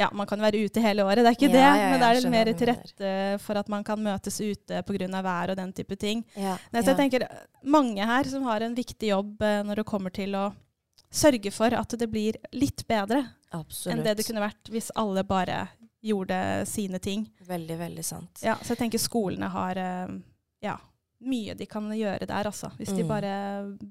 ja, 0.00 0.08
man 0.16 0.26
kan 0.26 0.40
være 0.40 0.64
ute 0.64 0.80
hele 0.80 1.04
året, 1.04 1.20
det 1.20 1.30
er 1.30 1.36
ikke 1.36 1.48
Ja, 1.50 1.52
det, 1.52 1.62
ja, 1.62 1.74
ja, 1.76 1.88
men 1.92 2.00
da 2.00 2.08
er 2.08 2.20
det 2.20 2.32
mer 2.32 2.50
til 2.56 2.70
rette 2.70 3.12
for 3.44 3.60
at 3.60 3.68
man 3.72 3.84
kan 3.84 4.00
møtes 4.00 4.40
ute 4.40 4.82
pga. 4.88 5.22
vær 5.22 5.52
og 5.52 5.56
den 5.56 5.72
type 5.72 5.96
ting. 5.96 6.24
Så 6.34 6.80
jeg 6.80 6.96
tenker 6.96 7.26
mange 7.62 8.06
her 8.06 8.24
som 8.24 8.42
har 8.48 8.64
en 8.64 8.74
viktig 8.74 9.12
jobb 9.12 9.42
eh, 9.42 9.60
når 9.62 9.82
det 9.82 9.84
kommer 9.88 10.10
til 10.10 10.34
å 10.34 10.50
sørge 11.12 11.52
for 11.52 11.74
at 11.76 11.94
det 11.98 12.08
blir 12.08 12.38
litt 12.56 12.86
bedre 12.88 13.20
Absolutt. 13.52 13.92
enn 13.92 14.04
det 14.04 14.16
det 14.16 14.26
kunne 14.26 14.40
vært 14.40 14.72
hvis 14.72 14.90
alle 14.96 15.24
bare 15.28 15.66
gjorde 16.02 16.64
sine 16.66 16.98
ting. 16.98 17.28
Veldig, 17.46 17.76
veldig 17.78 18.04
sant. 18.04 18.40
Ja, 18.42 18.56
så 18.62 18.72
jeg 18.72 18.80
tenker 18.86 18.98
skolene 18.98 19.52
har 19.52 19.78
eh, 19.78 20.16
ja, 20.64 20.78
mye 21.24 21.54
de 21.58 21.66
kan 21.70 21.86
gjøre 21.94 22.26
der, 22.26 22.48
altså. 22.50 22.70
Hvis 22.78 22.92
de 22.96 23.02
Mm. 23.04 23.08
bare 23.08 23.32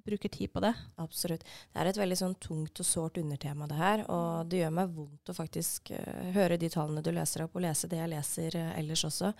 bruker 0.05 0.29
tid 0.29 0.51
på 0.53 0.61
det. 0.61 0.73
Absolutt. 0.97 1.43
Det 1.43 1.79
er 1.81 1.85
et 1.87 1.97
veldig 1.97 2.17
sånn 2.17 2.35
tungt 2.39 2.79
og 2.79 2.85
sårt 2.85 3.17
undertema, 3.17 3.67
det 3.67 3.77
her. 3.77 4.05
Og 4.09 4.49
det 4.49 4.59
gjør 4.61 4.73
meg 4.73 4.89
vondt 4.95 5.29
å 5.31 5.33
faktisk 5.37 5.91
uh, 5.91 6.31
høre 6.33 6.57
de 6.57 6.69
tallene 6.69 7.01
du 7.03 7.11
leser 7.11 7.43
opp, 7.43 7.55
og 7.55 7.61
lese 7.63 7.87
det 7.87 7.97
jeg 7.97 8.09
leser 8.09 8.55
uh, 8.59 8.77
ellers 8.79 9.03
også. 9.05 9.33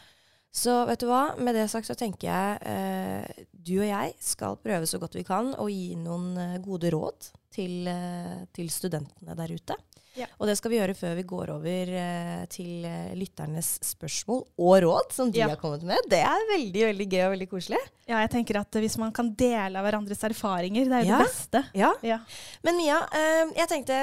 Så 0.52 0.74
vet 0.90 1.00
du 1.00 1.08
hva, 1.08 1.38
med 1.40 1.56
det 1.56 1.70
sagt 1.72 1.88
så 1.88 1.96
tenker 1.96 2.28
jeg 2.28 2.58
eh, 2.68 3.46
du 3.56 3.78
og 3.80 3.88
jeg 3.88 4.16
skal 4.20 4.58
prøve 4.60 4.88
så 4.90 5.00
godt 5.00 5.16
vi 5.16 5.24
kan 5.24 5.54
å 5.56 5.70
gi 5.72 5.94
noen 5.96 6.34
eh, 6.38 6.58
gode 6.64 6.90
råd 6.92 7.30
til, 7.56 7.88
eh, 7.88 8.42
til 8.56 8.68
studentene 8.72 9.36
der 9.40 9.54
ute. 9.56 9.78
Ja. 10.20 10.26
Og 10.44 10.50
det 10.50 10.58
skal 10.60 10.74
vi 10.74 10.76
gjøre 10.82 10.96
før 11.00 11.14
vi 11.16 11.24
går 11.24 11.54
over 11.54 11.92
eh, 11.96 12.42
til 12.52 12.84
eh, 12.84 13.14
lytternes 13.16 13.78
spørsmål 13.94 14.42
og 14.60 14.74
råd, 14.84 15.14
som 15.16 15.32
de 15.32 15.40
Ja. 15.40 15.48
har 15.54 15.60
kommet 15.62 15.86
med. 15.88 16.04
Det 16.12 16.20
er 16.20 16.44
veldig 16.50 16.84
veldig 16.90 17.08
gøy 17.14 17.22
og 17.30 17.32
veldig 17.38 17.48
koselig. 17.54 17.80
Ja, 18.12 18.18
jeg 18.26 18.34
tenker 18.34 18.60
at 18.60 18.76
hvis 18.84 18.98
man 19.00 19.14
kan 19.16 19.30
dele 19.40 19.80
av 19.80 19.88
hverandres 19.88 20.20
erfaringer, 20.28 20.84
det 20.92 20.98
er 21.00 21.08
jo 21.08 21.14
Ja. 21.14 21.22
det 21.24 21.30
beste. 21.32 21.62
Ja, 21.80 21.94
Ja. 22.04 22.20
Men 22.68 22.76
Mia, 22.76 22.98
eh, 23.16 23.54
jeg 23.56 23.70
tenkte 23.72 24.02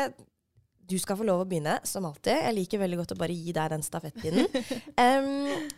du 0.88 0.96
skal 0.96 1.18
få 1.20 1.26
lov 1.28 1.42
å 1.44 1.48
begynne, 1.50 1.76
som 1.84 2.06
alltid. 2.08 2.32
Jeg 2.40 2.54
liker 2.56 2.78
veldig 2.80 2.96
godt 3.02 3.12
å 3.12 3.18
bare 3.20 3.36
gi 3.36 3.52
deg 3.52 3.68
den 3.68 3.82
stafettpinnen. 3.84 4.48
Em, 4.96 5.68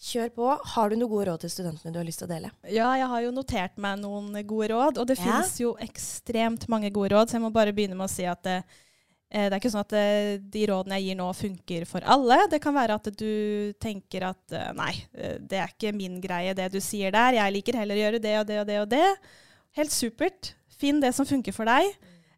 kjør 0.00 0.30
på. 0.34 0.48
Har 0.74 0.90
du 0.90 0.96
noen 0.96 1.10
gode 1.10 1.26
råd 1.30 1.40
til 1.44 1.50
studentene 1.52 1.92
du 1.94 1.98
har 2.00 2.06
lyst 2.06 2.20
til 2.22 2.28
å 2.28 2.32
dele? 2.34 2.50
Ja, 2.68 2.90
jeg 2.98 3.08
har 3.08 3.22
jo 3.24 3.30
notert 3.34 3.76
meg 3.80 3.98
noen 4.02 4.32
gode 4.46 4.68
råd, 4.74 4.98
og 4.98 5.06
det 5.06 5.18
Ja. 5.18 5.24
finnes 5.24 5.58
jo 5.60 5.74
ekstremt 5.80 6.68
mange 6.68 6.90
gode 6.92 7.14
råd, 7.14 7.28
så 7.28 7.38
jeg 7.38 7.42
må 7.46 7.52
bare 7.52 7.72
begynne 7.72 7.96
med 7.96 8.08
å 8.08 8.12
si 8.12 8.24
at 8.24 8.44
eh, 8.46 8.62
eh, 9.30 9.48
det 9.48 9.52
er 9.52 9.60
ikke 9.60 9.72
sånn 9.72 9.84
at 9.86 9.94
det, 9.94 10.50
de 10.50 10.66
rådene 10.66 10.98
jeg 11.00 11.08
gir 11.08 11.16
nå, 11.16 11.28
funker 11.34 11.86
for 11.86 12.00
alle. 12.04 12.48
Det 12.50 12.60
kan 12.60 12.74
være 12.74 12.94
at 12.94 13.08
du 13.16 13.72
tenker 13.80 14.28
at 14.28 14.52
eh, 14.52 14.72
nei, 14.76 14.92
eh, 15.14 15.38
det 15.40 15.58
er 15.58 15.68
ikke 15.72 15.94
min 15.96 16.20
greie, 16.20 16.54
det 16.54 16.70
du 16.72 16.80
sier 16.80 17.10
der. 17.14 17.32
Jeg 17.40 17.52
liker 17.52 17.76
heller 17.80 17.94
å 17.96 18.04
gjøre 18.04 18.20
det 18.20 18.38
og 18.40 18.46
det 18.46 18.60
og 18.60 18.66
det 18.66 18.80
og 18.80 18.88
det. 18.90 19.06
Helt 19.78 19.90
supert. 19.90 20.54
Finn 20.74 21.00
det 21.00 21.14
som 21.14 21.24
funker 21.26 21.52
for 21.54 21.64
deg. 21.64 21.94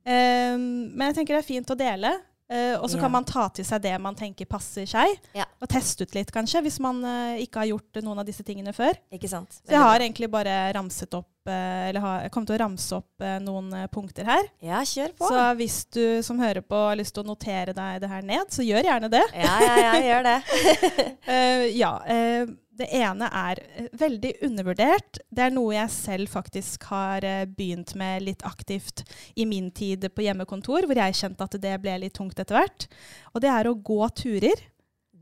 Um, 0.06 0.92
men 0.94 1.08
jeg 1.08 1.16
tenker 1.16 1.34
det 1.34 1.42
er 1.42 1.48
fint 1.48 1.70
å 1.72 1.74
dele. 1.76 2.12
Eh, 2.50 2.74
og 2.78 2.88
så 2.90 2.96
Ja. 2.96 3.02
kan 3.02 3.12
man 3.12 3.24
ta 3.24 3.48
til 3.48 3.64
seg 3.64 3.82
det 3.82 3.94
man 4.00 4.14
tenker 4.14 4.46
passer 4.46 4.86
seg, 4.86 5.18
Ja. 5.34 5.44
og 5.60 5.68
teste 5.68 6.02
ut 6.02 6.14
litt, 6.14 6.30
kanskje, 6.32 6.62
hvis 6.62 6.78
man 6.80 7.02
uh, 7.04 7.36
ikke 7.42 7.60
har 7.62 7.66
gjort 7.72 8.02
noen 8.02 8.18
av 8.18 8.26
disse 8.26 8.42
tingene 8.46 8.72
før. 8.72 8.94
Ikke 9.12 9.28
sant? 9.28 9.52
Så 9.66 9.72
jeg 9.74 9.80
har 9.80 9.98
egentlig 10.00 10.30
bare 10.30 10.72
ramset 10.74 11.12
opp, 11.14 11.28
eh, 11.48 11.88
eller 11.88 12.00
har, 12.00 12.20
jeg 12.22 12.30
kommer 12.32 12.46
til 12.46 12.56
å 12.56 12.62
ramse 12.64 12.92
opp 12.96 13.26
noen 13.42 13.88
punkter 13.92 14.24
her. 14.24 14.44
Ja, 14.62 14.80
kjør 14.82 15.14
på. 15.16 15.28
Så 15.30 15.56
hvis 15.56 15.84
du 15.90 16.22
som 16.22 16.38
hører 16.38 16.62
på 16.62 16.74
har 16.88 16.96
lyst 16.96 17.14
til 17.14 17.24
å 17.24 17.30
notere 17.30 17.72
deg 17.74 18.00
det 18.00 18.08
her 18.10 18.22
ned, 18.22 18.50
så 18.50 18.62
gjør 18.66 18.82
gjerne 18.84 19.10
det. 19.10 19.24
Ja, 19.34 19.56
ja, 19.60 19.76
ja, 19.86 19.94
gjør 20.10 20.22
det. 20.30 20.38
Eh, 21.26 21.66
ja, 21.76 21.90
eh, 22.06 22.46
det 22.76 22.88
ene 22.94 23.28
er 23.32 23.60
eh, 23.64 23.88
veldig 23.96 24.32
undervurdert. 24.46 25.20
Det 25.32 25.46
er 25.46 25.54
noe 25.54 25.74
jeg 25.76 25.92
selv 25.94 26.30
faktisk 26.32 26.88
har 26.90 27.24
eh, 27.26 27.44
begynt 27.48 27.94
med 27.98 28.26
litt 28.26 28.44
aktivt 28.46 29.04
i 29.34 29.46
min 29.48 29.70
tid 29.74 30.08
på 30.12 30.26
hjemmekontor, 30.26 30.88
hvor 30.88 31.00
jeg 31.00 31.18
kjente 31.18 31.46
at 31.46 31.58
det 31.62 31.74
ble 31.82 31.98
litt 32.04 32.16
tungt 32.16 32.38
etter 32.38 32.58
hvert. 32.58 32.88
Og 33.34 33.44
det 33.44 33.52
er 33.52 33.70
å 33.70 33.76
gå 33.76 34.00
turer. 34.16 34.64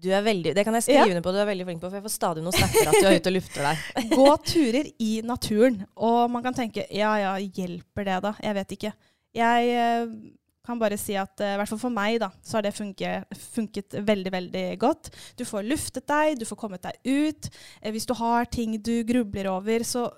Du 0.05 0.11
er 0.13 0.25
veldig, 0.27 0.53
det 0.57 0.67
kan 0.67 0.77
jeg 0.77 0.85
skrive 0.85 1.15
under 1.15 1.25
på, 1.25 1.33
du 1.33 1.41
er 1.41 1.49
veldig 1.49 1.65
flink 1.65 1.81
på, 1.81 1.89
for 1.89 1.97
jeg 1.97 2.05
får 2.05 2.13
stadig 2.13 2.43
noen 2.45 2.53
snapper 2.53 2.91
at 2.91 2.97
du 2.99 3.07
er 3.09 3.15
ute 3.17 3.31
og 3.31 3.37
lufter 3.39 3.69
deg. 3.71 3.85
Gå 4.19 4.31
turer 4.45 4.89
i 5.01 5.13
naturen. 5.25 5.79
Og 5.97 6.23
man 6.35 6.45
kan 6.45 6.57
tenke 6.57 6.85
ja 6.93 7.15
ja, 7.23 7.35
hjelper 7.41 8.09
det 8.11 8.19
da? 8.27 8.35
Jeg 8.45 8.59
vet 8.59 8.75
ikke. 8.77 8.93
Jeg 9.35 9.71
eh, 9.73 10.03
kan 10.65 10.81
bare 10.81 10.99
si 11.01 11.17
at 11.21 11.41
eh, 11.45 11.55
i 11.55 11.61
hvert 11.61 11.71
fall 11.75 11.83
for 11.83 11.95
meg 11.95 12.19
da, 12.23 12.31
så 12.43 12.59
har 12.59 12.67
det 12.67 12.75
funket, 12.77 13.39
funket 13.55 13.99
veldig, 14.01 14.33
veldig 14.35 14.67
godt. 14.83 15.13
Du 15.39 15.45
får 15.49 15.67
luftet 15.69 16.07
deg, 16.11 16.39
du 16.41 16.47
får 16.49 16.61
kommet 16.61 16.85
deg 16.87 17.01
ut. 17.05 17.51
Eh, 17.81 17.93
hvis 17.95 18.09
du 18.09 18.15
har 18.19 18.49
ting 18.51 18.79
du 18.81 18.97
grubler 19.07 19.51
over, 19.53 19.85
så 19.87 20.09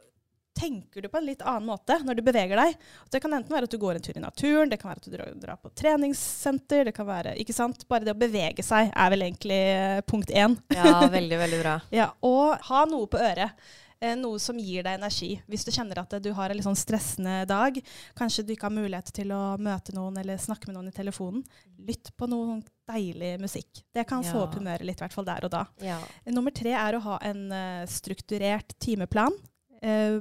tenker 0.57 1.03
du 1.03 1.09
på 1.13 1.19
en 1.19 1.27
litt 1.27 1.43
annen 1.45 1.69
måte 1.69 1.99
når 2.05 2.17
du 2.17 2.23
beveger 2.25 2.57
deg. 2.57 2.77
Det 3.13 3.21
kan 3.21 3.35
enten 3.37 3.53
være 3.53 3.69
at 3.69 3.75
du 3.75 3.81
går 3.81 3.99
en 3.99 4.05
tur 4.07 4.17
i 4.17 4.23
naturen, 4.23 4.71
det 4.73 4.79
kan 4.81 4.91
være 4.91 5.03
at 5.03 5.09
du 5.11 5.41
drar, 5.43 5.59
på 5.61 5.73
treningssenter, 5.77 6.89
det 6.89 6.95
kan 6.97 7.09
være, 7.09 7.37
ikke 7.43 7.57
sant? 7.57 7.85
Bare 7.91 8.07
det 8.07 8.15
å 8.15 8.21
bevege 8.21 8.65
seg 8.65 8.89
er 8.93 9.13
vel 9.13 9.27
egentlig 9.27 9.61
eh, 9.75 10.05
punkt 10.09 10.33
én. 10.33 10.57
Ja, 10.73 11.03
veldig, 11.13 11.43
veldig 11.45 11.61
bra. 11.65 11.81
Ja, 11.97 12.11
og 12.25 12.57
ha 12.71 12.87
noe 12.89 13.09
på 13.11 13.21
øret. 13.21 13.69
Eh, 14.01 14.13
noe 14.21 14.37
som 14.43 14.59
gir 14.61 14.85
deg 14.85 14.99
energi. 14.99 15.31
Hvis 15.49 15.65
du 15.65 15.71
kjenner 15.73 16.03
at 16.03 16.13
eh, 16.13 16.21
du 16.21 16.29
har 16.37 16.51
en 16.53 16.59
litt 16.59 16.67
sånn 16.67 16.77
stressende 16.77 17.47
dag, 17.49 17.79
kanskje 18.19 18.45
du 18.45 18.53
ikke 18.53 18.69
har 18.69 18.75
mulighet 18.77 19.09
til 19.17 19.33
å 19.33 19.57
møte 19.57 19.95
noen 19.97 20.19
eller 20.21 20.37
snakke 20.43 20.69
med 20.69 20.77
noen 20.77 20.91
i 20.91 20.97
telefonen, 20.97 21.43
lytt 21.89 22.11
på 22.17 22.29
noe 22.29 22.59
deilig 22.91 23.33
musikk. 23.41 23.81
Det 23.97 24.05
kan 24.07 24.23
få 24.27 24.37
Ja. 24.37 24.43
opp 24.45 24.55
humøret 24.59 24.85
litt, 24.85 25.01
i 25.01 25.05
hvert 25.07 25.17
fall 25.17 25.25
der 25.25 25.45
og 25.49 25.51
da. 25.57 25.65
Ja. 25.81 25.97
Eh, 26.27 26.33
Nummer 26.33 26.53
tre 26.53 26.75
er 26.77 26.99
å 26.99 27.03
ha 27.09 27.19
en 27.25 27.51
eh, 27.53 27.87
strukturert 27.89 28.77
timeplan. 28.79 29.33
Eh, 29.81 30.21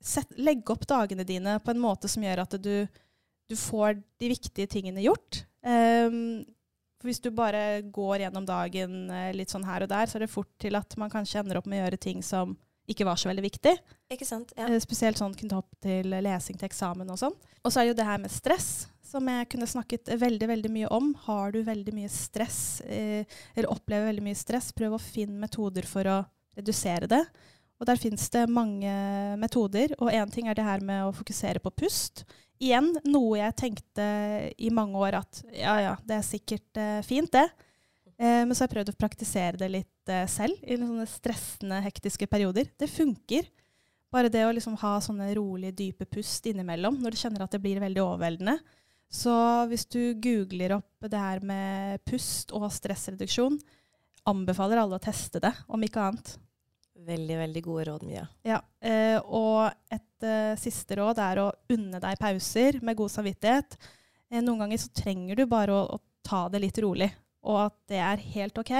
set, 0.00 0.32
legg 0.40 0.64
opp 0.72 0.86
dagene 0.88 1.24
dine 1.28 1.58
på 1.60 1.70
en 1.76 1.80
måte 1.84 2.08
som 2.08 2.22
gjør 2.24 2.42
at 2.48 2.56
du, 2.62 2.86
du 3.48 3.54
får 3.56 4.00
de 4.20 4.28
viktige 4.32 4.66
tingene 4.68 5.04
gjort. 5.04 5.44
Um, 5.64 6.44
hvis 7.04 7.20
du 7.20 7.30
bare 7.36 7.82
går 7.92 8.24
gjennom 8.24 8.44
dagen 8.48 9.10
eh, 9.12 9.30
litt 9.36 9.52
sånn 9.52 9.64
her 9.68 9.84
og 9.84 9.88
der, 9.92 10.06
så 10.08 10.16
er 10.16 10.24
det 10.24 10.32
fort 10.32 10.48
til 10.60 10.76
at 10.76 10.96
man 10.96 11.12
kanskje 11.12 11.40
ender 11.44 11.60
opp 11.60 11.66
med 11.68 11.80
å 11.82 11.84
gjøre 11.86 12.00
ting 12.00 12.22
som 12.24 12.56
ikke 12.90 13.06
var 13.08 13.16
så 13.20 13.30
veldig 13.30 13.44
viktig. 13.46 13.74
Ikke 14.12 14.26
sant? 14.28 14.52
Ja. 14.58 14.68
Eh, 14.68 14.80
spesielt 14.82 15.20
sånn 15.20 15.34
knyttet 15.36 15.56
opp 15.56 15.70
til 15.84 16.10
lesing 16.24 16.58
til 16.60 16.68
eksamen 16.68 17.10
og 17.12 17.20
sånn. 17.20 17.36
Og 17.64 17.72
så 17.72 17.80
er 17.80 17.90
jo 17.90 17.96
det 17.96 18.06
her 18.08 18.20
med 18.20 18.32
stress, 18.32 18.86
som 19.04 19.26
jeg 19.30 19.48
kunne 19.52 19.68
snakket 19.70 20.12
veldig 20.20 20.50
veldig 20.50 20.72
mye 20.74 20.92
om. 20.92 21.12
Har 21.26 21.54
du 21.54 21.62
veldig 21.64 21.94
mye 21.96 22.12
stress, 22.12 22.82
eh, 22.84 23.24
eller 23.54 23.72
opplever 23.72 24.10
veldig 24.10 24.26
mye 24.26 24.38
stress, 24.38 24.72
prøv 24.76 24.96
å 24.96 25.02
finne 25.02 25.40
metoder 25.40 25.88
for 25.88 26.10
å 26.10 26.22
redusere 26.58 27.08
det. 27.10 27.24
Og 27.80 27.88
der 27.88 28.00
finnes 28.00 28.28
det 28.30 28.46
mange 28.48 28.90
metoder. 29.40 29.96
Og 29.98 30.12
én 30.12 30.30
ting 30.32 30.48
er 30.48 30.56
det 30.56 30.66
her 30.66 30.84
med 30.84 31.08
å 31.08 31.14
fokusere 31.14 31.62
på 31.62 31.72
pust. 31.84 32.24
Igjen 32.62 32.92
noe 33.10 33.40
jeg 33.40 33.56
tenkte 33.58 34.04
i 34.62 34.70
mange 34.72 35.00
år 35.02 35.18
at 35.18 35.40
ja 35.52 35.74
ja, 35.82 35.94
det 36.06 36.20
er 36.20 36.26
sikkert 36.26 36.80
eh, 36.80 37.00
fint, 37.06 37.32
det. 37.34 37.48
Eh, 38.18 38.44
men 38.46 38.54
så 38.54 38.62
har 38.62 38.68
jeg 38.68 38.76
prøvd 38.76 38.92
å 38.92 39.00
praktisere 39.00 39.60
det 39.60 39.70
litt 39.72 39.90
eh, 40.12 40.26
selv 40.30 40.60
i 40.62 40.78
sånne 40.80 41.06
stressende, 41.10 41.80
hektiske 41.84 42.28
perioder. 42.30 42.70
Det 42.78 42.90
funker. 42.90 43.48
Bare 44.14 44.30
det 44.30 44.44
å 44.46 44.52
liksom 44.54 44.76
ha 44.82 44.96
sånne 45.02 45.32
rolige, 45.34 45.74
dype 45.80 46.06
pust 46.06 46.46
innimellom 46.46 47.00
når 47.02 47.14
du 47.14 47.20
kjenner 47.20 47.44
at 47.44 47.54
det 47.54 47.62
blir 47.62 47.82
veldig 47.82 48.02
overveldende. 48.04 48.58
Så 49.10 49.34
hvis 49.70 49.86
du 49.90 50.14
googler 50.22 50.76
opp 50.78 51.08
det 51.10 51.20
her 51.20 51.42
med 51.46 52.02
pust 52.08 52.54
og 52.54 52.66
stressreduksjon, 52.72 53.58
anbefaler 54.30 54.80
alle 54.80 54.98
å 54.98 55.02
teste 55.02 55.42
det, 55.42 55.52
om 55.68 55.82
ikke 55.84 56.02
annet. 56.02 56.34
Veldig, 57.04 57.36
veldig 57.36 57.62
gode 57.64 57.84
råd, 57.90 58.06
Mia. 58.08 58.24
Ja, 58.46 58.60
eh, 58.80 59.18
og 59.18 59.66
et 59.92 60.24
eh, 60.24 60.54
siste 60.60 60.96
råd 61.00 61.20
er 61.20 61.42
å 61.42 61.50
unne 61.74 62.00
deg 62.00 62.20
pauser 62.20 62.78
med 62.86 62.96
god 62.98 63.12
samvittighet. 63.12 63.76
Eh, 64.30 64.40
noen 64.40 64.64
ganger 64.64 64.80
så 64.80 64.92
trenger 64.94 65.42
du 65.42 65.44
bare 65.50 65.74
å, 65.74 65.98
å 65.98 66.24
ta 66.24 66.46
det 66.48 66.62
litt 66.62 66.78
rolig, 66.80 67.10
og 67.44 67.66
at 67.66 67.76
det 67.90 68.00
er 68.00 68.22
helt 68.36 68.62
OK. 68.62 68.72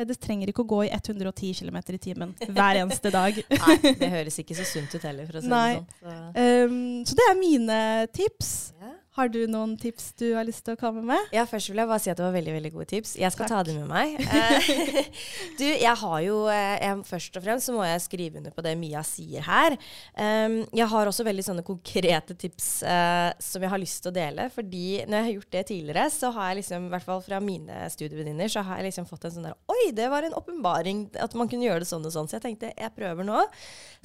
Eh, 0.00 0.06
det 0.06 0.16
trenger 0.20 0.50
ikke 0.50 0.64
å 0.64 0.68
gå 0.68 0.80
i 0.86 0.90
110 0.94 1.54
km 1.60 1.78
i 1.80 2.00
timen 2.00 2.34
hver 2.48 2.80
eneste 2.82 3.12
dag. 3.12 3.36
Nei, 3.64 3.76
det 4.00 4.10
høres 4.12 4.40
ikke 4.42 4.56
så 4.58 4.66
sunt 4.68 4.94
ut 4.96 5.04
heller, 5.04 5.28
for 5.28 5.40
å 5.40 5.44
si 5.44 5.52
det 5.52 5.60
sånn. 5.76 5.88
Så. 6.00 6.16
Um, 6.40 6.80
så 7.08 7.18
det 7.20 7.28
er 7.28 7.38
mine 7.40 7.80
tips. 8.16 8.52
Ja. 8.80 8.94
Har 9.18 9.26
du 9.26 9.40
noen 9.50 9.72
tips 9.74 10.12
du 10.20 10.28
har 10.36 10.46
lyst 10.46 10.62
til 10.66 10.76
å 10.76 10.78
komme 10.78 11.02
med? 11.02 11.32
Ja, 11.34 11.42
først 11.48 11.72
vil 11.72 11.80
jeg 11.82 11.90
bare 11.90 12.02
si 12.02 12.12
at 12.12 12.18
det 12.20 12.22
var 12.22 12.34
veldig 12.36 12.52
veldig 12.54 12.70
gode 12.76 12.86
tips. 12.92 13.16
Jeg 13.18 13.34
skal 13.34 13.48
ta 13.50 13.62
dem 13.66 13.82
med 13.82 13.90
meg. 13.90 14.18
Eh, 14.30 15.08
du, 15.58 15.64
jeg 15.64 15.92
har 15.98 16.18
jo 16.22 16.36
eh, 16.48 16.76
jeg, 16.80 17.00
Først 17.08 17.34
og 17.36 17.42
fremst 17.42 17.66
så 17.66 17.72
må 17.74 17.82
jeg 17.84 18.02
skrive 18.04 18.38
under 18.38 18.52
på 18.54 18.62
det 18.64 18.76
Mia 18.78 19.02
sier 19.04 19.42
her. 19.44 19.74
Um, 20.14 20.60
jeg 20.76 20.86
har 20.92 21.10
også 21.10 21.24
veldig 21.26 21.44
sånne 21.44 21.64
konkrete 21.66 22.36
tips 22.38 22.68
uh, 22.86 23.32
som 23.42 23.64
jeg 23.64 23.72
har 23.72 23.82
lyst 23.82 24.00
til 24.04 24.12
å 24.12 24.16
dele. 24.16 24.46
Fordi 24.54 24.84
når 25.06 25.16
jeg 25.16 25.26
har 25.26 25.34
gjort 25.34 25.56
det 25.56 25.64
tidligere, 25.72 26.04
så 26.14 26.30
har 26.36 26.52
jeg 26.52 26.60
liksom, 26.60 26.86
i 26.86 26.92
hvert 26.94 27.08
fall 27.08 27.24
fra 27.26 27.40
mine 27.44 27.80
studievenninner, 27.92 28.52
så 28.52 28.62
har 28.66 28.80
jeg 28.80 28.90
liksom 28.90 29.08
fått 29.10 29.26
en 29.26 29.34
sånn 29.36 29.48
der 29.50 29.58
Oi, 29.72 29.90
det 29.96 30.06
var 30.12 30.26
en 30.26 30.36
åpenbaring 30.38 31.08
at 31.20 31.34
man 31.38 31.50
kunne 31.50 31.66
gjøre 31.66 31.82
det 31.84 31.90
sånn 31.90 32.06
og 32.06 32.14
sånn. 32.14 32.30
Så 32.30 32.38
jeg 32.38 32.46
tenkte 32.46 32.70
jeg 32.70 32.96
prøver 32.96 33.26
nå. 33.26 33.42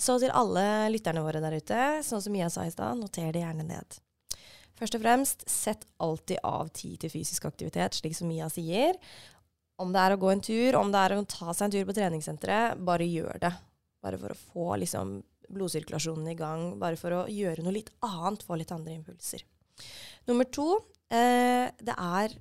Så 0.02 0.18
til 0.24 0.34
alle 0.34 0.66
lytterne 0.94 1.24
våre 1.26 1.44
der 1.44 1.60
ute, 1.60 1.86
sånn 2.08 2.26
som 2.26 2.36
Mia 2.36 2.50
sa 2.52 2.66
i 2.66 2.74
stad, 2.74 2.98
noter 3.00 3.32
det 3.36 3.46
gjerne 3.46 3.70
ned. 3.70 4.02
Først 4.76 4.98
og 4.98 5.06
fremst, 5.06 5.46
sett 5.50 5.86
alltid 6.04 6.42
av 6.44 6.70
tid 6.76 7.00
til 7.04 7.14
fysisk 7.14 7.48
aktivitet, 7.48 7.96
slik 7.96 8.16
som 8.18 8.28
Mia 8.28 8.50
sier. 8.52 8.98
Om 9.80 9.94
det 9.96 10.02
er 10.02 10.16
å 10.16 10.20
gå 10.20 10.32
en 10.32 10.44
tur, 10.44 10.78
om 10.80 10.92
det 10.92 11.00
er 11.02 11.16
å 11.16 11.24
ta 11.28 11.54
seg 11.54 11.68
en 11.68 11.76
tur 11.76 11.88
på 11.88 11.96
treningssenteret, 11.96 12.82
bare 12.88 13.08
gjør 13.08 13.40
det. 13.44 13.54
Bare 14.04 14.20
for 14.20 14.36
å 14.36 14.40
få 14.40 14.68
liksom, 14.84 15.18
blodsirkulasjonen 15.52 16.32
i 16.32 16.38
gang, 16.40 16.68
bare 16.82 17.00
for 17.00 17.16
å 17.16 17.24
gjøre 17.32 17.64
noe 17.64 17.76
litt 17.78 17.92
annet, 18.06 18.44
få 18.44 18.60
litt 18.60 18.74
andre 18.76 18.98
impulser. 18.98 19.46
Nummer 20.28 20.48
to, 20.48 20.68
eh, 21.12 21.72
det 21.80 21.96
er 21.96 22.36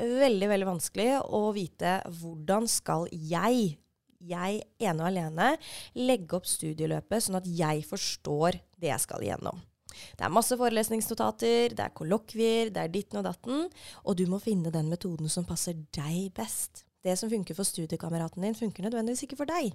veldig, 0.00 0.48
veldig 0.48 0.68
vanskelig 0.68 1.10
å 1.28 1.42
vite 1.56 2.00
hvordan 2.20 2.68
skal 2.68 3.08
jeg, 3.12 3.76
jeg 4.20 4.62
ene 4.80 5.04
og 5.04 5.08
alene, 5.10 5.50
legge 5.96 6.36
opp 6.36 6.48
studieløpet 6.48 7.24
sånn 7.24 7.40
at 7.40 7.48
jeg 7.48 7.84
forstår 7.88 8.60
det 8.80 8.92
jeg 8.92 9.04
skal 9.04 9.24
igjennom. 9.24 9.60
Det 9.90 10.26
er 10.26 10.32
masse 10.32 10.56
forelesningsnotater, 10.60 11.74
det 11.76 11.84
er 11.84 11.96
kollokvier, 11.96 12.70
det 12.74 12.84
er 12.84 12.92
ditten 12.92 13.20
og 13.20 13.26
datten. 13.28 13.66
Og 14.04 14.18
du 14.18 14.26
må 14.30 14.40
finne 14.42 14.72
den 14.74 14.90
metoden 14.92 15.30
som 15.32 15.46
passer 15.48 15.78
deg 15.96 16.30
best. 16.36 16.84
Det 17.00 17.16
som 17.16 17.30
funker 17.32 17.56
for 17.56 17.68
studiekameraten 17.68 18.44
din, 18.44 18.56
funker 18.56 18.84
nødvendigvis 18.86 19.24
ikke 19.26 19.40
for 19.40 19.50
deg. 19.50 19.72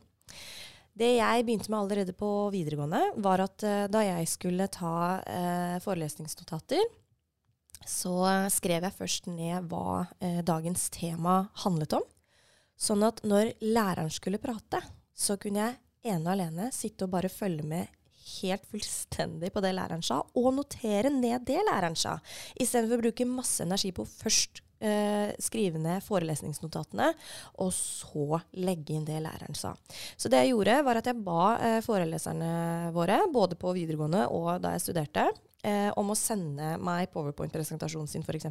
Det 0.96 1.16
jeg 1.18 1.44
begynte 1.44 1.72
med 1.72 1.82
allerede 1.82 2.14
på 2.16 2.30
videregående, 2.54 3.02
var 3.24 3.44
at 3.44 3.66
uh, 3.68 3.86
da 3.92 4.04
jeg 4.06 4.30
skulle 4.32 4.70
ta 4.72 5.20
uh, 5.20 5.78
forelesningsnotater, 5.84 6.86
så 7.86 8.16
skrev 8.50 8.86
jeg 8.88 8.98
først 8.98 9.28
ned 9.30 9.68
hva 9.70 10.06
uh, 10.08 10.42
dagens 10.46 10.88
tema 10.94 11.44
handlet 11.66 11.98
om. 12.00 12.06
Sånn 12.80 13.04
at 13.08 13.22
når 13.28 13.54
læreren 13.64 14.12
skulle 14.12 14.42
prate, 14.42 14.82
så 15.16 15.38
kunne 15.42 15.62
jeg 15.62 16.14
ene 16.14 16.26
og 16.26 16.34
alene 16.36 16.72
sitte 16.76 17.08
og 17.08 17.14
bare 17.16 17.32
følge 17.32 17.66
med 17.68 17.92
helt 18.26 18.66
fullstendig 18.72 19.52
på 19.54 19.62
det 19.64 19.74
læreren 19.78 20.04
sa, 20.06 20.22
og 20.36 20.54
notere 20.58 21.12
ned 21.14 21.46
det 21.48 21.62
læreren 21.68 21.98
sa, 22.00 22.18
istedenfor 22.58 23.00
å 23.00 23.06
bruke 23.06 23.28
masse 23.30 23.66
energi 23.66 23.92
på 23.96 24.06
først 24.10 24.62
eh, 24.84 25.32
skrive 25.42 25.80
ned 25.82 26.04
forelesningsnotatene, 26.06 27.12
og 27.64 27.72
så 27.76 28.42
legge 28.58 28.96
inn 28.96 29.08
det 29.08 29.22
læreren 29.24 29.58
sa. 29.58 29.76
Så 30.18 30.32
det 30.32 30.44
jeg 30.44 30.54
gjorde, 30.54 30.80
var 30.88 31.02
at 31.02 31.10
jeg 31.10 31.24
ba 31.26 31.42
eh, 31.58 31.80
foreleserne 31.86 32.92
våre, 32.96 33.22
både 33.34 33.60
på 33.60 33.76
videregående 33.78 34.28
og 34.34 34.56
da 34.64 34.76
jeg 34.76 34.88
studerte, 34.88 35.30
eh, 35.66 35.92
om 36.00 36.12
å 36.12 36.20
sende 36.20 36.76
meg 36.82 37.12
powerpoint-presentasjonen 37.14 38.10
sin, 38.12 38.26
f.eks. 38.26 38.50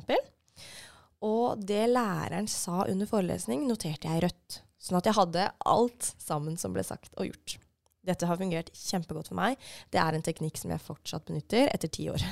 Og 1.25 1.61
det 1.65 1.87
læreren 1.89 2.49
sa 2.51 2.85
under 2.85 3.09
forelesning, 3.09 3.65
noterte 3.69 4.11
jeg 4.11 4.21
i 4.21 4.25
rødt. 4.27 4.61
Sånn 4.85 4.99
at 4.99 5.07
jeg 5.09 5.17
hadde 5.17 5.51
alt 5.65 6.11
sammen 6.21 6.59
som 6.61 6.75
ble 6.75 6.85
sagt 6.85 7.15
og 7.17 7.31
gjort. 7.31 7.57
Dette 8.05 8.29
har 8.29 8.39
fungert 8.41 8.69
kjempegodt 8.77 9.31
for 9.31 9.39
meg. 9.39 9.61
Det 9.93 10.01
er 10.01 10.17
en 10.17 10.25
teknikk 10.25 10.59
som 10.61 10.73
jeg 10.75 10.83
fortsatt 10.85 11.25
benytter 11.29 11.71
etter 11.73 11.91
ti 11.93 12.09
år. 12.13 12.25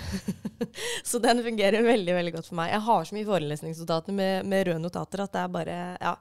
så 1.09 1.21
den 1.23 1.43
fungerer 1.45 1.87
veldig 1.87 2.17
veldig 2.19 2.35
godt 2.37 2.51
for 2.51 2.61
meg. 2.61 2.75
Jeg 2.75 2.87
har 2.89 3.09
så 3.09 3.17
mye 3.17 3.29
forelesningsnotater 3.29 4.17
med, 4.17 4.49
med, 4.49 4.67
røde 4.69 4.85
notater 4.85 5.25
at 5.25 5.35
det 5.35 5.43
er 5.45 5.57
bare 5.61 5.81
Ja. 6.03 6.17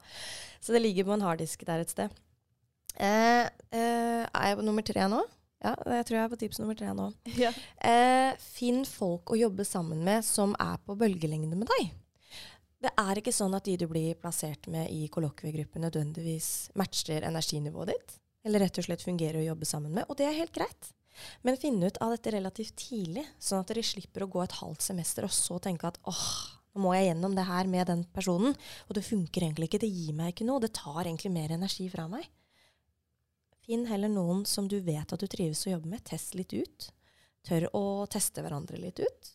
Så 0.62 0.70
det 0.70 0.84
ligger 0.84 1.08
på 1.08 1.16
en 1.16 1.24
harddisk 1.26 1.64
der 1.66 1.82
et 1.82 1.90
sted. 1.90 2.12
Eh, 2.94 3.48
eh, 3.74 4.22
er 4.22 4.44
jeg 4.46 4.58
på 4.60 4.66
nummer 4.66 4.84
tre 4.86 5.08
nå? 5.10 5.18
Ja, 5.62 5.72
jeg 5.98 6.06
tror 6.06 6.16
jeg 6.16 6.22
er 6.22 6.30
på 6.30 6.38
tips 6.38 6.60
nummer 6.62 6.78
tre 6.78 6.92
nå. 6.94 7.08
Ja. 7.44 7.50
Eh, 7.82 8.38
finn 8.38 8.84
folk 8.86 9.34
å 9.34 9.38
jobbe 9.38 9.66
sammen 9.66 10.04
med 10.06 10.24
som 10.26 10.54
er 10.62 10.78
på 10.86 10.96
bølgelengde 10.98 11.58
med 11.58 11.70
deg. 11.74 11.90
Det 12.82 12.90
er 12.98 13.18
ikke 13.20 13.34
sånn 13.34 13.54
at 13.54 13.66
de 13.68 13.76
du 13.78 13.86
blir 13.90 14.16
plassert 14.18 14.66
med 14.70 14.90
i 14.90 15.06
kollokviegruppen, 15.12 15.84
nødvendigvis 15.86 16.72
matcher 16.78 17.22
energinivået 17.28 17.92
ditt, 17.92 18.16
eller 18.46 18.64
rett 18.64 18.80
og 18.80 18.86
slett 18.86 19.04
fungerer 19.04 19.40
å 19.40 19.46
jobbe 19.50 19.68
sammen 19.68 19.94
med, 19.94 20.08
og 20.08 20.18
det 20.18 20.26
er 20.28 20.38
helt 20.40 20.54
greit. 20.54 20.90
Men 21.44 21.60
finne 21.60 21.90
ut 21.90 22.00
av 22.02 22.14
dette 22.14 22.32
relativt 22.34 22.74
tidlig, 22.80 23.24
sånn 23.38 23.62
at 23.62 23.70
dere 23.70 23.84
slipper 23.84 24.24
å 24.24 24.30
gå 24.32 24.42
et 24.42 24.58
halvt 24.62 24.84
semester 24.88 25.26
og 25.28 25.34
så 25.36 25.58
tenke 25.62 25.90
at 25.90 26.00
åh, 26.08 26.28
nå 26.72 26.86
må 26.86 26.94
jeg 26.96 27.10
gjennom 27.10 27.34
det 27.36 27.44
her 27.46 27.68
med 27.68 27.90
den 27.90 28.06
personen, 28.16 28.56
og 28.88 28.96
det 28.96 29.04
funker 29.04 29.44
egentlig 29.44 29.68
ikke, 29.68 29.82
det 29.84 29.92
gir 29.92 30.16
meg 30.16 30.32
ikke 30.32 30.48
noe, 30.48 30.62
det 30.62 30.72
tar 30.78 31.04
egentlig 31.04 31.34
mer 31.34 31.52
energi 31.52 31.88
fra 31.92 32.06
meg. 32.10 32.24
Finn 33.62 33.84
heller 33.86 34.10
noen 34.10 34.42
som 34.48 34.66
du 34.66 34.80
vet 34.82 35.12
at 35.12 35.20
du 35.20 35.28
trives 35.30 35.66
å 35.68 35.74
jobbe 35.76 35.92
med, 35.92 36.02
test 36.08 36.34
litt 36.34 36.54
ut. 36.56 36.88
Tør 37.46 37.68
å 37.76 37.84
teste 38.10 38.42
hverandre 38.42 38.80
litt 38.80 39.02
ut. 39.02 39.32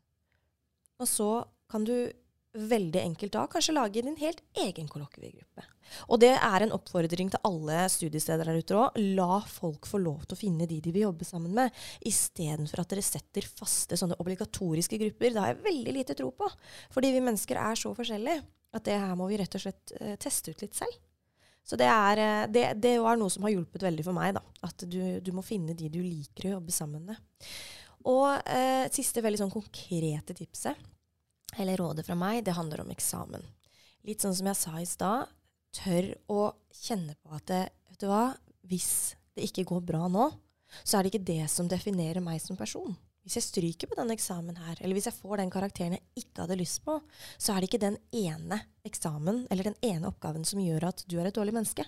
Og 1.00 1.08
så 1.08 1.30
kan 1.72 1.86
du 1.88 2.10
veldig 2.58 3.02
enkelt 3.02 3.34
da 3.36 3.46
kanskje 3.52 3.76
lage 3.76 4.04
din 4.04 4.18
helt 4.20 4.42
egen 4.58 4.88
kollokviegruppe. 4.92 5.66
Og 6.12 6.20
det 6.22 6.34
er 6.36 6.64
en 6.64 6.74
oppfordring 6.76 7.30
til 7.32 7.44
alle 7.48 7.86
studiesteder 7.92 8.50
der 8.50 8.60
ute 8.62 8.78
òg. 8.78 9.00
La 9.18 9.40
folk 9.48 9.88
få 9.90 10.02
lov 10.02 10.26
til 10.26 10.36
å 10.36 10.40
finne 10.40 10.68
de 10.70 10.80
de 10.84 10.94
vil 10.94 11.08
jobbe 11.08 11.28
sammen 11.28 11.54
med, 11.56 11.76
istedenfor 12.08 12.84
at 12.84 12.92
dere 12.94 13.06
setter 13.06 13.48
faste 13.48 14.00
sånne 14.00 14.20
obligatoriske 14.24 15.00
grupper. 15.04 15.34
Det 15.34 15.44
har 15.44 15.54
jeg 15.54 15.66
veldig 15.68 15.96
lite 16.00 16.18
tro 16.18 16.32
på. 16.36 16.50
Fordi 16.94 17.14
vi 17.16 17.24
mennesker 17.24 17.62
er 17.62 17.80
så 17.80 17.94
forskjellige 17.98 18.44
at 18.78 18.88
det 18.88 18.98
her 19.00 19.16
må 19.18 19.30
vi 19.30 19.40
rett 19.40 19.56
og 19.58 19.64
slett 19.64 19.96
uh, 20.02 20.16
teste 20.20 20.52
ut 20.52 20.66
litt 20.66 20.76
selv. 20.78 21.00
Så 21.68 21.80
det, 21.80 21.88
er, 21.88 22.20
uh, 22.20 22.44
det, 22.52 22.68
det 22.84 22.98
er, 22.98 23.20
noe 23.20 23.32
som 23.32 23.48
har 23.48 23.56
hjulpet 23.56 23.88
veldig 23.88 24.06
for 24.06 24.18
meg. 24.18 24.36
da, 24.38 24.44
At 24.68 24.84
du, 24.84 25.00
du, 25.24 25.34
må 25.36 25.46
finne 25.46 25.76
de 25.78 25.90
du 25.92 26.02
liker 26.04 26.50
å 26.50 26.58
jobbe 26.58 26.76
sammen 26.76 27.08
med. 27.08 27.48
Og 28.08 28.30
eh, 28.48 28.86
siste 28.94 29.20
veldig 29.20 29.42
sånn 29.42 29.52
konkrete 29.52 30.32
tipset 30.38 30.78
eller 31.56 31.80
rådet 31.80 32.06
fra 32.08 32.18
meg, 32.20 32.44
det 32.46 32.58
handler 32.58 32.84
om 32.84 32.92
eksamen. 32.94 33.46
Litt 34.08 34.24
sånn 34.24 34.36
som 34.36 34.50
jeg 34.50 34.60
sa 34.60 34.76
i 34.82 34.88
stad, 34.88 35.32
tør 35.78 36.12
å 36.32 36.42
kjenne 36.74 37.16
på 37.22 37.34
at 37.38 37.48
det, 37.50 37.64
vet 37.90 38.04
du 38.04 38.10
hva, 38.12 38.26
hvis 38.68 39.16
det 39.38 39.48
ikke 39.48 39.68
går 39.72 39.84
bra 39.88 40.08
nå, 40.12 40.30
så 40.84 40.98
er 40.98 41.06
det 41.06 41.14
ikke 41.14 41.28
det 41.28 41.44
som 41.52 41.70
definerer 41.72 42.24
meg 42.24 42.42
som 42.44 42.60
person. 42.60 42.96
Hvis 43.28 43.42
jeg 43.42 43.48
stryker 43.48 43.90
på 43.92 43.98
denne 44.00 44.16
eksamen 44.16 44.56
her, 44.56 44.78
eller 44.80 44.96
hvis 44.96 45.10
jeg 45.10 45.18
får 45.18 45.42
den 45.42 45.52
karakteren 45.52 45.98
jeg 45.98 46.24
ikke 46.24 46.46
hadde 46.46 46.60
lyst 46.62 46.80
på, 46.86 46.96
så 47.36 47.54
er 47.54 47.60
det 47.60 47.68
ikke 47.68 47.84
den 47.84 47.98
ene 48.16 48.62
eksamen 48.88 49.44
eller 49.52 49.68
den 49.68 49.76
ene 49.84 50.08
oppgaven 50.08 50.48
som 50.48 50.62
gjør 50.64 50.88
at 50.94 51.04
du 51.12 51.18
er 51.20 51.28
et 51.28 51.36
dårlig 51.36 51.56
menneske. 51.58 51.84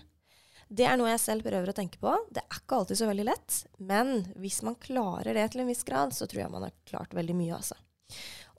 Det 0.70 0.84
er 0.86 1.00
noe 1.00 1.10
jeg 1.10 1.22
selv 1.24 1.48
prøver 1.48 1.72
å 1.72 1.78
tenke 1.78 1.98
på. 2.02 2.12
Det 2.30 2.44
er 2.44 2.60
ikke 2.60 2.82
alltid 2.82 3.00
så 3.00 3.08
veldig 3.10 3.26
lett, 3.26 3.62
men 3.80 4.12
hvis 4.38 4.60
man 4.68 4.78
klarer 4.84 5.32
det 5.34 5.48
til 5.54 5.64
en 5.64 5.72
viss 5.72 5.86
grad, 5.88 6.12
så 6.14 6.28
tror 6.30 6.44
jeg 6.44 6.54
man 6.54 6.68
har 6.68 6.76
klart 6.92 7.16
veldig 7.16 7.38
mye, 7.40 7.56
altså. 7.58 7.80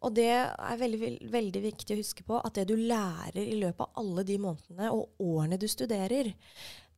Og 0.01 0.15
det 0.17 0.31
er 0.33 0.79
veldig, 0.81 1.11
veldig 1.29 1.63
viktig 1.65 1.97
å 1.97 2.01
huske 2.01 2.25
på 2.25 2.39
at 2.41 2.57
det 2.57 2.69
du 2.71 2.77
lærer 2.77 3.43
i 3.43 3.59
løpet 3.61 3.83
av 3.85 4.01
alle 4.01 4.25
de 4.29 4.39
månedene 4.41 4.93
og 4.95 5.21
årene 5.21 5.59
du 5.61 5.67
studerer, 5.69 6.33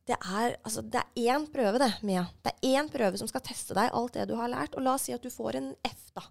det 0.07 0.15
er, 0.19 0.55
altså, 0.63 0.83
det 0.83 0.99
er 0.99 1.33
én 1.33 1.45
prøve, 1.51 1.79
det, 1.79 1.91
Mia. 2.03 2.25
Det 2.43 2.53
er 2.53 2.79
én 2.79 2.89
prøve 2.91 3.19
som 3.19 3.27
skal 3.29 3.43
teste 3.43 3.75
deg 3.75 3.91
alt 3.95 4.15
det 4.17 4.27
du 4.31 4.35
har 4.39 4.51
lært. 4.51 4.75
Og 4.75 4.83
la 4.83 4.97
oss 4.97 5.07
si 5.07 5.15
at 5.15 5.23
du 5.23 5.31
får 5.31 5.59
en 5.59 5.69
F, 5.87 6.09
da. 6.15 6.25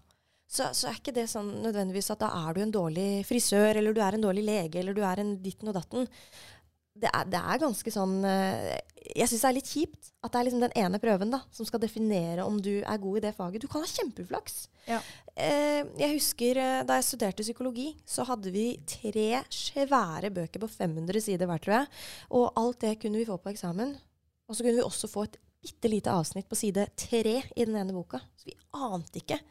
Så, 0.53 0.67
så, 0.77 0.89
er 0.89 0.99
ikke 0.99 1.15
det 1.15 1.25
sånn 1.31 1.49
nødvendigvis 1.63 2.11
at 2.13 2.21
da 2.21 2.29
er 2.43 2.53
du 2.53 2.61
en 2.61 2.73
dårlig 2.73 3.23
frisør, 3.25 3.79
eller 3.79 3.95
du 3.95 4.01
er 4.05 4.17
en 4.17 4.25
dårlig 4.27 4.43
lege, 4.45 4.81
eller 4.81 4.93
du 4.93 5.01
er 5.01 5.23
en 5.23 5.31
ditten 5.41 5.71
og 5.71 5.77
datten 5.79 6.05
det 6.93 7.09
er, 7.09 7.25
det 7.25 7.39
er, 7.39 7.61
ganske 7.61 7.91
sånn 7.93 8.19
eh, 8.27 8.73
Jeg 9.17 9.29
syns 9.29 9.41
det 9.41 9.49
er 9.49 9.55
litt 9.57 9.69
kjipt 9.71 10.11
at 10.23 10.33
det 10.33 10.39
er 10.39 10.47
liksom 10.47 10.61
den 10.61 10.75
ene 10.77 10.99
prøven 11.01 11.33
da, 11.33 11.39
som 11.51 11.67
skal 11.67 11.81
definere 11.81 12.45
om 12.45 12.59
du 12.61 12.75
er 12.79 13.01
god 13.01 13.19
i 13.19 13.23
det 13.25 13.33
faget. 13.35 13.63
Du 13.63 13.67
kan 13.71 13.83
ha 13.83 13.89
kjempeflaks. 13.89 14.67
Ja. 14.87 14.99
Eh, 15.33 15.81
jeg 15.99 16.13
husker 16.13 16.59
eh, 16.61 16.83
da 16.87 16.99
jeg 16.99 17.07
studerte 17.09 17.43
psykologi, 17.43 17.89
så 18.07 18.23
hadde 18.29 18.53
vi 18.53 18.67
tre 18.87 19.41
svære 19.51 20.31
bøker 20.33 20.63
på 20.63 20.69
500 20.71 21.25
sider 21.25 21.49
hver, 21.49 21.63
tror 21.65 21.75
jeg. 21.79 21.89
Og 22.39 22.61
alt 22.61 22.79
det 22.85 22.93
kunne 23.01 23.19
vi 23.19 23.27
få 23.27 23.39
på 23.41 23.51
eksamen. 23.51 23.97
Og 24.47 24.55
så 24.55 24.63
kunne 24.63 24.77
vi 24.79 24.85
også 24.85 25.09
få 25.11 25.25
et 25.27 25.41
bitte 25.63 25.91
lite 25.91 26.13
avsnitt 26.13 26.47
på 26.51 26.59
side 26.59 26.85
tre 26.99 27.35
i 27.41 27.65
den 27.65 27.75
ene 27.79 27.95
boka. 27.95 28.21
Så 28.39 28.47
vi 28.47 28.55
ante 28.77 29.19
ikke. 29.23 29.41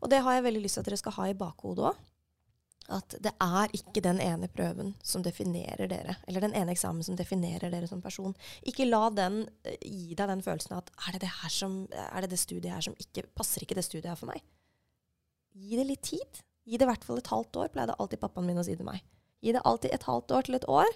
Og 0.00 0.12
det 0.12 0.22
har 0.24 0.38
jeg 0.38 0.46
veldig 0.48 0.64
lyst 0.64 0.78
til 0.78 0.86
at 0.86 0.92
dere 0.92 1.02
skal 1.02 1.18
ha 1.18 1.28
i 1.28 1.36
bakhodet 1.36 1.90
òg 1.90 2.08
at 2.90 3.14
det 3.22 3.32
er 3.42 3.74
ikke 3.76 4.02
den 4.04 4.18
ene 4.22 4.48
prøven 4.50 4.92
som 5.06 5.22
definerer 5.22 5.86
dere, 5.90 6.16
eller 6.26 6.44
den 6.44 6.56
ene 6.58 6.74
eksamen 6.74 7.04
som 7.06 7.18
definerer 7.18 7.70
dere 7.72 7.88
som 7.90 8.02
person. 8.02 8.34
Ikke 8.66 8.88
la 8.88 9.04
den 9.14 9.44
uh, 9.46 9.76
gi 9.78 10.16
deg 10.18 10.32
den 10.32 10.42
følelsen 10.44 10.78
at 10.78 10.90
er 11.06 11.16
det 11.16 11.22
det, 11.26 11.32
her 11.42 11.54
som, 11.54 11.82
er 11.92 12.24
det 12.24 12.32
det 12.34 12.40
studiet 12.42 12.72
her 12.74 12.84
som 12.88 12.96
ikke 12.98 13.26
passer 13.38 13.64
ikke 13.64 13.78
det 13.78 13.86
studiet 13.86 14.10
her 14.10 14.18
for 14.18 14.32
meg? 14.32 14.42
Gi 15.52 15.78
det 15.78 15.88
litt 15.88 16.04
tid. 16.08 16.42
Gi 16.64 16.78
det 16.78 16.86
i 16.86 16.90
hvert 16.90 17.04
fall 17.06 17.18
et 17.20 17.32
halvt 17.32 17.58
år, 17.62 17.72
pleide 17.74 17.96
alltid 17.98 18.22
pappaen 18.22 18.46
min 18.48 18.60
å 18.60 18.66
si 18.66 18.76
til 18.78 18.88
meg. 18.88 19.02
Gi 19.42 19.54
det 19.54 19.64
alltid 19.66 19.94
et 19.94 20.06
halvt 20.06 20.36
år 20.36 20.46
til 20.46 20.58
et 20.58 20.68
år. 20.70 20.90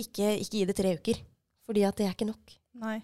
Ikke, 0.00 0.32
ikke 0.38 0.60
gi 0.60 0.66
det 0.68 0.76
tre 0.78 0.94
uker, 0.98 1.20
fordi 1.68 1.84
at 1.86 1.98
det 1.98 2.06
er 2.08 2.16
ikke 2.16 2.28
nok. 2.28 2.54
Nei. 2.80 2.98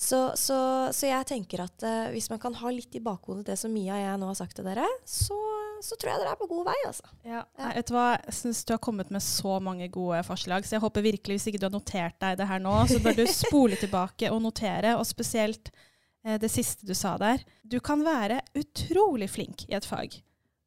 Så, 0.00 0.30
så, 0.40 0.56
så, 0.96 1.04
jeg 1.10 1.28
tenker 1.28 1.60
at 1.66 1.84
uh, 1.84 2.08
hvis 2.14 2.30
man 2.32 2.40
kan 2.40 2.54
ha 2.56 2.70
litt 2.72 2.94
i 2.96 3.02
bakhodet 3.04 3.44
det 3.50 3.58
som 3.60 3.72
Mia 3.72 3.98
og 3.98 4.00
jeg 4.00 4.20
nå 4.22 4.30
har 4.30 4.38
sagt 4.38 4.56
til 4.56 4.64
dere, 4.64 4.86
så, 5.04 5.36
så 5.84 5.96
tror 5.96 6.12
jeg 6.12 6.22
dere 6.22 6.32
er 6.34 6.40
på 6.40 6.48
god 6.50 6.64
vei. 6.70 6.76
altså. 6.86 7.10
Ja. 7.24 7.42
ja. 7.58 7.72
vet 7.76 7.90
du 7.90 7.94
hva? 7.96 8.06
Jeg 8.24 8.36
syns 8.40 8.62
du 8.66 8.74
har 8.74 8.82
kommet 8.84 9.12
med 9.14 9.24
så 9.24 9.58
mange 9.64 9.88
gode 9.92 10.22
forslag, 10.26 10.66
så 10.66 10.76
jeg 10.76 10.84
håper 10.84 11.06
virkelig, 11.06 11.38
hvis 11.38 11.50
ikke 11.50 11.62
du 11.62 11.68
har 11.68 11.76
notert 11.76 12.18
deg 12.22 12.40
det 12.40 12.48
her 12.50 12.62
nå, 12.62 12.74
så 12.90 13.00
bør 13.02 13.20
du 13.20 13.24
spole 13.42 13.78
tilbake 13.80 14.32
og 14.32 14.42
notere, 14.44 14.96
og 14.98 15.06
spesielt 15.08 15.72
eh, 16.26 16.38
det 16.40 16.52
siste 16.52 16.88
du 16.88 16.94
sa 16.96 17.16
der. 17.20 17.44
Du 17.62 17.80
kan 17.84 18.04
være 18.06 18.42
utrolig 18.58 19.30
flink 19.32 19.68
i 19.68 19.78
et 19.78 19.88
fag 19.88 20.20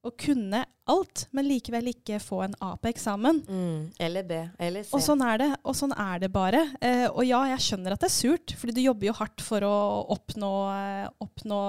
og 0.03 0.17
kunne 0.19 0.65
alt, 0.91 1.27
men 1.31 1.47
likevel 1.47 1.87
ikke 1.93 2.17
få 2.19 2.41
en 2.43 2.55
A 2.63 2.73
på 2.75 2.89
eksamen. 2.91 3.39
Mm, 3.47 3.83
eller 4.03 4.25
B, 4.27 4.39
eller 4.59 4.83
C. 4.83 4.91
Og 4.97 5.03
sånn 5.05 5.21
er 5.23 5.39
det, 5.39 5.49
og 5.63 5.77
sånn 5.77 5.93
er 5.95 6.19
det 6.25 6.29
bare. 6.33 6.65
Eh, 6.83 7.05
og 7.07 7.23
ja, 7.23 7.39
jeg 7.53 7.63
skjønner 7.63 7.95
at 7.95 8.03
det 8.03 8.09
er 8.09 8.15
surt, 8.15 8.55
fordi 8.59 8.75
du 8.75 8.81
jobber 8.83 9.07
jo 9.07 9.15
hardt 9.15 9.43
for 9.45 9.63
å 9.63 9.75
oppnå, 10.15 10.51
eh, 10.73 11.05
oppnå 11.23 11.59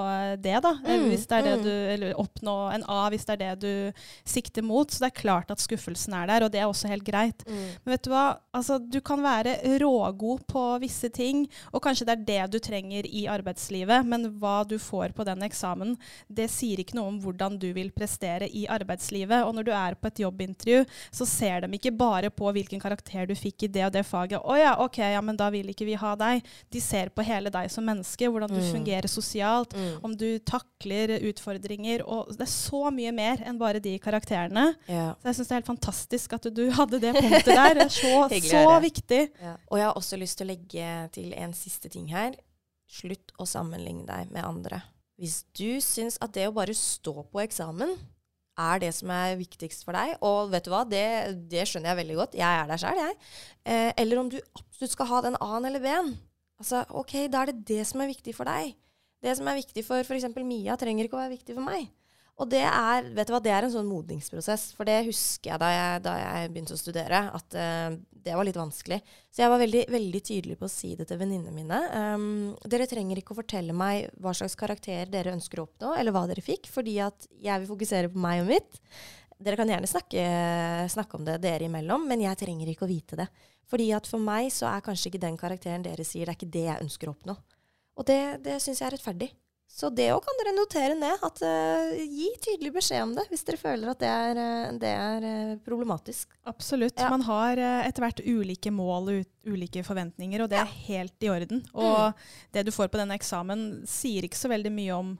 det, 0.42 0.56
da. 0.64 0.72
Mm, 0.82 1.06
hvis 1.12 1.28
det 1.30 1.38
er 1.38 1.46
det 1.46 1.54
mm. 1.60 1.62
du, 1.66 1.72
eller 1.94 2.18
oppnå 2.24 2.56
en 2.74 2.86
A 2.90 3.04
hvis 3.12 3.26
det 3.28 3.36
er 3.36 3.42
det 3.44 3.52
du 3.62 4.02
sikter 4.26 4.66
mot. 4.66 4.90
Så 4.90 5.04
det 5.04 5.12
er 5.12 5.22
klart 5.22 5.54
at 5.54 5.62
skuffelsen 5.62 6.18
er 6.18 6.32
der, 6.32 6.46
og 6.48 6.50
det 6.54 6.64
er 6.64 6.66
også 6.66 6.90
helt 6.90 7.06
greit. 7.06 7.46
Mm. 7.46 7.62
Men 7.84 7.94
vet 7.94 8.08
du 8.08 8.10
hva, 8.10 8.24
altså 8.56 8.80
du 8.82 8.98
kan 9.04 9.22
være 9.22 9.56
rågod 9.82 10.42
på 10.50 10.64
visse 10.82 11.12
ting, 11.14 11.46
og 11.70 11.84
kanskje 11.86 12.10
det 12.10 12.16
er 12.16 12.26
det 12.32 12.56
du 12.56 12.58
trenger 12.62 13.06
i 13.06 13.28
arbeidslivet, 13.30 14.10
men 14.10 14.26
hva 14.42 14.62
du 14.66 14.74
får 14.82 15.14
på 15.14 15.26
den 15.28 15.46
eksamen, 15.46 15.94
det 16.26 16.50
sier 16.50 16.82
ikke 16.82 16.98
noe 16.98 17.14
om 17.14 17.22
hvordan 17.22 17.60
du 17.62 17.70
vil 17.76 17.94
prestere 17.94 18.50
i 18.50 18.66
arbeidslivet 18.66 19.03
arbeidslivet. 19.04 19.44
Og 19.44 19.54
når 19.54 19.64
du 19.64 19.72
er 19.72 19.94
på 19.94 20.08
et 20.08 20.20
jobbintervju, 20.20 20.84
så 21.10 21.26
ser 21.26 21.60
de 21.62 21.74
ikke 21.74 21.92
bare 21.92 22.30
på 22.30 22.50
hvilken 22.52 22.80
karakter 22.80 23.26
du 23.26 23.34
fikk 23.34 23.64
i 23.64 23.68
det 23.68 23.84
og 23.86 23.92
det 23.92 24.04
faget. 24.06 24.40
'Å 24.40 24.56
ja, 24.58 24.74
OK, 24.82 24.98
ja, 24.98 25.20
men 25.20 25.36
da 25.36 25.50
vil 25.50 25.68
ikke 25.68 25.86
vi 25.86 25.94
ha 25.94 26.14
deg.' 26.16 26.42
De 26.70 26.80
ser 26.80 27.10
på 27.10 27.22
hele 27.22 27.50
deg 27.50 27.70
som 27.70 27.84
menneske, 27.84 28.28
hvordan 28.28 28.50
du 28.50 28.60
mm. 28.60 28.72
fungerer 28.72 29.08
sosialt, 29.08 29.74
mm. 29.74 30.04
om 30.04 30.16
du 30.16 30.38
takler 30.38 31.18
utfordringer. 31.20 32.04
Og 32.06 32.32
det 32.32 32.46
er 32.46 32.52
så 32.52 32.90
mye 32.90 33.12
mer 33.12 33.42
enn 33.44 33.58
bare 33.58 33.80
de 33.80 33.98
karakterene. 33.98 34.74
Ja. 34.86 35.14
Så 35.20 35.30
jeg 35.30 35.36
syns 35.36 35.48
det 35.48 35.54
er 35.54 35.60
helt 35.62 35.72
fantastisk 35.72 36.32
at 36.32 36.48
du 36.54 36.64
hadde 36.70 37.00
det 37.00 37.14
punktet 37.14 37.52
der. 37.52 37.74
Det 37.74 37.86
er 37.88 37.94
så, 37.94 38.28
så 38.54 38.80
viktig. 38.80 39.22
Ja. 39.40 39.56
Og 39.70 39.78
jeg 39.78 39.88
har 39.88 40.00
også 40.00 40.18
lyst 40.20 40.38
til 40.38 40.48
å 40.48 40.52
legge 40.54 40.90
til 41.14 41.32
en 41.36 41.54
siste 41.56 41.92
ting 41.92 42.10
her. 42.12 42.34
Slutt 42.90 43.32
å 43.40 43.46
sammenligne 43.48 44.04
deg 44.06 44.32
med 44.34 44.44
andre. 44.44 44.82
Hvis 45.20 45.44
du 45.54 45.78
syns 45.82 46.16
at 46.24 46.34
det 46.34 46.48
å 46.48 46.54
bare 46.54 46.74
stå 46.74 47.22
på 47.30 47.42
eksamen 47.44 47.92
er 48.60 48.82
det 48.82 48.92
som 48.94 49.10
er 49.14 49.34
viktigst 49.40 49.84
for 49.86 49.96
deg. 49.96 50.14
Og 50.24 50.52
vet 50.52 50.66
du 50.66 50.70
hva, 50.72 50.84
det, 50.88 51.06
det 51.50 51.66
skjønner 51.68 51.92
jeg 51.92 52.00
veldig 52.02 52.20
godt. 52.20 52.38
Jeg 52.38 52.60
er 52.60 52.70
der 52.70 52.80
sjøl, 52.80 53.00
jeg. 53.00 53.18
Eh, 53.66 53.90
eller 54.02 54.22
om 54.22 54.30
du 54.32 54.38
absolutt 54.54 54.94
skal 54.94 55.10
ha 55.10 55.20
den 55.26 55.38
A-en 55.42 55.68
eller 55.70 55.82
B-en. 55.82 56.14
Altså, 56.62 56.84
ok, 56.94 57.16
Da 57.32 57.42
er 57.42 57.52
det 57.52 57.66
det 57.68 57.82
som 57.88 58.02
er 58.04 58.12
viktig 58.12 58.36
for 58.36 58.48
deg. 58.48 58.76
Det 59.24 59.34
som 59.38 59.48
er 59.48 59.58
viktig 59.58 59.84
for 59.86 60.04
f.eks. 60.04 60.28
Mia, 60.44 60.76
trenger 60.78 61.08
ikke 61.08 61.18
å 61.18 61.22
være 61.24 61.34
viktig 61.34 61.56
for 61.56 61.66
meg. 61.66 61.88
Og 62.42 62.48
det 62.50 62.64
er, 62.66 63.06
vet 63.14 63.28
du 63.28 63.30
hva, 63.30 63.38
det 63.42 63.52
er 63.54 63.66
en 63.66 63.70
sånn 63.70 63.86
modningsprosess. 63.86 64.72
For 64.74 64.88
det 64.88 65.04
husker 65.06 65.52
jeg 65.52 65.62
da 65.62 65.68
jeg, 65.70 66.00
da 66.02 66.14
jeg 66.18 66.50
begynte 66.50 66.74
å 66.74 66.80
studere, 66.80 67.20
at 67.38 67.54
uh, 67.54 67.94
det 68.24 68.34
var 68.34 68.48
litt 68.48 68.58
vanskelig. 68.58 68.98
Så 69.30 69.44
jeg 69.44 69.52
var 69.52 69.62
veldig, 69.62 69.84
veldig 69.94 70.22
tydelig 70.26 70.56
på 70.58 70.66
å 70.66 70.72
si 70.72 70.94
det 70.98 71.06
til 71.10 71.20
venninnene 71.20 71.54
mine. 71.54 71.78
Um, 71.94 72.26
dere 72.70 72.88
trenger 72.90 73.20
ikke 73.20 73.36
å 73.36 73.38
fortelle 73.38 73.76
meg 73.76 74.08
hva 74.18 74.34
slags 74.34 74.58
karakter 74.58 75.12
dere 75.12 75.36
ønsker 75.36 75.62
å 75.62 75.68
oppnå, 75.68 75.94
eller 76.00 76.14
hva 76.14 76.24
dere 76.30 76.42
fikk, 76.42 76.66
fordi 76.74 76.96
at 77.06 77.28
jeg 77.38 77.62
vil 77.62 77.70
fokusere 77.70 78.10
på 78.10 78.24
meg 78.26 78.42
og 78.42 78.50
mitt. 78.50 78.82
Dere 79.44 79.58
kan 79.58 79.70
gjerne 79.70 79.90
snakke, 79.90 80.26
snakke 80.90 81.18
om 81.18 81.26
det 81.26 81.38
dere 81.42 81.68
imellom, 81.68 82.06
men 82.10 82.22
jeg 82.24 82.40
trenger 82.42 82.70
ikke 82.70 82.86
å 82.86 82.90
vite 82.90 83.18
det. 83.22 83.28
Fordi 83.70 83.92
at 83.96 84.10
for 84.10 84.22
meg 84.22 84.50
så 84.54 84.68
er 84.72 84.82
kanskje 84.84 85.12
ikke 85.12 85.22
den 85.22 85.38
karakteren 85.38 85.86
dere 85.86 86.06
sier, 86.06 86.26
det 86.26 86.34
er 86.34 86.38
ikke 86.40 86.54
det 86.58 86.66
jeg 86.66 86.82
ønsker 86.82 87.10
å 87.10 87.14
oppnå. 87.14 87.38
Og 87.94 88.06
det, 88.10 88.20
det 88.42 88.58
syns 88.62 88.82
jeg 88.82 88.88
er 88.90 88.96
rettferdig. 88.96 89.30
Så 89.74 89.88
det 89.90 90.06
òg 90.14 90.20
kan 90.22 90.36
dere 90.38 90.52
notere 90.54 90.94
ned. 90.94 91.22
At, 91.26 91.40
uh, 91.42 91.94
gi 91.98 92.28
tydelig 92.42 92.70
beskjed 92.76 93.02
om 93.08 93.14
det 93.16 93.24
hvis 93.30 93.42
dere 93.46 93.58
føler 93.58 93.90
at 93.90 94.00
det 94.02 94.10
er, 94.10 94.38
uh, 94.38 94.76
det 94.78 94.92
er 94.92 95.26
uh, 95.26 95.54
problematisk. 95.66 96.30
Absolutt. 96.46 96.94
Ja. 97.00 97.10
Man 97.10 97.26
har 97.26 97.58
etter 97.58 98.06
hvert 98.06 98.22
ulike 98.22 98.70
mål 98.74 99.10
og 99.10 99.50
ulike 99.50 99.82
forventninger, 99.86 100.44
og 100.44 100.52
det 100.52 100.60
ja. 100.60 100.66
er 100.66 100.80
helt 100.86 101.26
i 101.26 101.30
orden. 101.32 101.64
Og 101.74 102.14
mm. 102.14 102.24
det 102.54 102.66
du 102.68 102.74
får 102.74 102.92
på 102.92 103.00
denne 103.02 103.18
eksamen, 103.18 103.66
sier 103.90 104.28
ikke 104.28 104.38
så 104.38 104.52
veldig 104.52 104.72
mye 104.74 104.98
om, 104.98 105.14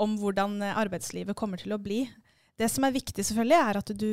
om 0.00 0.16
hvordan 0.22 0.62
arbeidslivet 0.72 1.36
kommer 1.36 1.60
til 1.60 1.76
å 1.76 1.80
bli. 1.82 2.06
Det 2.56 2.68
som 2.70 2.86
er 2.86 2.94
viktig, 2.94 3.24
selvfølgelig, 3.26 3.58
er 3.58 3.78
at 3.80 3.92
du 3.98 4.10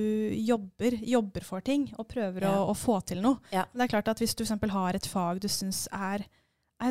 jobber, 0.50 0.96
jobber 1.06 1.44
for 1.46 1.64
ting 1.64 1.86
og 2.02 2.08
prøver 2.10 2.48
ja. 2.48 2.56
å, 2.58 2.72
å, 2.74 2.78
få 2.78 2.98
til 3.06 3.22
noe. 3.22 3.38
Men 3.54 3.78
det 3.78 3.86
er 3.86 3.92
klart 3.94 4.10
at 4.12 4.22
hvis 4.24 4.34
du 4.34 4.44
f.eks. 4.44 4.72
har 4.74 4.98
et 4.98 5.10
fag 5.10 5.42
du 5.44 5.48
syns 5.52 5.86
er 5.94 6.26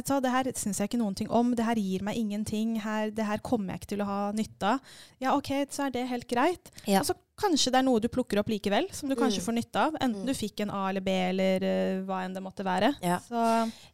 sa, 0.06 0.20
det 0.22 0.30
her 0.30 0.50
syns 0.54 0.78
jeg 0.78 0.90
ikke 0.90 1.00
noen 1.00 1.16
ting 1.18 1.30
om, 1.34 1.50
det 1.58 1.66
her 1.66 1.78
gir 1.80 2.04
meg 2.06 2.18
ingenting, 2.18 2.76
her, 2.84 3.10
det 3.14 3.26
her 3.26 3.42
kommer 3.42 3.74
jeg 3.74 3.82
ikke 3.82 3.90
til 3.94 4.04
å 4.04 4.06
ha 4.06 4.20
nytte 4.36 4.76
av. 4.76 4.94
Ja, 5.22 5.34
OK, 5.34 5.50
så 5.74 5.88
er 5.88 5.94
det 5.96 6.06
helt 6.10 6.28
greit. 6.30 6.70
Ja. 6.86 7.02
Og 7.02 7.08
så 7.08 7.16
kanskje 7.40 7.72
det 7.72 7.80
er 7.80 7.86
noe 7.86 8.02
du 8.02 8.08
plukker 8.12 8.40
opp 8.40 8.50
likevel, 8.52 8.86
som 8.94 9.10
du 9.10 9.16
kanskje 9.18 9.40
mm. 9.40 9.46
får 9.46 9.56
nytte 9.56 9.84
av. 9.88 9.96
Enten 9.98 10.22
mm. 10.22 10.28
du 10.28 10.34
fikk 10.36 10.62
en 10.62 10.72
A 10.76 10.82
eller 10.90 11.04
B, 11.04 11.14
eller 11.30 11.66
uh, 11.66 12.02
hva 12.06 12.20
enn 12.24 12.36
det 12.36 12.42
måtte 12.44 12.66
være. 12.66 12.92
Ja. 13.02 13.18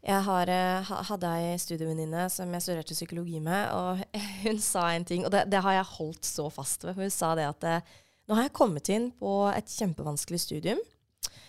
jeg 0.05 0.23
har, 0.29 0.53
uh, 0.53 0.95
hadde 1.11 1.35
ei 1.39 1.55
studievenninne 1.63 2.27
som 2.33 2.53
jeg 2.53 2.67
studerte 2.67 2.97
psykologi 2.97 3.41
med, 3.45 3.71
og 3.73 4.03
hun 4.45 4.61
sa 4.63 4.89
en 4.93 5.07
ting, 5.09 5.25
og 5.25 5.33
det, 5.35 5.47
det 5.53 5.63
har 5.65 5.79
jeg 5.79 5.93
holdt 5.95 6.29
så 6.29 6.51
fast 6.53 6.89
ved. 6.89 6.99
Hun 6.99 7.15
sa 7.15 7.33
det 7.39 7.49
at 7.55 7.69
uh, 7.71 7.95
nå 8.27 8.37
har 8.37 8.49
jeg 8.49 8.59
kommet 8.59 8.91
inn 8.93 9.13
på 9.21 9.39
et 9.55 9.71
kjempevanskelig 9.71 10.43
studium. 10.43 10.83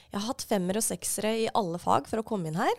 Jeg 0.08 0.22
har 0.22 0.30
hatt 0.30 0.46
femmer 0.48 0.78
og 0.80 0.86
seksere 0.86 1.34
i 1.42 1.50
alle 1.58 1.82
fag 1.82 2.08
for 2.08 2.22
å 2.22 2.28
komme 2.28 2.52
inn 2.52 2.60
her. 2.60 2.76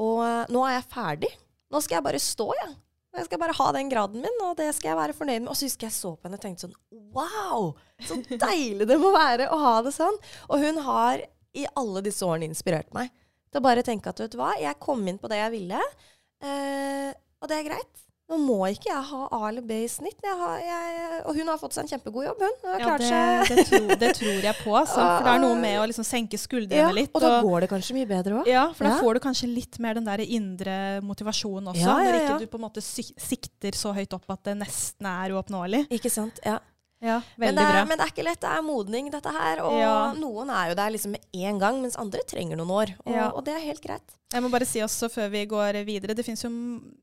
Og 0.00 0.24
eh, 0.26 0.52
nå 0.54 0.64
er 0.66 0.78
jeg 0.78 0.88
ferdig. 0.94 1.30
Nå 1.72 1.82
skal 1.82 1.98
jeg 1.98 2.06
bare 2.06 2.22
stå, 2.22 2.48
jeg. 2.60 2.72
Ja. 2.72 2.80
Jeg 3.14 3.28
skal 3.28 3.38
bare 3.38 3.54
ha 3.54 3.66
den 3.76 3.90
graden 3.92 4.24
min, 4.24 4.40
og 4.42 4.56
det 4.58 4.72
skal 4.74 4.90
jeg 4.90 4.98
være 4.98 5.14
fornøyd 5.14 5.44
med. 5.44 5.50
Og 5.52 5.58
så 5.58 5.68
husker 5.68 5.86
jeg 5.86 5.94
så 5.94 6.10
på 6.16 6.26
henne 6.26 6.38
og 6.38 6.42
tenkte 6.42 6.66
sånn 6.66 6.78
Wow! 7.14 7.68
Så 8.02 8.18
deilig 8.26 8.88
det 8.90 8.96
må 8.98 9.12
være 9.14 9.46
å 9.54 9.58
ha 9.62 9.74
det 9.86 9.92
sånn. 9.94 10.16
Og 10.48 10.64
hun 10.64 10.80
har 10.82 11.22
i 11.54 11.66
alle 11.78 12.02
disse 12.02 12.26
årene 12.26 12.48
inspirert 12.50 12.90
meg 12.96 13.12
til 13.54 13.62
å 13.62 13.66
bare 13.68 13.84
tenke 13.86 14.10
at 14.10 14.18
vet 14.18 14.34
du 14.34 14.40
hva, 14.40 14.50
jeg 14.58 14.82
kom 14.82 15.04
inn 15.06 15.20
på 15.22 15.30
det 15.30 15.38
jeg 15.38 15.52
ville, 15.52 15.82
eh, 16.42 17.12
og 17.38 17.50
det 17.50 17.60
er 17.60 17.68
greit. 17.68 18.03
Nå 18.24 18.38
må 18.40 18.56
ikke 18.72 18.88
jeg 18.88 19.04
ha 19.10 19.18
A 19.36 19.38
eller 19.50 19.64
B 19.68 19.82
i 19.84 19.88
snitt. 19.90 20.16
Har, 20.24 20.54
jeg, 20.64 21.18
og 21.28 21.36
hun 21.36 21.50
har 21.52 21.58
fått 21.60 21.76
seg 21.76 21.84
en 21.84 21.90
kjempegod 21.92 22.24
jobb, 22.24 22.40
hun. 22.40 22.54
hun 22.62 22.80
ja, 22.80 22.94
det, 22.96 23.10
det, 23.50 23.64
tror, 23.68 23.90
det, 24.00 24.10
tror, 24.16 24.38
jeg 24.46 24.56
på. 24.62 24.76
Så, 24.88 24.96
for 24.96 25.26
det 25.28 25.34
er 25.34 25.42
noe 25.42 25.58
med 25.60 25.76
å 25.82 25.84
liksom 25.90 26.06
senke 26.08 26.40
skuldrene 26.40 26.86
ja, 26.86 26.94
litt. 26.96 27.12
Og 27.12 27.20
da 27.20 27.34
går 27.44 27.66
det 27.66 27.70
kanskje 27.74 27.98
mye 27.98 28.08
bedre 28.08 28.40
òg. 28.40 28.48
Ja, 28.48 28.64
for 28.72 28.88
da 28.88 28.96
får 29.02 29.18
du 29.18 29.24
kanskje 29.26 29.50
litt 29.52 29.80
mer 29.84 30.00
den 30.00 30.08
der 30.08 30.24
indre 30.24 30.78
motivasjonen 31.04 31.74
også. 31.74 31.98
Når 32.00 32.20
ikke 32.22 32.38
du 32.46 32.48
på 32.48 32.60
en 32.60 32.64
måte 32.64 32.84
sikter 32.84 33.76
så 33.76 33.92
høyt 33.96 34.16
opp 34.16 34.38
at 34.38 34.48
det 34.48 34.56
nesten 34.62 35.10
er 35.10 35.36
uoppnåelig. 35.36 35.84
Ikke 35.92 36.12
sant, 36.12 36.40
ja. 36.48 36.62
Ja, 37.04 37.20
men, 37.36 37.52
det 37.52 37.64
er, 37.68 37.84
men, 37.84 37.98
det 37.98 38.06
er, 38.06 38.12
ikke 38.14 38.24
lett. 38.24 38.40
Det 38.40 38.48
er 38.48 38.64
modning, 38.64 39.10
dette 39.12 39.32
her. 39.34 39.60
Og 39.66 39.76
ja. 39.76 39.94
noen 40.16 40.48
er 40.48 40.70
jo 40.70 40.76
der 40.78 40.92
liksom 40.94 41.12
med 41.12 41.40
en 41.44 41.58
gang, 41.60 41.80
mens 41.82 41.98
andre 42.00 42.22
trenger 42.28 42.56
noen 42.56 42.72
år. 42.72 42.94
Og, 43.04 43.12
ja. 43.12 43.26
og, 43.28 43.42
det 43.44 43.58
er 43.58 43.66
helt 43.66 43.82
greit. 43.84 44.14
Jeg 44.32 44.42
må 44.42 44.48
bare 44.50 44.66
si 44.66 44.80
også 44.82 45.10
før 45.12 45.28
vi 45.30 45.44
går 45.46 45.76
videre, 45.86 46.16
det 46.16 46.24
fins 46.26 46.42
jo 46.42 46.48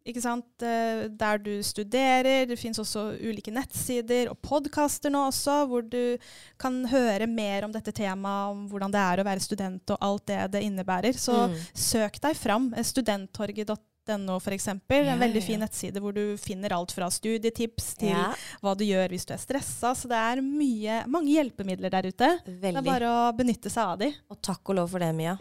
ikke 0.04 0.24
sant, 0.24 0.66
eh, 0.68 1.06
der 1.16 1.40
du 1.40 1.54
studerer, 1.64 2.42
det 2.50 2.58
fins 2.60 2.82
også 2.82 3.06
ulike 3.22 3.54
nettsider 3.56 4.28
og 4.34 4.36
podkaster 4.44 5.14
nå 5.14 5.22
også, 5.30 5.62
hvor 5.70 5.86
du 5.86 6.18
kan 6.60 6.82
høre 6.92 7.30
mer 7.32 7.70
om 7.70 7.72
dette 7.72 7.94
temaet, 7.96 8.52
om 8.52 8.66
hvordan 8.74 8.92
det 8.92 9.06
er 9.06 9.22
å 9.22 9.28
være 9.30 9.46
student 9.46 9.96
og 9.96 10.04
alt 10.10 10.28
det 10.34 10.42
det 10.58 10.66
innebærer. 10.68 11.16
Så 11.16 11.46
mm. 11.48 11.56
søk 11.86 12.20
deg 12.26 12.36
fram. 12.42 12.74
Studenttorget.no 12.92 13.80
.no 14.08 14.38
f.eks. 14.38 14.68
Ja, 14.68 14.98
en 15.14 15.20
veldig 15.22 15.42
fin 15.44 15.62
nettside 15.62 16.02
hvor 16.02 16.16
du 16.16 16.38
finner 16.42 16.74
alt 16.76 16.94
fra 16.96 17.10
studietips 17.12 17.94
til 18.02 18.14
ja. 18.14 18.32
hva 18.64 18.74
du 18.78 18.84
gjør 18.86 19.14
hvis 19.14 19.28
du 19.30 19.34
er 19.36 19.42
stressa. 19.42 19.94
Så 19.98 20.10
det 20.12 20.18
er 20.18 20.42
mye, 20.46 21.02
mange 21.12 21.34
hjelpemidler 21.36 21.94
der 21.94 22.10
ute. 22.10 22.32
Veldig. 22.46 22.74
Det 22.74 22.84
er 22.84 22.88
bare 22.88 23.12
å 23.12 23.20
benytte 23.38 23.72
seg 23.74 23.94
av 23.96 24.02
de. 24.02 24.12
Og 24.32 24.42
takk 24.44 24.74
og 24.74 24.82
lov 24.82 24.92
for 24.96 25.04
det, 25.04 25.12
Mia. 25.18 25.38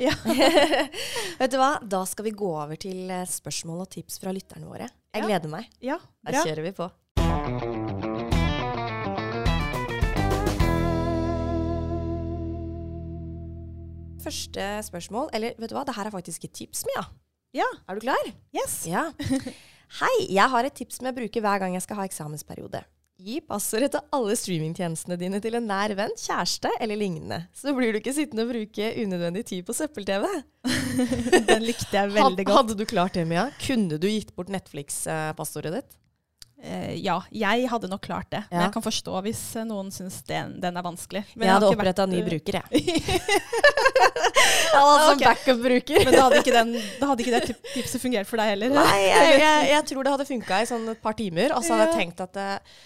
Vet 1.41 1.53
du 1.53 1.59
hva? 1.61 1.73
Da 1.83 2.05
skal 2.09 2.29
vi 2.29 2.37
gå 2.37 2.51
over 2.53 2.81
til 2.81 3.11
eh, 3.11 3.27
spørsmål 3.29 3.87
og 3.87 3.93
tips 3.97 4.21
fra 4.23 4.35
lytterne 4.35 4.69
våre. 4.69 4.91
Jeg 5.15 5.27
gleder 5.27 5.51
meg. 5.51 5.71
Ja, 5.83 5.99
bra. 5.99 6.37
Da 6.37 6.45
kjører 6.45 6.69
vi 6.69 6.77
på. 6.77 6.91
Første 14.21 14.65
spørsmål, 14.85 15.31
eller 15.33 15.57
vet 15.57 15.73
du 15.73 15.75
hva, 15.75 15.87
det 15.89 15.97
her 15.97 16.11
er 16.11 16.13
faktisk 16.13 16.45
et 16.45 16.53
tips, 16.55 16.85
Mia. 16.91 17.07
Ja. 17.57 17.67
Er 17.89 17.99
du 17.99 18.05
klar? 18.07 18.33
Yes. 18.55 18.85
Ja. 18.91 19.09
Hei, 20.01 20.17
jeg 20.31 20.47
har 20.53 20.67
et 20.69 20.75
tips 20.79 21.01
som 21.01 21.09
jeg 21.09 21.17
bruker 21.17 21.43
hver 21.43 21.59
gang 21.59 21.73
jeg 21.75 21.83
skal 21.83 21.99
ha 21.99 22.05
eksamensperiode. 22.07 22.85
Gi 23.21 23.41
passordet 23.45 23.91
til 23.93 24.05
alle 24.17 24.37
streamingtjenestene 24.39 25.17
dine 25.19 25.41
til 25.43 25.59
en 25.59 25.67
nær 25.69 25.93
venn, 25.99 26.15
kjæreste 26.17 26.71
eller 26.81 26.97
lignende. 26.97 27.41
Så 27.59 27.75
blir 27.77 27.91
du 27.93 27.99
ikke 27.99 28.15
sittende 28.17 28.47
og 28.47 28.53
bruke 28.55 28.93
unødvendig 29.03 29.43
tid 29.51 29.67
på 29.67 29.75
søppel-TV. 29.77 30.29
Den 31.51 31.67
likte 31.67 31.91
jeg 31.99 32.15
veldig 32.15 32.47
godt. 32.47 32.57
Hadde 32.61 32.79
du 32.79 32.87
klart 32.89 33.19
det, 33.19 33.27
Mia? 33.29 33.49
Kunne 33.67 33.99
du 34.01 34.07
gitt 34.09 34.31
bort 34.39 34.53
Netflix-passordet 34.55 35.75
ditt? 35.81 35.99
Uh, 36.61 36.93
ja, 37.01 37.17
jeg 37.33 37.69
hadde 37.73 37.89
nok 37.89 38.03
klart 38.05 38.29
det. 38.33 38.43
Ja. 38.51 38.53
Men 38.53 38.67
jeg 38.67 38.75
kan 38.75 38.85
forstå 38.85 39.23
hvis 39.25 39.41
noen 39.65 39.89
syns 39.95 40.19
den, 40.29 40.59
den, 40.61 40.77
er 40.77 40.85
vanskelig. 40.85 41.23
Men 41.33 41.49
jeg 41.49 41.57
hadde 41.57 41.71
oppretta 41.73 42.05
vært... 42.05 42.13
ny 42.13 42.21
bruker, 42.27 42.59
jeg. 42.61 42.85
jeg 42.85 43.17
hadde 44.75 44.85
altså 44.85 45.15
okay. 45.15 45.25
backup-bruker. 45.25 46.05
Men 46.05 46.17
da 46.19 46.27
hadde, 46.27 46.45
den, 46.59 46.77
da 47.01 47.11
hadde 47.13 47.25
ikke 47.25 47.35
det 47.39 47.59
tipset 47.73 48.05
fungert 48.05 48.29
for 48.29 48.43
deg 48.43 48.53
heller? 48.53 48.77
Nei, 48.77 49.01
jeg, 49.07 49.35
jeg, 49.47 49.67
jeg 49.73 49.89
tror 49.93 50.05
det 50.05 50.15
hadde 50.17 50.31
funka 50.35 50.61
i 50.61 50.71
sånn 50.71 50.89
et 50.93 51.03
par 51.03 51.17
timer. 51.17 51.57
Og 51.57 51.65
så 51.65 51.75
hadde 51.75 51.89
jeg 51.89 52.01
tenkt 52.05 52.25
at 52.29 52.41
uh, 52.45 52.81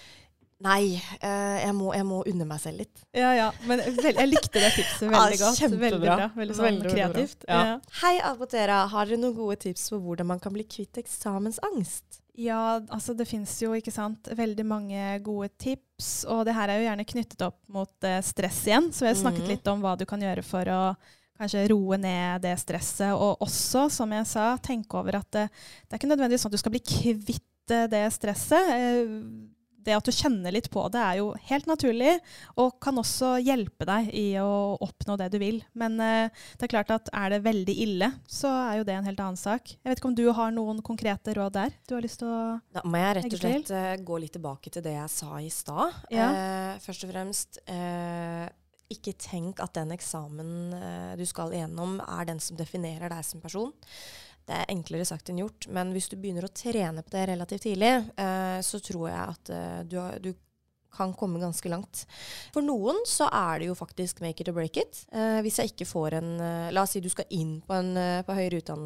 Nei, 0.64 0.94
jeg, 0.96 1.72
må, 1.76 1.90
jeg, 1.92 2.06
må, 2.08 2.22
unne 2.30 2.44
meg 2.48 2.60
selv 2.62 2.78
litt. 2.80 3.00
Ja, 3.12 3.34
ja. 3.36 3.48
Men 3.68 3.82
vel, 3.98 4.14
jeg 4.14 4.28
likte 4.30 4.62
det 4.62 4.70
tipset 4.72 5.10
veldig 5.10 5.36
ja, 5.36 5.40
godt. 5.42 5.74
Veldig 5.82 5.98
bra. 6.00 6.28
Veldig, 6.38 6.56
sånn 6.56 6.68
veldig 6.70 6.92
kreativt. 6.94 7.40
Bra. 7.42 7.58
Ja. 7.58 7.74
Hei, 8.00 8.14
Abotera. 8.30 8.78
Har 8.94 9.10
dere 9.10 9.18
noen 9.20 9.34
gode 9.36 9.58
tips 9.66 9.90
for 9.92 10.00
hvordan 10.00 10.30
man 10.30 10.40
kan 10.40 10.54
bli 10.54 10.64
kvitt 10.64 11.02
eksamensangst? 11.02 12.23
Ja, 12.36 12.80
altså 12.90 13.14
det 13.14 13.28
fins 13.30 13.52
jo 13.62 13.76
ikke 13.78 13.92
sant, 13.94 14.26
veldig 14.34 14.64
mange 14.66 15.02
gode 15.22 15.52
tips. 15.60 16.24
Og 16.26 16.42
det 16.48 16.56
her 16.56 16.70
er 16.70 16.80
jo 16.80 16.88
gjerne 16.88 17.06
knyttet 17.06 17.44
opp 17.46 17.60
mot 17.70 18.06
eh, 18.06 18.18
stress 18.26 18.64
igjen. 18.66 18.90
Så 18.90 19.06
vi 19.06 19.12
har 19.12 19.20
snakket 19.20 19.44
mm. 19.44 19.50
litt 19.52 19.70
om 19.70 19.84
hva 19.84 19.94
du 19.98 20.02
kan 20.08 20.22
gjøre 20.22 20.42
for 20.46 20.70
å 20.74 20.80
kanskje 21.38 21.66
roe 21.70 21.98
ned 22.00 22.42
det 22.42 22.56
stresset. 22.58 23.14
Og 23.14 23.42
også, 23.44 23.86
som 23.92 24.10
jeg 24.14 24.26
sa, 24.30 24.48
tenke 24.62 24.98
over 24.98 25.20
at 25.20 25.30
det, 25.36 25.46
det 25.86 25.94
er 25.94 26.02
ikke 26.02 26.10
nødvendigvis 26.10 26.46
sånn 26.46 26.52
at 26.54 26.58
du 26.58 26.62
skal 26.64 26.74
bli 26.74 26.82
kvitt 26.82 27.74
eh, 27.74 27.86
det 27.94 28.02
stresset. 28.16 28.74
Uh, 29.84 29.90
det 29.90 29.96
at 29.96 30.08
du 30.08 30.12
kjenner 30.14 30.54
litt 30.54 30.70
på 30.72 30.86
det, 30.92 31.00
er 31.00 31.20
jo 31.20 31.32
helt 31.48 31.68
naturlig, 31.68 32.16
og 32.60 32.78
kan 32.82 32.98
også 33.00 33.36
hjelpe 33.44 33.86
deg 33.88 34.10
i 34.16 34.26
å 34.40 34.76
oppnå 34.84 35.18
det 35.20 35.30
du 35.34 35.38
vil. 35.42 35.60
Men 35.78 35.98
uh, 36.00 36.32
det 36.58 36.66
er 36.66 36.72
klart 36.72 36.92
at 36.94 37.10
er 37.12 37.36
det 37.36 37.44
veldig 37.44 37.76
ille, 37.84 38.10
så 38.26 38.50
er 38.64 38.80
jo 38.80 38.88
det 38.88 38.96
en 38.98 39.08
helt 39.08 39.22
annen 39.22 39.40
sak. 39.40 39.76
Jeg 39.76 39.92
vet 39.92 40.02
ikke 40.02 40.10
om 40.12 40.18
du 40.18 40.26
har 40.36 40.54
noen 40.54 40.82
konkrete 40.84 41.36
råd 41.36 41.56
der 41.58 41.78
du 41.88 41.96
har 41.96 42.04
lyst 42.04 42.22
til 42.22 42.32
å 42.32 42.40
Da 42.74 42.84
må 42.88 43.00
jeg 43.00 43.16
rett 43.20 43.30
og 43.30 43.40
slett 43.44 43.72
uh, 43.74 43.94
gå 44.00 44.20
litt 44.22 44.34
tilbake 44.36 44.72
til 44.74 44.84
det 44.84 44.96
jeg 44.96 45.14
sa 45.14 45.38
i 45.40 45.52
stad. 45.52 46.04
Ja. 46.14 46.28
Uh, 46.32 46.82
først 46.84 47.06
og 47.06 47.14
fremst 47.14 47.60
ikke 48.94 49.14
tenk 49.18 49.58
at 49.64 49.72
den 49.74 49.90
eksamen 49.94 50.74
du 51.18 51.22
skal 51.26 51.54
igjennom, 51.56 51.96
er 52.04 52.28
den 52.28 52.38
som 52.42 52.58
definerer 52.58 53.10
deg 53.10 53.24
som 53.26 53.40
person. 53.42 53.72
Det 54.44 54.56
er 54.56 54.72
enklere 54.74 55.06
sagt 55.08 55.30
enn 55.32 55.40
gjort, 55.40 55.68
men 55.72 55.92
hvis 55.94 56.10
du 56.12 56.18
begynner 56.20 56.44
å 56.44 56.52
trene 56.52 57.04
på 57.04 57.14
det 57.14 57.28
relativt 57.32 57.64
tidlig, 57.64 57.92
eh, 58.20 58.58
så 58.64 58.80
tror 58.84 59.06
jeg 59.08 59.22
at 59.22 59.52
eh, 59.54 59.78
du, 59.88 60.00
du, 60.20 60.34
kan 60.94 61.10
komme 61.18 61.40
ganske 61.42 61.66
langt. 61.66 62.04
For 62.54 62.62
noen 62.62 63.00
så 63.10 63.26
er 63.34 63.58
det 63.58 63.66
jo 63.66 63.74
faktisk 63.74 64.20
make 64.22 64.44
it 64.44 64.50
or 64.52 64.54
break 64.54 64.76
it. 64.78 65.00
Eh, 65.10 65.40
hvis 65.42 65.56
jeg 65.58 65.72
ikke 65.72 65.88
får 65.90 66.14
en 66.20 66.28
eh, 66.38 66.68
La 66.70 66.84
oss 66.86 66.94
si 66.94 67.02
du 67.02 67.08
skal 67.10 67.26
inn 67.34 67.56
på, 67.66 67.74
en, 67.74 67.96
eh, 67.98 68.20
på 68.22 68.36
høyere, 68.36 68.60
utdan 68.62 68.84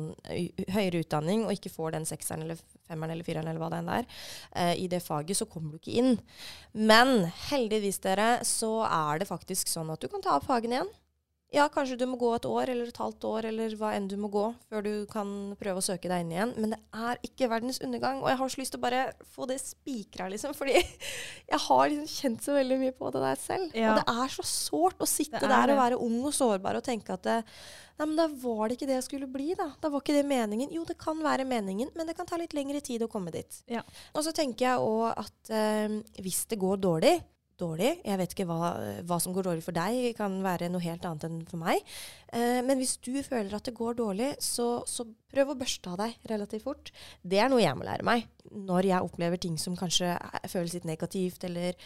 høyere, 0.73 1.03
utdanning 1.03 1.44
og 1.44 1.53
ikke 1.53 1.75
får 1.75 1.99
den 1.99 2.09
sekseren 2.09 2.47
eller 2.47 2.57
femmeren 2.88 3.12
eller 3.12 3.29
fireren 3.29 3.51
eller 3.51 3.61
hva 3.61 3.68
det 3.75 3.83
enn 3.83 3.92
er, 3.99 4.09
eh, 4.57 4.72
i 4.80 4.89
det 4.89 5.03
faget, 5.05 5.37
så 5.37 5.49
kommer 5.53 5.74
du 5.74 5.82
ikke 5.82 5.99
inn. 6.01 6.16
Men 6.72 7.28
heldigvis, 7.51 8.01
dere, 8.09 8.39
så 8.49 8.72
er 8.89 9.20
det 9.20 9.28
faktisk 9.28 9.68
sånn 9.68 9.93
at 9.93 10.01
du 10.01 10.09
kan 10.09 10.24
ta 10.24 10.39
opp 10.39 10.49
fagene 10.49 10.80
igjen. 10.80 10.97
Ja, 11.49 11.64
kanskje 11.72 11.96
du 11.96 12.05
må 12.05 12.18
gå 12.20 12.28
et 12.36 12.44
år 12.44 12.68
eller 12.68 12.90
et 12.90 12.99
halvt 13.01 13.24
år 13.24 13.46
eller 13.49 13.72
hva 13.80 13.94
enn 13.96 14.09
du 14.11 14.18
må 14.20 14.28
gå 14.28 14.44
før 14.68 14.82
du 14.84 14.92
kan 15.09 15.30
prøve 15.57 15.80
å 15.80 15.84
søke 15.84 16.11
deg 16.11 16.26
inn 16.26 16.34
igjen. 16.34 16.53
Men 16.61 16.74
det 16.74 16.78
er 16.92 17.22
ikke 17.24 17.49
verdens 17.49 17.80
undergang. 17.84 18.20
Og 18.20 18.28
jeg 18.28 18.40
har 18.40 18.53
så 18.53 18.61
lyst 18.61 18.74
til 18.74 18.80
å 18.80 18.84
bare 18.84 19.05
få 19.32 19.49
det 19.49 19.57
spikra, 19.62 20.28
liksom. 20.28 20.53
Fordi 20.59 20.76
jeg 21.55 21.62
har 21.64 21.84
liksom 21.88 22.11
kjent 22.12 22.44
så 22.44 22.57
veldig 22.59 22.78
mye 22.82 22.96
på 22.99 23.12
det 23.14 23.22
der 23.24 23.40
selv. 23.40 23.72
Ja. 23.72 23.94
Og 23.94 24.03
det 24.03 24.16
er 24.26 24.34
så 24.36 24.44
sårt 24.51 25.01
å 25.01 25.09
sitte 25.09 25.40
der 25.40 25.72
og 25.72 25.80
være 25.80 26.01
ung 26.05 26.18
og 26.20 26.36
sårbar 26.36 26.80
og 26.82 26.84
tenke 26.84 27.16
at 27.16 27.24
det, 27.24 27.38
Nei, 27.99 28.07
men 28.07 28.14
da 28.14 28.28
var 28.30 28.68
det 28.68 28.76
ikke 28.76 28.86
det 28.86 28.94
jeg 28.94 29.07
skulle 29.09 29.26
bli, 29.32 29.49
da. 29.59 29.72
Da 29.82 29.88
var 29.90 30.05
ikke 30.05 30.14
det 30.14 30.28
meningen. 30.28 30.70
Jo, 30.70 30.84
det 30.86 30.94
kan 31.01 31.18
være 31.18 31.49
meningen, 31.49 31.88
men 31.99 32.07
det 32.07 32.14
kan 32.14 32.28
ta 32.28 32.38
litt 32.38 32.55
lengre 32.55 32.78
tid 32.84 33.03
å 33.03 33.09
komme 33.11 33.32
dit. 33.34 33.59
Ja. 33.66 33.82
Og 34.14 34.22
så 34.22 34.30
tenker 34.36 34.68
jeg 34.68 34.84
òg 34.84 35.09
at 35.18 35.51
eh, 35.51 35.96
hvis 36.22 36.44
det 36.53 36.61
går 36.62 36.78
dårlig, 36.84 37.16
dårlig. 37.61 37.90
Jeg 38.06 38.20
vet 38.20 38.34
ikke 38.34 38.46
hva, 38.48 38.72
hva 39.09 39.18
som 39.22 39.34
går 39.36 39.48
dårlig 39.48 39.64
for 39.66 39.76
deg, 39.76 40.12
kan 40.18 40.38
være 40.44 40.70
noe 40.72 40.84
helt 40.84 41.04
annet 41.09 41.26
enn 41.28 41.38
for 41.48 41.61
meg. 41.62 41.82
Eh, 42.32 42.61
men 42.66 42.80
hvis 42.80 42.96
du 43.04 43.12
føler 43.26 43.54
at 43.56 43.68
det 43.68 43.76
går 43.78 43.98
dårlig, 43.98 44.32
så, 44.44 44.82
så 44.88 45.06
prøv 45.32 45.52
å 45.52 45.59
børste 45.59 45.92
av 45.92 46.00
deg 46.02 46.30
relativt 46.30 46.66
fort. 46.66 46.92
Det 47.22 47.40
er 47.42 47.50
noe 47.52 47.64
jeg 47.64 47.78
må 47.78 47.86
lære 47.88 48.06
meg 48.06 48.28
når 48.48 48.88
jeg 48.88 49.04
opplever 49.04 49.40
ting 49.42 49.59
som 49.61 49.76
kanskje 49.76 50.14
føles 50.48 50.72
litt 50.78 50.88
negativt, 50.88 51.42
eller 51.44 51.76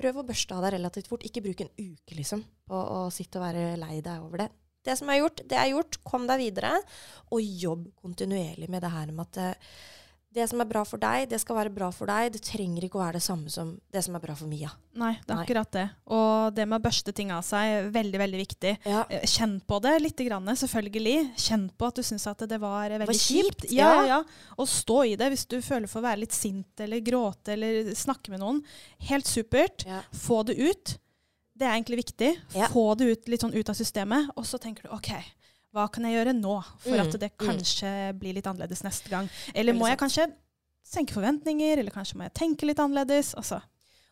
prøv 0.00 0.20
å 0.20 0.26
børste 0.28 0.56
av 0.56 0.64
deg 0.64 0.76
relativt 0.78 1.10
fort. 1.10 1.24
Ikke 1.26 1.42
bruk 1.44 1.64
en 1.64 1.72
uke 1.76 2.18
liksom, 2.18 2.44
på 2.68 2.80
å 2.80 3.06
sitte 3.14 3.40
og 3.40 3.48
være 3.48 3.78
lei 3.80 3.98
deg 4.04 4.24
over 4.24 4.44
det. 4.44 4.50
Det 4.86 4.96
som 4.96 5.10
er 5.12 5.20
gjort, 5.20 5.42
det 5.48 5.58
er 5.60 5.72
gjort. 5.74 5.98
Kom 6.08 6.26
deg 6.28 6.40
videre, 6.40 6.72
og 7.34 7.44
jobb 7.64 7.90
kontinuerlig 8.00 8.70
med 8.72 8.84
det 8.84 8.92
her 8.94 9.10
med 9.12 9.26
at 9.26 9.40
eh, 9.42 9.72
det 10.30 10.44
som 10.46 10.60
er 10.62 10.68
bra 10.70 10.84
for 10.86 11.02
deg, 11.02 11.24
det 11.30 11.40
skal 11.42 11.56
være 11.58 11.72
bra 11.74 11.88
for 11.94 12.06
deg. 12.06 12.28
Det 12.36 12.40
trenger 12.46 12.84
ikke 12.86 13.00
å 13.00 13.02
være 13.02 13.18
det 13.18 13.24
samme 13.24 13.50
som 13.50 13.72
det 13.90 14.02
som 14.06 14.14
er 14.14 14.22
bra 14.22 14.36
for 14.38 14.46
Mia. 14.50 14.70
Nei, 15.00 15.16
det 15.24 15.32
er 15.32 15.40
Nei. 15.40 15.46
akkurat 15.46 15.72
det. 15.74 15.84
Og 16.14 16.54
det 16.54 16.66
med 16.70 16.78
å 16.78 16.84
børste 16.84 17.14
ting 17.16 17.32
av 17.34 17.42
seg 17.46 17.88
veldig, 17.94 18.20
veldig 18.22 18.42
viktig. 18.44 18.74
Ja. 18.86 19.02
Eh, 19.10 19.26
Kjenn 19.26 19.56
på 19.66 19.80
det 19.82 19.96
litt, 20.04 20.22
grann, 20.28 20.46
selvfølgelig. 20.62 21.16
Kjenn 21.40 21.66
på 21.74 21.88
at 21.90 21.98
du 21.98 22.06
syns 22.06 22.28
at 22.30 22.46
det 22.46 22.60
var 22.62 22.94
veldig 22.94 23.02
veldig 23.10 23.18
kjipt, 23.18 23.66
kjipt. 23.66 23.74
Ja, 23.74 23.90
ja. 23.98 24.06
ja. 24.20 24.54
Og 24.54 24.70
stå 24.70 25.02
i 25.10 25.16
det 25.18 25.32
hvis 25.34 25.48
du 25.50 25.58
føler 25.66 25.90
for 25.90 25.98
å 25.98 26.06
være 26.06 26.22
litt 26.22 26.36
sint 26.36 26.84
eller 26.86 27.02
gråte 27.02 27.56
eller 27.56 27.90
snakke 27.98 28.30
med 28.30 28.44
noen. 28.44 28.62
Helt 29.10 29.26
supert. 29.26 29.82
Ja. 29.88 30.04
Få 30.14 30.44
det 30.46 30.60
ut. 30.62 30.94
Det 31.58 31.66
er 31.66 31.74
egentlig 31.74 32.04
viktig. 32.04 32.30
Få 32.72 32.86
det 32.96 33.10
ut, 33.10 33.26
litt 33.28 33.42
sånn 33.42 33.56
ut 33.56 33.68
av 33.68 33.76
systemet. 33.76 34.30
Og 34.38 34.46
så 34.48 34.62
tenker 34.62 34.86
du 34.86 34.94
OK, 34.94 35.10
hva 35.74 35.86
kan 35.92 36.06
jeg 36.06 36.18
gjøre 36.18 36.34
nå 36.36 36.54
for 36.82 36.96
Mm, 36.96 37.02
at 37.04 37.18
det 37.22 37.30
mm. 37.32 37.40
kanskje 37.40 37.90
blir 38.18 38.36
litt 38.36 38.48
annerledes 38.50 38.82
neste 38.86 39.12
gang? 39.12 39.28
Eller 39.54 39.76
må 39.76 39.86
jeg 39.90 40.00
kanskje 40.00 40.26
senke 40.86 41.14
forventninger, 41.14 41.78
eller 41.78 41.94
kanskje 41.94 42.18
må 42.18 42.26
jeg 42.26 42.38
tenke 42.40 42.66
litt 42.66 42.80
annerledes? 42.82 43.34
Altså, 43.38 43.60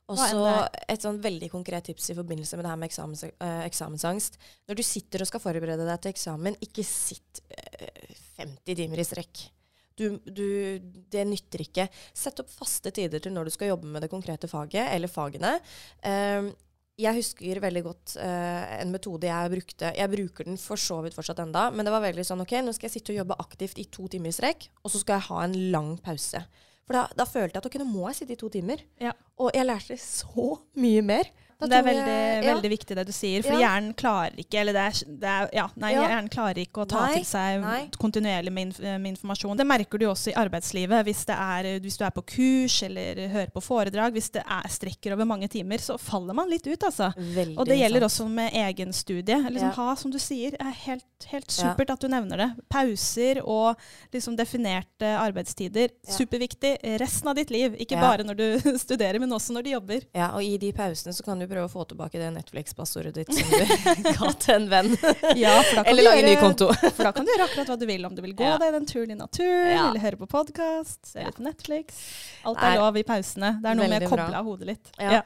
Og 0.08 0.16
så 0.20 0.68
et 0.88 1.04
sånn 1.04 1.18
veldig 1.20 1.50
konkret 1.52 1.90
tips 1.90 2.12
i 2.12 2.16
forbindelse 2.16 2.56
med 2.56 2.64
det 2.64 2.72
her 2.72 2.80
med 2.80 2.88
eksamens, 2.88 3.24
eh, 3.26 3.60
eksamensangst. 3.66 4.38
Når 4.70 4.78
du 4.78 4.84
sitter 4.86 5.24
og 5.24 5.28
skal 5.28 5.42
forberede 5.42 5.84
deg 5.84 6.00
til 6.00 6.14
eksamen, 6.14 6.56
ikke 6.64 6.86
sitt 6.86 7.42
eh, 7.50 8.14
50 8.38 8.78
timer 8.78 9.02
i 9.02 9.08
strekk. 9.08 9.48
Du, 9.98 10.14
du, 10.22 10.78
det 11.10 11.26
nytter 11.26 11.64
ikke. 11.66 11.88
Sett 12.14 12.38
opp 12.38 12.50
faste 12.54 12.92
tider 12.94 13.18
til 13.18 13.34
når 13.34 13.48
du 13.48 13.54
skal 13.56 13.72
jobbe 13.72 13.90
med 13.90 14.06
det 14.06 14.12
konkrete 14.12 14.46
faget, 14.46 14.92
eller 14.94 15.10
fagene. 15.10 15.56
Um, 16.06 16.52
jeg 16.98 17.14
husker 17.14 17.60
veldig 17.62 17.82
godt 17.86 18.14
uh, 18.18 18.64
en 18.80 18.90
metode 18.90 19.28
jeg 19.28 19.52
brukte. 19.52 19.90
Jeg 19.94 20.10
bruker 20.10 20.48
den 20.48 20.58
for 20.58 20.80
så 20.80 20.98
vidt 21.04 21.14
fortsatt 21.14 21.42
enda, 21.44 21.68
men 21.70 21.86
det 21.86 21.94
var 21.94 22.02
veldig 22.02 22.24
sånn 22.26 22.42
OK, 22.42 22.56
nå 22.64 22.74
skal 22.74 22.88
jeg 22.88 22.96
sitte 22.96 23.14
og 23.14 23.20
jobbe 23.20 23.38
aktivt 23.44 23.78
i 23.78 23.86
to 23.92 24.08
timer 24.10 24.32
i 24.32 24.34
strekk, 24.34 24.66
og 24.82 24.90
så 24.92 25.02
skal 25.02 25.18
jeg 25.18 25.28
ha 25.28 25.44
en 25.44 25.58
lang 25.74 25.92
pause. 26.02 26.42
For 26.88 26.96
da, 26.96 27.04
da 27.14 27.28
følte 27.28 27.54
jeg 27.54 27.62
at 27.62 27.68
OK, 27.68 27.78
nå 27.82 27.86
må 27.86 28.08
jeg 28.08 28.22
sitte 28.22 28.34
i 28.34 28.40
to 28.40 28.50
timer. 28.50 28.82
Ja. 29.02 29.12
Og 29.38 29.52
jeg 29.54 29.68
lærte 29.68 29.98
så 30.00 30.50
mye 30.80 31.04
mer. 31.04 31.30
Det 31.60 31.72
er 31.74 31.82
veldig, 31.82 32.06
jeg- 32.06 32.44
ja. 32.44 32.54
veldig 32.54 32.70
viktig 32.70 32.94
det 32.96 33.06
du 33.06 33.12
sier, 33.12 33.42
for 33.42 33.52
Ja. 33.58 33.58
hjernen 33.68 33.94
klarer 33.94 34.36
ikke 34.38 34.60
eller 34.60 34.72
det 34.72 34.84
er, 34.86 35.04
det 35.18 35.28
er, 35.28 35.48
ja, 35.52 35.66
nei, 35.76 35.92
Ja. 35.92 36.02
hjernen 36.06 36.28
klarer 36.30 36.54
ikke 36.62 36.84
å 36.84 36.88
ta 36.88 37.06
Nei, 37.06 37.14
til 37.16 37.24
seg 37.24 37.60
nei. 37.60 37.90
kontinuerlig 37.98 38.52
med, 38.52 38.66
inf 38.68 38.78
med 38.78 39.16
informasjon. 39.16 39.56
Det 39.56 39.66
merker 39.66 39.98
du 39.98 40.06
også 40.06 40.30
i 40.30 40.34
arbeidslivet. 40.38 41.02
Hvis, 41.04 41.24
det 41.26 41.34
er, 41.34 41.80
hvis 41.80 41.96
du 41.98 42.04
er 42.04 42.10
på 42.14 42.22
kurs 42.24 42.82
eller 42.84 43.28
hører 43.28 43.50
på 43.50 43.60
foredrag, 43.60 44.12
hvis 44.12 44.30
det 44.30 44.44
er 44.46 44.68
strekker 44.68 45.12
over 45.14 45.24
mange 45.26 45.48
timer, 45.48 45.78
så 45.78 45.98
faller 45.98 46.32
man 46.32 46.48
litt 46.48 46.64
ut, 46.66 46.78
altså. 46.78 47.12
Veldig 47.16 47.58
Og 47.58 47.66
det 47.66 47.78
gjelder 47.80 48.06
sant. 48.08 48.28
også 48.28 48.30
med 48.30 48.52
egen 48.52 48.92
studie. 48.92 49.34
Liksom. 49.50 49.72
Ha, 49.74 49.94
som 49.96 50.10
du 50.12 50.18
sier, 50.18 50.54
er 50.60 50.70
helt, 50.86 51.02
helt 51.26 51.48
supert 51.50 51.90
at 51.90 51.98
du 51.98 52.06
nevner 52.06 52.36
det. 52.36 52.50
Pauser 52.70 53.42
og 53.44 53.76
liksom 54.12 54.36
definerte 54.36 55.02
arbeidstider. 55.18 55.88
Superviktig 56.06 56.78
resten 57.00 57.28
av 57.28 57.34
ditt 57.34 57.50
liv. 57.50 57.74
Ikke 57.80 57.98
bare 58.00 58.22
når 58.22 58.36
du 58.36 58.78
studerer, 58.78 59.18
men 59.18 59.30
også 59.30 59.50
når 59.56 59.64
du 59.64 59.70
jobber. 59.70 60.00
Ja, 60.14 60.30
og 60.36 60.42
i 60.44 60.56
de 60.56 60.72
pausene 60.72 61.12
så 61.12 61.24
kan 61.24 61.38
du 61.38 61.47
prøve 61.50 61.66
å 61.68 61.72
få 61.72 61.84
tilbake 61.90 62.20
det 62.20 62.28
Netflix-passordet 62.36 63.14
ditt 63.18 63.32
som 63.34 63.50
du 63.50 64.08
ga 64.18 64.32
til 64.44 64.54
en 64.54 64.66
venn. 64.72 64.90
Ja, 65.42 65.54
Eller 65.84 66.06
lage 66.06 66.24
ny 66.26 66.34
konto. 66.40 66.68
For 66.96 67.04
da 67.08 67.12
kan 67.16 67.26
du 67.26 67.32
gjøre 67.34 67.46
akkurat 67.48 67.72
hva 67.72 67.78
du 67.80 67.86
vil. 67.88 68.04
Om 68.08 68.14
du 68.18 68.22
vil 68.24 68.34
gå 68.38 68.46
Ja. 68.46 68.56
deg 68.62 68.72
den 68.78 68.86
turen 68.90 69.14
i 69.14 69.18
naturen, 69.18 69.72
Ja. 69.74 69.86
eller 69.90 70.00
høre 70.04 70.20
på 70.20 70.28
podkast, 70.30 71.00
se 71.12 71.24
litt 71.24 71.36
på 71.38 71.46
Netflix. 71.46 72.02
Alt 72.48 72.60
er 72.62 72.76
lov 72.80 72.96
i 73.00 73.04
pausene. 73.08 73.54
Det 73.62 73.72
er 73.72 73.80
noe 73.80 73.88
med 73.88 74.02
å 74.06 74.10
bra. 74.12 74.26
koble 74.28 74.38
av 74.42 74.44
hodet 74.52 74.70
litt. 74.74 74.92
Ja. 75.00 75.22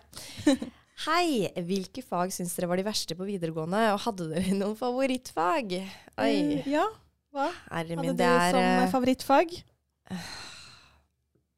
Hei! 1.07 1.49
Hvilke 1.67 2.03
fag 2.07 2.31
syns 2.31 2.53
dere 2.55 2.69
var 2.71 2.79
de 2.79 2.85
verste 2.87 3.17
på 3.19 3.27
videregående, 3.27 3.81
og 3.95 4.03
hadde 4.05 4.29
dere 4.31 4.55
noen 4.55 4.77
favorittfag? 4.79 5.73
Oi, 6.21 6.33
Eh, 6.61 6.69
ja. 6.71 6.85
Hva 7.33 7.49
herre 7.73 7.97
hadde 7.97 7.97
min, 8.03 8.13
du 8.13 8.21
det 8.21 8.29
er 8.29 8.51
som 8.53 8.61
eh, 8.63 8.91
favorittfag? 8.93 9.55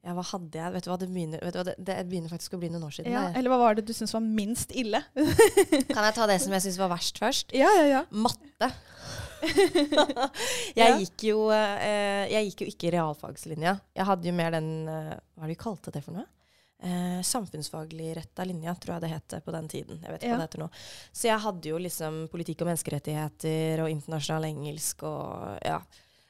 Ja, 0.04 0.12
hva 0.12 0.24
hadde 0.28 0.58
jeg? 0.60 0.72
Vet 0.74 0.84
du 0.84 0.90
hva, 0.90 0.96
det 1.00 1.06
begynner, 1.08 1.40
vet 1.40 1.54
du 1.54 1.58
hva, 1.58 1.64
det, 1.70 1.74
det 1.80 1.94
begynner 2.10 2.28
faktisk 2.32 2.56
å 2.56 2.60
bli 2.60 2.68
noen 2.68 2.84
år 2.84 2.92
siden. 2.92 3.14
Ja. 3.14 3.22
Eller 3.32 3.48
hva 3.48 3.56
var 3.62 3.78
det 3.78 3.86
du 3.88 3.94
syntes 3.96 4.12
var 4.12 4.20
minst 4.24 4.74
ille? 4.76 5.00
Kan 5.94 6.04
jeg 6.04 6.16
ta 6.18 6.26
det 6.28 6.36
som 6.44 6.52
jeg 6.52 6.66
syntes 6.66 6.80
var 6.82 6.92
verst 6.92 7.20
først? 7.22 7.54
Ja, 7.56 7.70
ja, 7.78 7.86
ja. 7.88 8.02
Matte. 8.12 8.68
jeg, 10.76 11.00
gikk 11.04 11.26
jo, 11.30 11.48
eh, 11.54 12.24
jeg 12.32 12.50
gikk 12.50 12.64
jo 12.64 12.70
ikke 12.74 12.92
realfagslinja. 12.94 13.74
Jeg 13.96 14.08
hadde 14.10 14.28
jo 14.28 14.36
mer 14.36 14.54
den 14.56 14.70
eh, 14.88 15.10
Hva 15.16 15.44
er 15.44 15.48
det 15.48 15.54
vi 15.54 15.60
kalte 15.64 15.92
det 15.94 16.04
for 16.04 16.16
noe? 16.18 16.28
Eh, 16.84 17.20
samfunnsfaglig 17.24 18.10
retta 18.18 18.44
linja, 18.44 18.74
tror 18.76 18.96
jeg 18.98 19.04
det 19.06 19.12
het 19.14 19.36
på 19.44 19.52
den 19.54 19.68
tiden. 19.72 20.00
Jeg 20.04 20.12
vet 20.12 20.20
ikke 20.20 20.32
Ja. 20.34 20.36
hva 20.36 20.42
det 20.44 20.48
heter 20.50 20.64
nå. 20.66 20.70
Så 21.16 21.28
jeg 21.30 21.40
hadde 21.46 21.70
jo 21.70 21.80
liksom 21.80 22.18
politikk 22.32 22.60
og 22.64 22.68
menneskerettigheter 22.74 23.84
og 23.86 23.92
internasjonal 23.94 24.50
engelsk 24.50 25.06
og 25.08 25.64
ja. 25.64 25.78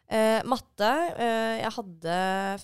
Eh, 0.05 0.43
matte 0.45 0.89
eh, 1.17 1.63
jeg, 1.63 1.71
hadde, 1.79 2.17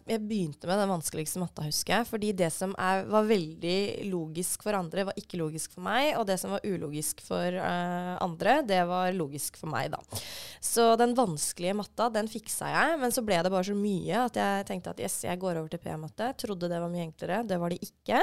jeg 0.04 0.22
begynte 0.28 0.68
med 0.68 0.76
den 0.82 0.90
vanskeligste 0.92 1.40
matta, 1.40 1.64
husker 1.64 1.96
jeg. 1.96 2.08
Fordi 2.10 2.32
det 2.36 2.50
som 2.52 2.74
er, 2.76 3.06
var 3.10 3.28
veldig 3.28 4.10
logisk 4.10 4.66
for 4.66 4.76
andre, 4.76 5.06
var 5.08 5.20
ikke 5.20 5.40
logisk 5.40 5.72
for 5.76 5.86
meg. 5.86 6.12
Og 6.20 6.26
det 6.28 6.36
som 6.42 6.52
var 6.54 6.66
ulogisk 6.66 7.22
for 7.24 7.56
eh, 7.56 8.12
andre, 8.20 8.60
det 8.68 8.82
var 8.90 9.16
logisk 9.16 9.56
for 9.60 9.72
meg, 9.72 9.90
da. 9.94 10.20
Så 10.60 10.92
den 11.00 11.16
vanskelige 11.18 11.78
matta, 11.80 12.10
den 12.12 12.28
fiksa 12.30 12.68
jeg. 12.74 13.00
Men 13.00 13.16
så 13.16 13.24
ble 13.24 13.40
det 13.40 13.52
bare 13.52 13.70
så 13.70 13.78
mye 13.78 14.26
at 14.26 14.36
jeg 14.40 14.68
tenkte 14.68 14.92
at 14.92 15.02
yes, 15.02 15.22
jeg 15.24 15.40
går 15.40 15.62
over 15.62 15.72
til 15.72 15.82
P-matte. 15.82 16.34
Trodde 16.44 16.70
det 16.70 16.82
var 16.82 16.92
mye 16.92 17.08
enklere. 17.08 17.42
Det 17.48 17.60
var 17.60 17.72
det 17.72 17.80
ikke. 17.88 18.20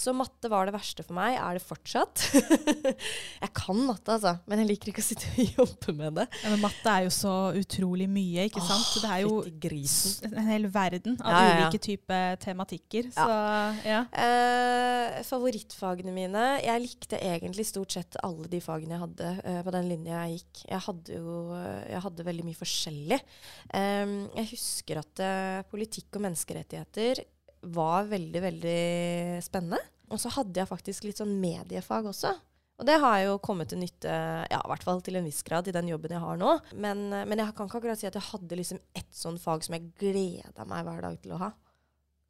Så 0.00 0.14
matte 0.16 0.48
var 0.48 0.68
det 0.68 0.72
verste 0.72 1.04
for 1.04 1.16
meg. 1.18 1.36
Er 1.36 1.58
det 1.58 1.64
fortsatt? 1.64 2.22
jeg 3.44 3.50
kan 3.56 3.80
matte, 3.84 4.16
altså. 4.16 4.36
Men 4.48 4.62
jeg 4.62 4.70
liker 4.70 4.92
ikke 4.92 5.02
å 5.02 5.06
sitte 5.06 5.28
og 5.34 5.58
jobbe 5.60 5.94
med 5.98 6.16
det. 6.20 6.26
Ja, 6.40 6.52
men 6.54 6.62
matte 6.64 6.94
er 6.94 7.04
jo 7.04 7.12
så 7.14 7.34
utrolig 7.58 8.06
mye, 8.10 8.46
ikke 8.48 8.62
sant? 8.64 8.86
Så 8.88 9.02
det 9.04 9.10
er 9.12 9.24
jo 9.26 9.42
en 9.44 10.48
hel 10.48 10.68
verden 10.72 11.18
av 11.20 11.34
Ja, 11.34 11.42
ja, 11.44 11.58
ulike 11.58 11.82
typer 11.84 12.38
tematikker. 12.40 13.10
Så 13.12 13.26
ja. 13.84 14.04
Eh, 14.10 15.20
favorittfagene 15.26 16.12
mine 16.14 16.44
Jeg 16.62 16.82
likte 16.82 17.18
egentlig 17.20 17.66
stort 17.68 17.92
sett 17.94 18.18
alle 18.24 18.48
de 18.50 18.60
fagene 18.62 18.96
jeg 18.96 19.02
hadde 19.02 19.32
eh, 19.44 19.60
på 19.66 19.74
den 19.74 19.90
linja 19.90 20.24
jeg 20.24 20.40
gikk. 20.40 20.62
Jeg 20.70 20.84
hadde 20.86 21.18
jo 21.18 21.34
eh, 21.58 21.82
jeg 21.90 22.04
hadde 22.06 22.26
veldig 22.30 22.46
mye 22.46 22.60
forskjellig. 22.60 23.20
Um, 23.74 24.16
jeg 24.38 24.50
husker 24.54 25.02
at 25.02 25.22
eh, 25.24 25.60
politikk 25.70 26.16
og 26.16 26.24
menneskerettigheter 26.28 27.22
var 27.62 28.08
veldig, 28.10 28.42
veldig 28.44 28.78
spennende. 29.44 29.80
Og 30.10 30.20
så 30.20 30.32
hadde 30.34 30.62
jeg 30.62 30.70
faktisk 30.70 31.06
litt 31.06 31.20
sånn 31.20 31.36
mediefag 31.40 32.08
også. 32.10 32.32
Og 32.80 32.86
det 32.88 32.96
har 33.02 33.18
jo 33.26 33.34
kommet 33.44 33.68
til 33.70 33.82
nytte, 33.82 34.12
ja, 34.48 34.58
i 34.58 34.70
hvert 34.72 34.84
fall 34.86 35.02
til 35.04 35.18
en 35.20 35.26
viss 35.28 35.42
grad, 35.44 35.66
i 35.68 35.74
den 35.76 35.90
jobben 35.90 36.14
jeg 36.16 36.22
har 36.22 36.38
nå. 36.40 36.54
Men, 36.80 37.10
eh, 37.12 37.26
men 37.28 37.42
jeg 37.42 37.52
kan 37.56 37.68
ikke 37.68 37.82
akkurat 37.82 38.00
si 38.00 38.08
at 38.08 38.16
jeg 38.16 38.30
hadde 38.30 38.56
liksom 38.56 38.80
ett 38.96 39.10
sånn 39.12 39.36
fag 39.40 39.66
som 39.66 39.76
jeg 39.76 39.90
gleda 40.00 40.64
meg 40.64 40.86
hver 40.88 41.04
dag 41.04 41.18
til 41.20 41.36
å 41.36 41.42
ha. 41.42 41.50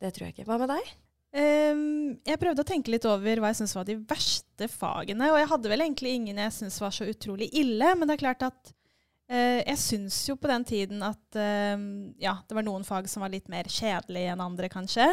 Det 0.02 0.10
tror 0.16 0.26
jeg 0.26 0.34
ikke. 0.34 0.48
Hva 0.48 0.58
med 0.58 0.72
deg? 0.72 0.90
Um, 1.30 1.82
jeg 2.26 2.40
prøvde 2.42 2.64
å 2.64 2.66
tenke 2.66 2.90
litt 2.90 3.06
over 3.06 3.38
hva 3.38 3.52
jeg 3.52 3.60
syntes 3.60 3.76
var 3.78 3.86
de 3.86 3.98
verste 4.10 4.66
fagene. 4.72 5.28
Og 5.30 5.38
jeg 5.38 5.50
hadde 5.52 5.70
vel 5.70 5.84
egentlig 5.86 6.16
ingen 6.18 6.40
jeg 6.42 6.56
syntes 6.56 6.80
var 6.82 6.94
så 6.96 7.06
utrolig 7.06 7.50
ille. 7.54 7.92
Men 7.94 8.10
det 8.10 8.16
er 8.16 8.24
klart 8.24 8.46
at 8.48 8.72
jeg 9.30 9.78
syns 9.78 10.16
jo 10.26 10.34
på 10.40 10.48
den 10.50 10.64
tiden 10.66 11.04
at 11.06 11.36
ehm, 11.38 12.16
ja, 12.18 12.32
det 12.48 12.56
var 12.56 12.66
noen 12.66 12.82
fag 12.86 13.06
som 13.10 13.22
var 13.22 13.30
litt 13.30 13.46
mer 13.52 13.68
kjedelige 13.70 14.32
enn 14.32 14.42
andre, 14.42 14.70
kanskje. 14.72 15.06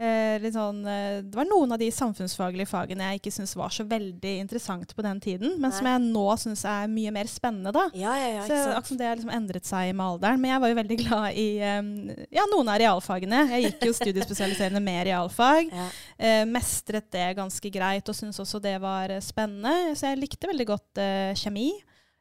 Eh, 0.00 0.46
sånn, 0.48 0.78
eh, 0.88 1.18
det 1.20 1.36
var 1.36 1.44
noen 1.44 1.74
av 1.74 1.80
de 1.80 1.90
samfunnsfaglige 1.92 2.70
fagene 2.70 3.10
jeg 3.10 3.18
ikke 3.18 3.32
syntes 3.34 3.52
var 3.58 3.72
så 3.74 3.84
veldig 3.84 4.30
interessant 4.40 4.94
på 4.96 5.04
den 5.04 5.18
tiden, 5.20 5.58
men 5.60 5.74
som 5.76 5.84
jeg 5.90 6.00
nå 6.06 6.22
syns 6.40 6.62
er 6.64 6.88
mye 6.88 7.12
mer 7.12 7.28
spennende. 7.28 7.68
da. 7.76 7.82
Ja, 7.92 8.14
ja, 8.16 8.30
ja. 8.38 8.46
Så 8.48 8.56
akkurat 8.70 8.88
som 8.88 9.00
det 9.00 9.10
har 9.10 9.18
liksom 9.18 9.34
endret 9.36 9.68
seg 9.68 9.90
med 9.92 10.06
alderen. 10.06 10.40
Men 10.40 10.54
jeg 10.54 10.62
var 10.62 10.72
jo 10.72 10.78
veldig 10.78 10.98
glad 11.02 11.36
i 11.36 11.48
ja, 11.60 12.46
noen 12.48 12.72
av 12.72 12.80
realfagene. 12.80 13.42
Jeg 13.52 13.66
gikk 13.66 13.86
jo 13.90 13.98
studiespesialiserende 13.98 14.80
med 14.80 15.04
realfag. 15.10 15.68
Eh, 16.16 16.46
mestret 16.48 17.10
det 17.12 17.28
ganske 17.36 17.74
greit 17.76 18.08
og 18.08 18.16
syntes 18.16 18.40
også 18.40 18.62
det 18.64 18.78
var 18.80 19.12
eh, 19.12 19.20
spennende. 19.20 19.92
Så 20.00 20.08
jeg 20.08 20.22
likte 20.22 20.48
veldig 20.48 20.68
godt 20.72 21.04
eh, 21.04 21.36
kjemi, 21.36 21.74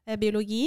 eh, 0.03 0.19
biologi. 0.19 0.65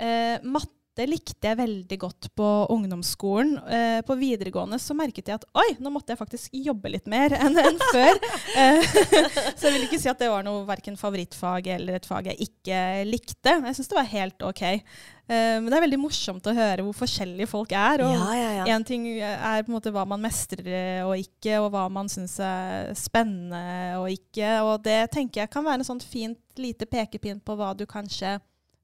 Eh, 0.00 0.36
matte 0.48 1.06
likte 1.06 1.46
jeg 1.48 1.56
veldig 1.56 1.96
godt 2.02 2.26
på 2.36 2.46
ungdomsskolen. 2.74 3.52
Eh, 3.72 4.00
på 4.04 4.16
videregående 4.20 4.76
så 4.82 4.92
merket 4.98 5.30
jeg 5.30 5.38
at 5.38 5.46
oi, 5.56 5.68
nå 5.80 5.92
måtte 5.94 6.12
jeg 6.12 6.20
faktisk 6.20 6.56
jobbe 6.66 6.90
litt 6.92 7.06
mer 7.08 7.32
enn, 7.38 7.56
enn 7.56 7.78
før. 7.92 8.18
Eh, 8.58 8.82
så 9.56 9.68
jeg 9.68 9.76
vil 9.76 9.86
ikke 9.86 10.00
si 10.02 10.10
at 10.12 10.20
det 10.20 10.28
var 10.32 10.44
noe 10.44 10.66
verken 10.68 10.98
favorittfag 11.00 11.70
eller 11.76 12.00
et 12.00 12.08
fag 12.10 12.28
jeg 12.32 12.48
ikke 12.50 12.82
likte. 13.08 13.54
Jeg 13.70 13.78
syns 13.78 13.92
det 13.92 13.96
var 14.00 14.10
helt 14.10 14.44
OK. 14.50 14.64
Eh, 14.66 15.56
men 15.62 15.70
det 15.70 15.78
er 15.78 15.86
veldig 15.86 16.00
morsomt 16.02 16.50
å 16.50 16.56
høre 16.58 16.84
hvor 16.84 16.98
forskjellige 17.04 17.48
folk 17.48 17.72
er. 17.72 18.04
Og 18.04 18.12
Ja, 18.18 18.28
ja, 18.34 18.50
ja. 18.58 18.68
en 18.74 18.84
ting 18.84 19.06
er 19.22 19.62
på 19.62 19.70
en 19.70 19.78
måte 19.78 19.94
hva 19.94 20.04
man 20.10 20.20
mestrer 20.26 21.06
og 21.06 21.14
ikke, 21.22 21.62
og 21.62 21.70
hva 21.76 21.86
man 21.92 22.10
syns 22.12 22.36
er 22.44 22.90
spennende 22.98 23.62
og 24.02 24.10
ikke. 24.10 24.56
Og 24.66 24.82
det 24.84 25.00
tenker 25.14 25.44
jeg 25.46 25.54
kan 25.54 25.64
være 25.64 25.84
en 25.84 25.90
sånn 25.94 26.04
fint 26.04 26.40
lite 26.60 26.84
pekepinn 26.90 27.40
på 27.40 27.56
hva 27.56 27.72
du 27.78 27.86
kanskje 27.88 28.36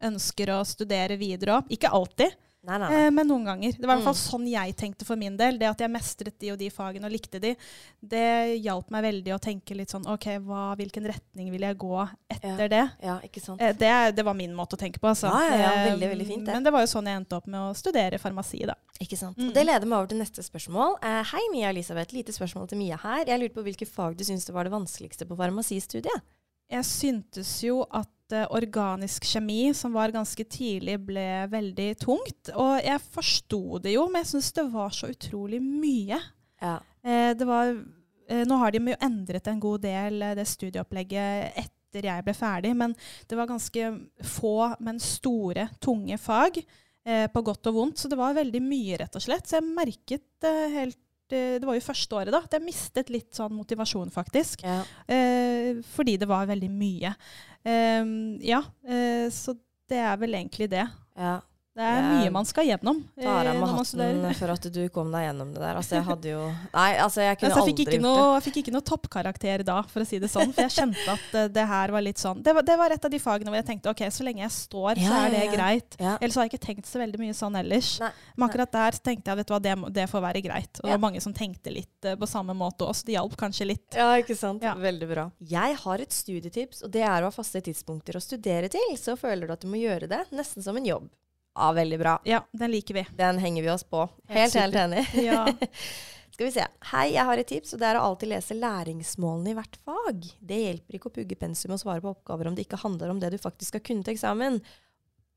ønsker 0.02 0.46
å 0.56 0.64
studere 0.66 1.16
videre 1.16 1.60
òg. 1.60 1.70
Ikke 1.72 1.88
alltid, 1.92 2.34
Nei, 2.66 2.78
nei, 2.82 2.88
nei. 2.90 3.04
eh, 3.06 3.10
men 3.14 3.28
noen 3.28 3.44
ganger. 3.46 3.72
Det 3.78 3.86
var 3.86 3.94
i 3.94 4.00
hvert 4.00 4.08
fall 4.08 4.14
Mm. 4.18 4.26
sånn 4.26 4.46
jeg 4.50 4.76
tenkte 4.76 5.04
for 5.06 5.14
min 5.16 5.36
del. 5.36 5.56
Det 5.56 5.68
at 5.70 5.78
jeg 5.78 5.88
mestret 5.88 6.36
de 6.40 6.50
og 6.50 6.58
de 6.58 6.68
fagene 6.68 7.04
og 7.06 7.12
likte 7.12 7.38
de, 7.40 7.54
det 8.02 8.58
hjalp 8.60 8.90
meg 8.90 9.04
veldig 9.04 9.32
å 9.36 9.38
tenke 9.40 9.76
litt 9.76 9.88
sånn 9.88 10.04
OK, 10.10 10.26
hva, 10.42 10.74
hvilken 10.76 11.06
retning 11.06 11.52
vil 11.52 11.60
jeg 11.62 11.78
gå 11.78 12.08
etter 12.28 12.68
det? 12.68 12.90
Ja, 13.02 13.20
ikke 13.22 13.40
sant. 13.40 13.60
Eh, 13.62 13.72
Det, 13.72 14.16
det 14.16 14.24
var 14.24 14.34
min 14.34 14.52
måte 14.52 14.74
å 14.74 14.78
tenke 14.78 14.98
på. 14.98 15.06
Altså. 15.08 15.30
Ja, 15.30 15.46
ja, 15.46 15.56
ja, 15.62 15.70
Eh, 15.86 15.90
veldig, 15.92 16.08
veldig 16.10 16.26
fint, 16.26 16.44
det. 16.44 16.52
Men 16.54 16.64
det 16.64 16.72
var 16.72 16.80
jo 16.80 16.86
sånn 16.90 17.06
jeg 17.06 17.16
endte 17.22 17.36
opp 17.36 17.46
med 17.46 17.60
å 17.60 17.76
studere 17.76 18.18
farmasi, 18.18 18.66
da. 18.66 18.74
Ikke 19.00 19.16
sant? 19.16 19.38
Mm. 19.38 19.48
Og 19.48 19.54
Det 19.54 19.64
leder 19.64 19.86
meg 19.86 19.98
over 19.98 20.08
til 20.08 20.18
neste 20.18 20.42
spørsmål. 20.42 20.98
Hei, 21.02 21.44
Mia 21.52 21.68
Elisabeth. 21.70 22.12
Lite 22.12 22.32
spørsmål 22.34 22.68
til 22.68 22.78
Mia 22.78 22.96
her. 22.96 23.24
Jeg 23.26 23.38
lurte 23.40 23.54
på 23.54 23.62
hvilke 23.62 23.86
fag 23.86 24.16
du 24.16 24.24
syns 24.24 24.44
det 24.44 24.52
var 24.52 24.64
det 24.64 24.72
vanskeligste 24.72 25.24
på 25.24 25.36
farmasistudiet? 25.38 26.20
Jeg 26.68 26.82
syntes 26.82 27.62
jo 27.62 27.86
at 27.94 28.08
eh, 28.34 28.46
organisk 28.54 29.26
kjemi, 29.28 29.74
som 29.74 29.94
var 29.96 30.14
ganske 30.14 30.44
tidlig, 30.50 30.98
ble 31.08 31.26
veldig 31.52 31.90
tungt. 32.02 32.52
Og 32.54 32.80
jeg 32.82 33.04
forsto 33.14 33.80
det 33.84 33.96
jo, 33.96 34.06
men 34.10 34.24
jeg 34.24 34.32
syns 34.34 34.52
det 34.56 34.66
var 34.72 34.96
så 34.96 35.10
utrolig 35.12 35.60
mye. 35.62 36.20
Ja. 36.62 36.78
Eh, 37.04 37.32
det 37.38 37.48
var, 37.48 37.74
eh, 38.28 38.44
nå 38.48 38.58
har 38.62 38.72
de 38.74 38.82
jo 38.94 38.98
endret 39.08 39.50
en 39.50 39.62
god 39.62 39.86
del, 39.86 40.30
det 40.38 40.48
studieopplegget, 40.48 41.60
etter 41.66 42.10
jeg 42.10 42.26
ble 42.26 42.34
ferdig. 42.36 42.74
Men 42.76 42.96
det 43.28 43.38
var 43.38 43.50
ganske 43.50 43.92
få, 44.36 44.56
men 44.80 45.00
store, 45.02 45.70
tunge 45.80 46.18
fag. 46.20 46.62
Eh, 47.06 47.28
på 47.30 47.42
godt 47.46 47.68
og 47.70 47.76
vondt. 47.76 48.00
Så 48.02 48.08
det 48.10 48.18
var 48.18 48.34
veldig 48.34 48.60
mye, 48.66 48.96
rett 48.98 49.14
og 49.14 49.22
slett. 49.22 49.46
Så 49.46 49.60
jeg 49.60 49.74
merket 49.76 50.46
eh, 50.46 50.64
helt 50.74 50.98
Det 51.32 51.64
var 51.66 51.74
jo 51.74 51.82
første 51.84 52.16
året, 52.18 52.32
da. 52.34 52.42
At 52.46 52.54
jeg 52.54 52.64
mistet 52.66 53.10
litt 53.10 53.32
sånn 53.34 53.54
motivasjon, 53.56 54.12
faktisk. 54.14 54.62
ja. 54.66 54.82
Eh, 55.10 55.82
fordi 55.96 56.16
det 56.22 56.28
var 56.30 56.46
veldig 56.48 56.70
mye. 56.70 57.12
Eh, 57.66 58.14
ja, 58.46 58.62
eh, 58.86 59.26
så 59.34 59.56
det 59.90 59.98
er 60.02 60.16
vel 60.22 60.38
egentlig 60.38 60.70
det. 60.70 60.86
ja. 61.18 61.40
Det 61.76 61.84
er 61.84 61.98
Jeg 62.00 62.04
mye 62.08 62.32
man 62.32 62.46
skal 62.48 62.64
gjennom 62.70 63.02
eh, 63.18 63.24
Tar 63.26 63.50
av 63.50 63.58
meg 63.60 63.74
man 63.76 63.84
studerer. 63.84 64.14
hatten 64.22 64.38
for 64.40 64.52
at 64.54 64.68
du 64.72 64.80
kom 64.94 65.10
deg 65.12 65.26
gjennom 65.26 65.50
det 65.52 65.60
der. 65.60 65.76
Altså, 65.76 65.98
jeg 65.98 66.06
hadde 66.06 66.30
jo 66.30 66.40
Nei, 66.72 66.86
altså, 67.04 67.20
jeg 67.20 67.36
kunne 67.36 67.50
Altså, 67.50 67.64
jeg 67.66 67.74
aldri 67.76 67.84
gjort 67.96 68.04
noe, 68.06 68.16
det. 68.16 68.30
jeg 68.36 68.44
fikk 68.46 68.56
ikke 68.62 68.74
noe 68.76 68.86
toppkarakter 68.90 69.64
da, 69.68 69.76
for 69.92 70.04
å 70.04 70.06
si 70.08 70.20
det 70.22 70.30
sånn. 70.32 70.54
For 70.56 70.64
jeg 70.64 70.74
kjente 70.78 71.04
at 71.12 71.36
eh, 71.42 71.50
det 71.52 71.66
her 71.68 71.92
var 71.92 72.04
litt 72.06 72.22
sånn 72.22 72.40
det 72.46 72.54
var, 72.56 72.64
det 72.66 72.76
var 72.80 72.94
et 72.96 73.04
av 73.08 73.12
de 73.12 73.20
fagene 73.20 73.52
hvor 73.52 73.60
jeg 73.60 73.68
tenkte 73.68 73.92
ok, 73.92 74.02
så 74.16 74.24
lenge 74.24 74.40
jeg 74.46 74.54
står, 74.56 75.02
Ja, 75.02 75.10
så 75.10 75.18
er 75.20 75.34
det 75.36 75.42
ja, 75.42 75.44
ja. 75.50 75.52
greit. 75.56 75.98
Ellers 76.00 76.38
har 76.40 76.46
jeg 76.48 76.54
ikke 76.54 76.64
tenkt 76.66 76.88
så 76.88 77.02
veldig 77.02 77.20
mye 77.20 77.36
sånn 77.36 77.60
ellers. 77.60 77.90
Nei, 78.00 78.10
Men 78.36 78.48
akkurat 78.48 78.72
der 78.78 78.98
tenkte 79.10 79.32
jeg 79.34 79.40
vet 79.42 79.50
du 79.50 79.54
hva, 79.56 79.60
det, 79.68 79.76
det 80.00 80.08
får 80.14 80.24
være 80.26 80.42
greit. 80.48 80.72
Og 80.80 80.88
det 80.88 80.94
var 80.96 81.04
mange 81.04 81.20
som 81.24 81.36
tenkte 81.36 81.74
litt 81.76 82.08
eh, 82.08 82.16
på 82.16 82.30
samme 82.30 82.56
måte 82.56 82.88
også. 82.88 83.04
Det 83.10 83.18
hjalp 83.18 83.36
kanskje 83.40 83.68
litt. 83.68 83.86
Ja, 84.00 84.08
ikke 84.20 84.36
sant? 84.38 84.64
Veldig 84.64 85.10
bra. 85.12 85.28
Jeg 85.44 85.76
har 85.84 86.02
et 86.08 86.16
studietips, 86.16 86.82
og 86.86 86.92
det 86.96 87.04
er 87.04 87.20
å 87.20 87.28
ha 87.28 87.34
faste 87.36 87.60
tidspunkter 87.68 88.16
å 88.16 88.24
studere 88.24 88.72
til. 88.72 88.96
Så 88.96 89.18
føler 89.20 89.46
du 89.46 89.52
at 89.58 89.64
du 89.64 89.68
må 89.68 89.76
gjøre 89.84 90.08
det, 90.10 90.24
nesten 90.32 90.64
som 90.64 90.80
en 90.80 90.88
jobb. 90.88 91.12
Ja, 91.56 91.70
veldig 91.72 91.98
bra. 92.02 92.18
Ja, 92.28 92.42
den 92.52 92.70
liker 92.74 92.98
vi. 92.98 93.06
Den 93.16 93.38
henger 93.40 93.64
vi 93.64 93.70
oss 93.72 93.84
på. 93.88 94.04
Helt 94.28 94.52
Helt, 94.54 94.60
helt 94.60 94.76
enig. 94.84 95.06
Ja. 95.24 95.46
Skal 96.36 96.50
vi 96.50 96.52
se. 96.52 96.66
Hei, 96.90 97.06
jeg 97.14 97.24
har 97.24 97.40
et 97.40 97.48
tips, 97.48 97.72
og 97.72 97.80
det 97.80 97.86
er 97.88 97.96
å 97.96 98.02
alltid 98.10 98.28
lese 98.28 98.56
læringsmålene 98.58 99.54
i 99.54 99.56
hvert 99.56 99.78
fag. 99.88 100.26
Det 100.44 100.58
hjelper 100.66 100.98
ikke 100.98 101.08
å 101.08 101.14
pugge 101.14 101.38
pensum 101.40 101.72
og 101.72 101.80
svare 101.80 102.02
på 102.04 102.10
oppgaver 102.12 102.50
om 102.50 102.58
det 102.58 102.66
ikke 102.66 102.82
handler 102.82 103.14
om 103.14 103.22
det 103.22 103.30
du 103.32 103.38
faktisk 103.40 103.72
skal 103.72 103.84
kunne 103.86 104.04
til 104.04 104.12
eksamen. 104.12 104.58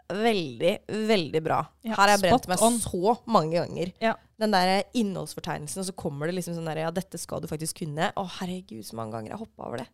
Veldig, 0.10 0.74
veldig 1.08 1.42
bra. 1.46 1.62
Ja, 1.86 1.94
Her 1.94 2.02
har 2.02 2.12
jeg 2.16 2.24
brent 2.26 2.50
meg 2.52 2.64
on. 2.66 2.80
så 2.82 3.14
mange 3.30 3.56
ganger. 3.62 3.94
Ja. 4.02 4.16
Den 4.42 4.52
der 4.56 4.84
innholdsfortegnelsen, 4.98 5.84
og 5.84 5.88
så 5.88 5.96
kommer 6.04 6.28
det 6.28 6.36
liksom 6.40 6.58
sånn 6.58 6.68
der 6.68 6.82
Ja, 6.84 6.92
dette 6.92 7.20
skal 7.22 7.44
du 7.44 7.48
faktisk 7.52 7.84
kunne. 7.84 8.10
Å, 8.18 8.26
herregud, 8.40 8.84
så 8.88 8.98
mange 9.00 9.16
ganger 9.16 9.36
jeg 9.36 9.42
hoppa 9.46 9.70
over 9.70 9.84
det. 9.84 9.88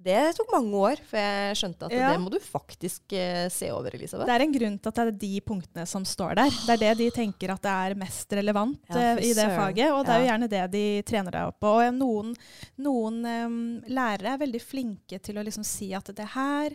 Det 0.00 0.20
tok 0.38 0.52
mange 0.54 0.78
år 0.80 1.00
før 1.10 1.20
jeg 1.20 1.56
skjønte 1.60 1.88
at 1.88 1.92
Ja. 1.92 2.12
det 2.14 2.20
må 2.22 2.30
du 2.32 2.38
faktisk 2.40 3.12
eh, 3.12 3.48
se 3.52 3.68
over, 3.74 3.92
Elisabeth. 3.94 4.24
Det 4.30 4.36
er 4.36 4.44
en 4.46 4.54
grunn 4.54 4.78
til 4.80 4.88
at 4.88 5.00
det 5.00 5.04
er 5.06 5.18
de 5.24 5.40
punktene 5.44 5.84
som 5.86 6.06
står 6.08 6.38
der. 6.38 6.54
Det 6.66 6.76
er 6.76 6.80
det 6.80 6.92
de 7.02 7.10
tenker 7.12 7.52
at 7.52 7.60
det 7.66 7.74
er 7.74 7.98
mest 8.00 8.32
relevant 8.32 8.80
Ja, 8.88 9.10
eh, 9.12 9.24
i 9.28 9.34
det 9.36 9.48
faget, 9.52 9.90
og 9.92 10.06
det 10.06 10.14
er 10.14 10.22
jo 10.24 10.30
gjerne 10.30 10.48
det 10.54 10.62
de 10.72 10.84
trener 11.10 11.36
deg 11.36 11.50
opp 11.52 11.60
på. 11.60 11.74
Og 11.82 11.92
noen, 11.98 12.32
noen 12.80 13.20
um, 13.28 13.60
lærere 13.92 14.34
er 14.34 14.40
veldig 14.46 14.62
flinke 14.64 15.20
til 15.20 15.36
å 15.36 15.44
liksom 15.44 15.66
si 15.68 15.92
at 15.96 16.08
det 16.16 16.32
her 16.32 16.72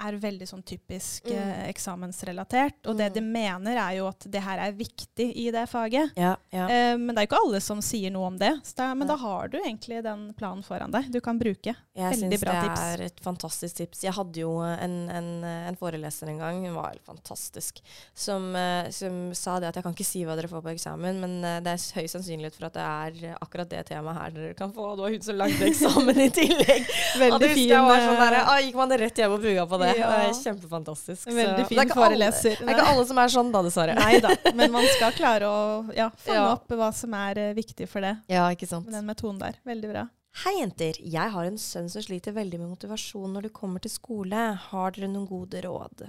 er 0.00 0.16
veldig 0.20 0.46
sånn 0.48 0.62
typisk 0.66 1.24
Mm. 1.30 1.36
eh, 1.36 1.68
eksamensrelatert. 1.70 2.86
Og 2.86 2.96
det 2.96 3.10
Mm. 3.10 3.14
de 3.14 3.20
mener, 3.20 3.76
er 3.76 3.96
jo 3.98 4.08
at 4.08 4.24
det 4.30 4.42
her 4.42 4.58
er 4.58 4.72
viktig 4.72 5.32
i 5.36 5.50
det 5.50 5.68
faget. 5.68 6.12
Ja, 6.16 6.36
ja. 6.52 6.66
Eh, 6.68 6.96
men 6.96 7.14
det 7.14 7.18
er 7.18 7.26
jo 7.26 7.30
ikke 7.34 7.44
alle 7.46 7.60
som 7.60 7.80
sier 7.80 8.10
noe 8.10 8.26
om 8.26 8.38
det. 8.38 8.52
Da, 8.76 8.94
men 8.94 9.06
ja. 9.08 9.14
da 9.14 9.20
har 9.20 9.48
du 9.48 9.58
egentlig 9.58 10.02
den 10.02 10.32
planen 10.34 10.62
foran 10.64 10.90
deg. 10.90 11.10
Du 11.12 11.20
kan 11.20 11.38
bruke. 11.38 11.74
Jeg 11.94 12.14
Veldig 12.16 12.38
syns 12.38 12.40
bra 12.44 12.52
det 12.62 13.00
er 13.00 13.04
et 13.06 13.20
fantastisk 13.20 13.76
tips. 13.76 14.02
Jeg 14.02 14.12
hadde 14.16 14.40
jo 14.40 14.58
en, 14.62 15.10
en, 15.10 15.44
en 15.44 15.76
foreleser 15.76 16.28
en 16.28 16.38
gang, 16.38 16.64
hun 16.64 16.74
var 16.74 16.90
helt 16.94 17.04
fantastisk, 17.04 17.80
som, 18.14 18.54
eh, 18.56 18.88
som 18.90 19.34
sa 19.34 19.58
det 19.60 19.68
at 19.68 19.74
jeg 19.76 19.84
kan 19.84 19.94
ikke 19.94 20.06
si 20.06 20.24
hva 20.24 20.36
dere 20.36 20.48
får 20.48 20.62
på 20.62 20.72
eksamen, 20.74 21.20
men 21.20 21.44
eh, 21.44 21.60
det 21.60 21.74
er 21.74 22.00
høy 22.00 22.06
sannsynlighet 22.08 22.54
for 22.56 22.66
at 22.70 22.74
det 22.78 22.82
er 22.82 23.36
akkurat 23.40 23.68
det 23.68 23.84
temaet 23.90 24.16
her 24.16 24.30
dere 24.30 24.54
kan 24.54 24.72
få. 24.72 24.94
Det 24.96 25.02
var 25.04 25.10
hun 25.10 25.20
som 25.22 25.36
lagde 25.36 25.68
eksamen 25.68 26.20
i 26.20 26.30
tillegg. 26.30 26.88
og 27.14 27.20
Veldig 27.20 27.40
det 27.40 27.50
fin, 27.54 27.68
jeg 27.68 28.06
sånn 28.06 28.20
der, 28.24 28.38
eh, 28.40 28.48
ah, 28.48 28.58
Gikk 28.60 28.74
man 28.80 28.90
rett 28.90 29.16
hjem 29.16 29.32
og 29.36 29.40
pugga 29.42 29.66
på 29.66 29.78
det? 29.84 29.89
Ja. 29.98 30.10
Det 30.10 30.28
er 30.28 30.38
kjempefantastisk. 30.38 31.22
Så 31.24 31.34
Veldig 31.34 31.64
det 31.64 31.66
fin 31.70 31.92
foreleser. 31.94 32.56
Det 32.60 32.68
er 32.68 32.76
ikke 32.76 32.86
alle 32.92 33.08
som 33.08 33.20
er 33.22 33.34
sånn, 33.34 33.50
da, 33.54 33.64
dessverre. 33.66 33.96
Nei 33.98 34.20
da, 34.22 34.32
men 34.54 34.72
man 34.74 34.86
skal 34.94 35.12
klare 35.20 35.50
å 35.50 35.60
ja, 35.96 36.10
fange 36.24 36.46
opp 36.54 36.72
hva 36.78 36.92
som 36.96 37.14
er 37.18 37.42
uh, 37.42 37.50
viktig 37.56 37.88
for 37.90 38.04
det. 38.06 38.14
Ja, 38.30 38.46
ikke 38.54 38.68
sant. 38.70 38.88
Med 38.88 38.98
den 39.00 39.10
metoden 39.10 39.42
der. 39.42 39.60
Veldig 39.68 39.92
bra. 39.92 40.06
Hei, 40.44 40.54
jenter. 40.60 40.98
Jeg 41.02 41.34
har 41.34 41.46
en 41.46 41.58
sønn 41.58 41.90
som 41.90 42.04
sliter 42.04 42.34
veldig 42.36 42.60
med 42.62 42.70
motivasjon 42.70 43.32
når 43.34 43.48
det 43.48 43.54
kommer 43.56 43.82
til 43.82 43.92
skole. 43.92 44.50
Har 44.70 44.94
dere 44.94 45.10
noen 45.10 45.26
gode 45.28 45.62
råd? 45.64 46.04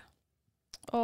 Å, 0.93 1.03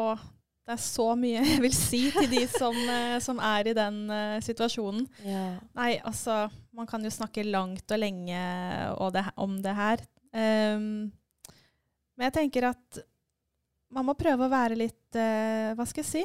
det 0.68 0.76
er 0.76 0.82
så 0.84 1.08
mye 1.18 1.42
jeg 1.42 1.62
vil 1.64 1.76
si 1.76 2.02
til 2.14 2.30
de 2.30 2.44
som, 2.52 2.78
eh, 2.98 3.18
som 3.24 3.42
er 3.42 3.72
i 3.72 3.76
den 3.78 4.04
uh, 4.12 4.38
situasjonen. 4.46 5.08
Ja. 5.26 5.48
Nei, 5.80 5.96
altså 6.06 6.46
Man 6.78 6.90
kan 6.90 7.02
jo 7.02 7.14
snakke 7.14 7.46
langt 7.48 7.90
og 7.90 8.02
lenge 8.04 8.42
det, 9.16 9.26
om 9.42 9.58
det 9.66 9.74
her. 9.74 10.04
Ehm, 10.38 11.10
men 12.18 12.28
jeg 12.28 12.38
tenker 12.40 12.72
at 12.74 13.00
man 13.94 14.08
må 14.10 14.18
prøve 14.20 14.48
å 14.48 14.52
være 14.52 14.76
litt 14.76 15.16
eh, 15.16 15.74
Hva 15.78 15.86
skal 15.88 16.04
jeg 16.04 16.10
si? 16.10 16.24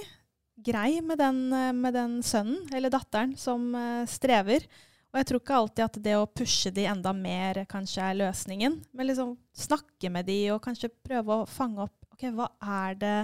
Grei 0.62 1.01
med 1.05 1.20
den, 1.20 1.45
eh, 1.55 1.74
med 1.76 1.95
den 1.95 2.16
sønnen 2.26 2.64
eller 2.74 2.90
datteren 2.90 3.36
som 3.38 3.68
eh, 3.78 4.09
strever. 4.11 4.66
Og 5.12 5.20
jeg 5.20 5.28
tror 5.28 5.43
ikke 5.43 5.59
alltid 5.59 5.84
at 5.84 5.99
det 6.07 6.16
å 6.16 6.28
pushe 6.30 6.72
de 6.74 6.86
enda 6.88 7.12
mer 7.14 7.62
kanskje 7.70 8.03
er 8.07 8.18
løsningen. 8.22 8.78
Men 8.97 9.09
liksom 9.11 9.36
snakke 9.55 10.11
med 10.11 10.26
de 10.26 10.38
og 10.55 10.62
kanskje 10.64 10.90
prøve 11.05 11.43
å 11.43 11.49
fange 11.49 11.84
opp 11.84 12.16
ok, 12.16 12.30
hva 12.32 12.49
er 12.80 12.97
det, 12.99 13.16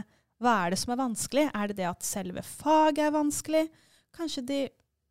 hva 0.42 0.54
er 0.66 0.74
det 0.74 0.80
som 0.82 0.92
er 0.92 1.00
vanskelig. 1.00 1.46
Er 1.48 1.70
det 1.70 1.78
det 1.80 1.88
at 1.88 2.06
selve 2.06 2.44
faget 2.44 3.06
er 3.08 3.16
vanskelig? 3.16 3.64
Kanskje 4.14 4.44
de 4.44 4.60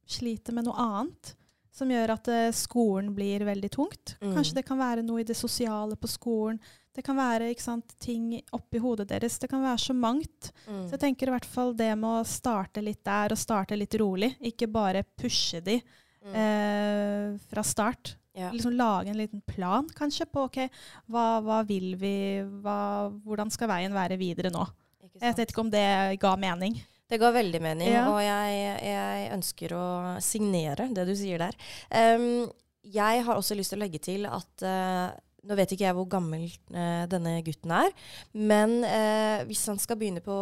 sliter 0.07 0.55
med 0.55 0.69
noe 0.69 0.77
annet 0.79 1.33
som 1.77 1.89
gjør 1.91 2.13
at 2.15 2.29
uh, 2.31 2.47
skolen 2.55 3.11
blir 3.15 3.45
veldig 3.45 3.69
tungt. 3.73 4.15
Mm. 4.21 4.33
Kanskje 4.37 4.59
det 4.59 4.65
kan 4.65 4.79
være 4.79 5.03
noe 5.05 5.21
i 5.21 5.27
det 5.27 5.37
sosiale 5.37 5.97
på 5.99 6.09
skolen. 6.09 6.61
Det 6.97 7.03
kan 7.05 7.17
være 7.19 7.51
sant, 7.61 7.93
ting 8.01 8.31
oppi 8.57 8.79
hodet 8.81 9.05
deres. 9.11 9.35
Det 9.37 9.49
kan 9.51 9.61
være 9.61 9.77
så 9.83 9.93
mangt. 9.93 10.49
Mm. 10.65 10.87
Så 10.89 10.95
jeg 10.95 11.03
tenker 11.05 11.29
i 11.29 11.35
hvert 11.35 11.45
fall 11.45 11.75
det 11.77 11.91
med 11.95 12.23
å 12.23 12.25
starte 12.25 12.81
litt 12.81 13.03
der, 13.05 13.35
og 13.35 13.37
starte 13.37 13.77
litt 13.77 13.93
rolig. 14.01 14.31
Ikke 14.49 14.65
bare 14.71 15.03
pushe 15.17 15.61
de 15.63 15.77
Mm. 16.27 16.33
eh, 16.35 17.37
fra 17.47 17.61
start. 17.63 18.15
Ja. 18.33 18.49
Liksom 18.51 18.73
lage 18.75 19.07
en 19.09 19.17
liten 19.17 19.41
plan 19.45 19.87
kanskje 19.95 20.25
på 20.29 20.43
ok, 20.49 20.57
hva, 21.09 21.39
hva 21.45 21.61
vil 21.65 21.93
vi, 21.95 22.41
hva, 22.61 23.07
hvordan 23.23 23.49
skal 23.53 23.69
veien 23.71 23.93
være 23.95 24.17
videre 24.19 24.51
nå. 24.51 24.65
Jeg 25.21 25.35
vet 25.37 25.49
ikke 25.53 25.63
om 25.63 25.69
det 25.71 26.19
ga 26.19 26.35
mening. 26.35 26.75
Det 27.07 27.17
ga 27.21 27.31
veldig 27.31 27.61
mening, 27.63 27.87
Ja. 27.93 28.09
og 28.11 28.19
jeg, 28.19 28.81
jeg 28.83 29.31
ønsker 29.37 29.71
å 29.77 29.85
signere 30.21 30.89
det 30.93 31.05
du 31.07 31.15
sier 31.15 31.37
der. 31.39 31.55
Um, 31.93 32.51
jeg 32.83 33.23
har 33.23 33.35
også 33.39 33.55
lyst 33.55 33.71
til 33.71 33.79
å 33.79 33.85
legge 33.85 33.99
til 34.03 34.25
at 34.27 34.61
eh, 34.67 35.15
nå 35.47 35.57
vet 35.57 35.73
ikke 35.73 35.87
jeg 35.87 35.95
hvor 35.97 36.09
gammel 36.11 36.45
eh, 36.47 37.05
denne 37.11 37.37
gutten 37.45 37.73
er, 37.79 37.93
men 38.35 38.77
eh, 38.87 39.45
hvis 39.47 39.65
han 39.71 39.79
skal 39.81 39.99
begynne, 39.99 40.23
på, 40.25 40.35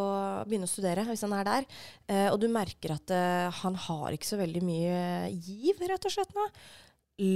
begynne 0.47 0.69
å 0.69 0.71
studere, 0.71 1.05
hvis 1.09 1.25
han 1.27 1.35
er 1.37 1.47
der, 1.47 1.69
eh, 2.09 2.27
og 2.31 2.39
du 2.41 2.49
merker 2.51 2.95
at 2.97 3.13
eh, 3.13 3.61
han 3.61 3.77
har 3.87 4.15
ikke 4.15 4.31
så 4.33 4.41
veldig 4.41 4.65
mye 4.65 4.99
giv, 5.37 5.81
rett 5.85 6.09
og 6.09 6.17
slett 6.17 6.35
nå, 6.37 6.49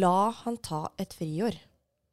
la 0.02 0.32
han 0.44 0.60
ta 0.66 0.88
et 1.00 1.14
friår. 1.16 1.56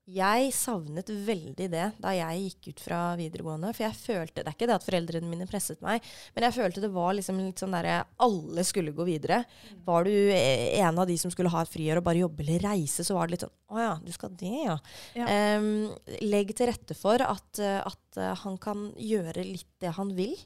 Jeg 0.07 0.53
savnet 0.55 1.09
veldig 1.11 1.67
det 1.73 1.87
da 1.99 2.13
jeg 2.15 2.43
gikk 2.45 2.69
ut 2.71 2.83
fra 2.85 2.99
videregående. 3.19 3.73
For 3.75 3.89
jeg 3.89 3.99
følte 3.99 4.45
Det 4.45 4.53
er 4.53 4.55
ikke 4.55 4.69
det 4.71 4.77
at 4.77 4.87
foreldrene 4.87 5.31
mine 5.31 5.49
presset 5.51 5.81
meg, 5.83 6.05
men 6.37 6.47
jeg 6.47 6.55
følte 6.55 6.85
det 6.85 6.93
var 6.95 7.17
liksom 7.19 7.41
litt 7.43 7.63
sånn 7.63 7.75
derre 7.75 7.99
Alle 8.23 8.65
skulle 8.67 8.95
gå 8.95 9.07
videre. 9.09 9.41
Var 9.87 10.07
du 10.07 10.15
eh, 10.15 10.79
en 10.79 11.03
av 11.03 11.11
de 11.11 11.19
som 11.19 11.33
skulle 11.35 11.51
ha 11.51 11.65
et 11.65 11.73
friår 11.73 11.99
og 11.99 12.07
bare 12.07 12.23
jobbe 12.23 12.45
eller 12.47 12.69
reise, 12.69 13.03
så 13.03 13.19
var 13.19 13.27
det 13.27 13.35
litt 13.35 13.47
sånn 13.49 13.57
Å 13.75 13.83
ja, 13.83 13.93
du 13.99 14.13
skal 14.15 14.37
det, 14.39 14.57
ja. 14.69 14.79
Ja. 15.19 15.27
Um, 15.59 15.91
legg 16.23 16.55
til 16.55 16.71
rette 16.71 16.95
for 16.95 17.23
at, 17.27 17.63
at 17.63 18.21
eh, 18.23 18.35
han 18.45 18.61
kan 18.63 18.93
gjøre 18.95 19.43
litt 19.43 19.73
det 19.83 19.97
han 19.99 20.15
vil 20.15 20.37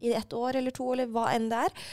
i 0.00 0.14
ett 0.14 0.32
år 0.32 0.56
eller 0.56 0.72
to, 0.74 0.86
eller 0.94 1.10
hva 1.12 1.28
enn 1.34 1.48
det 1.50 1.64
er. 1.68 1.88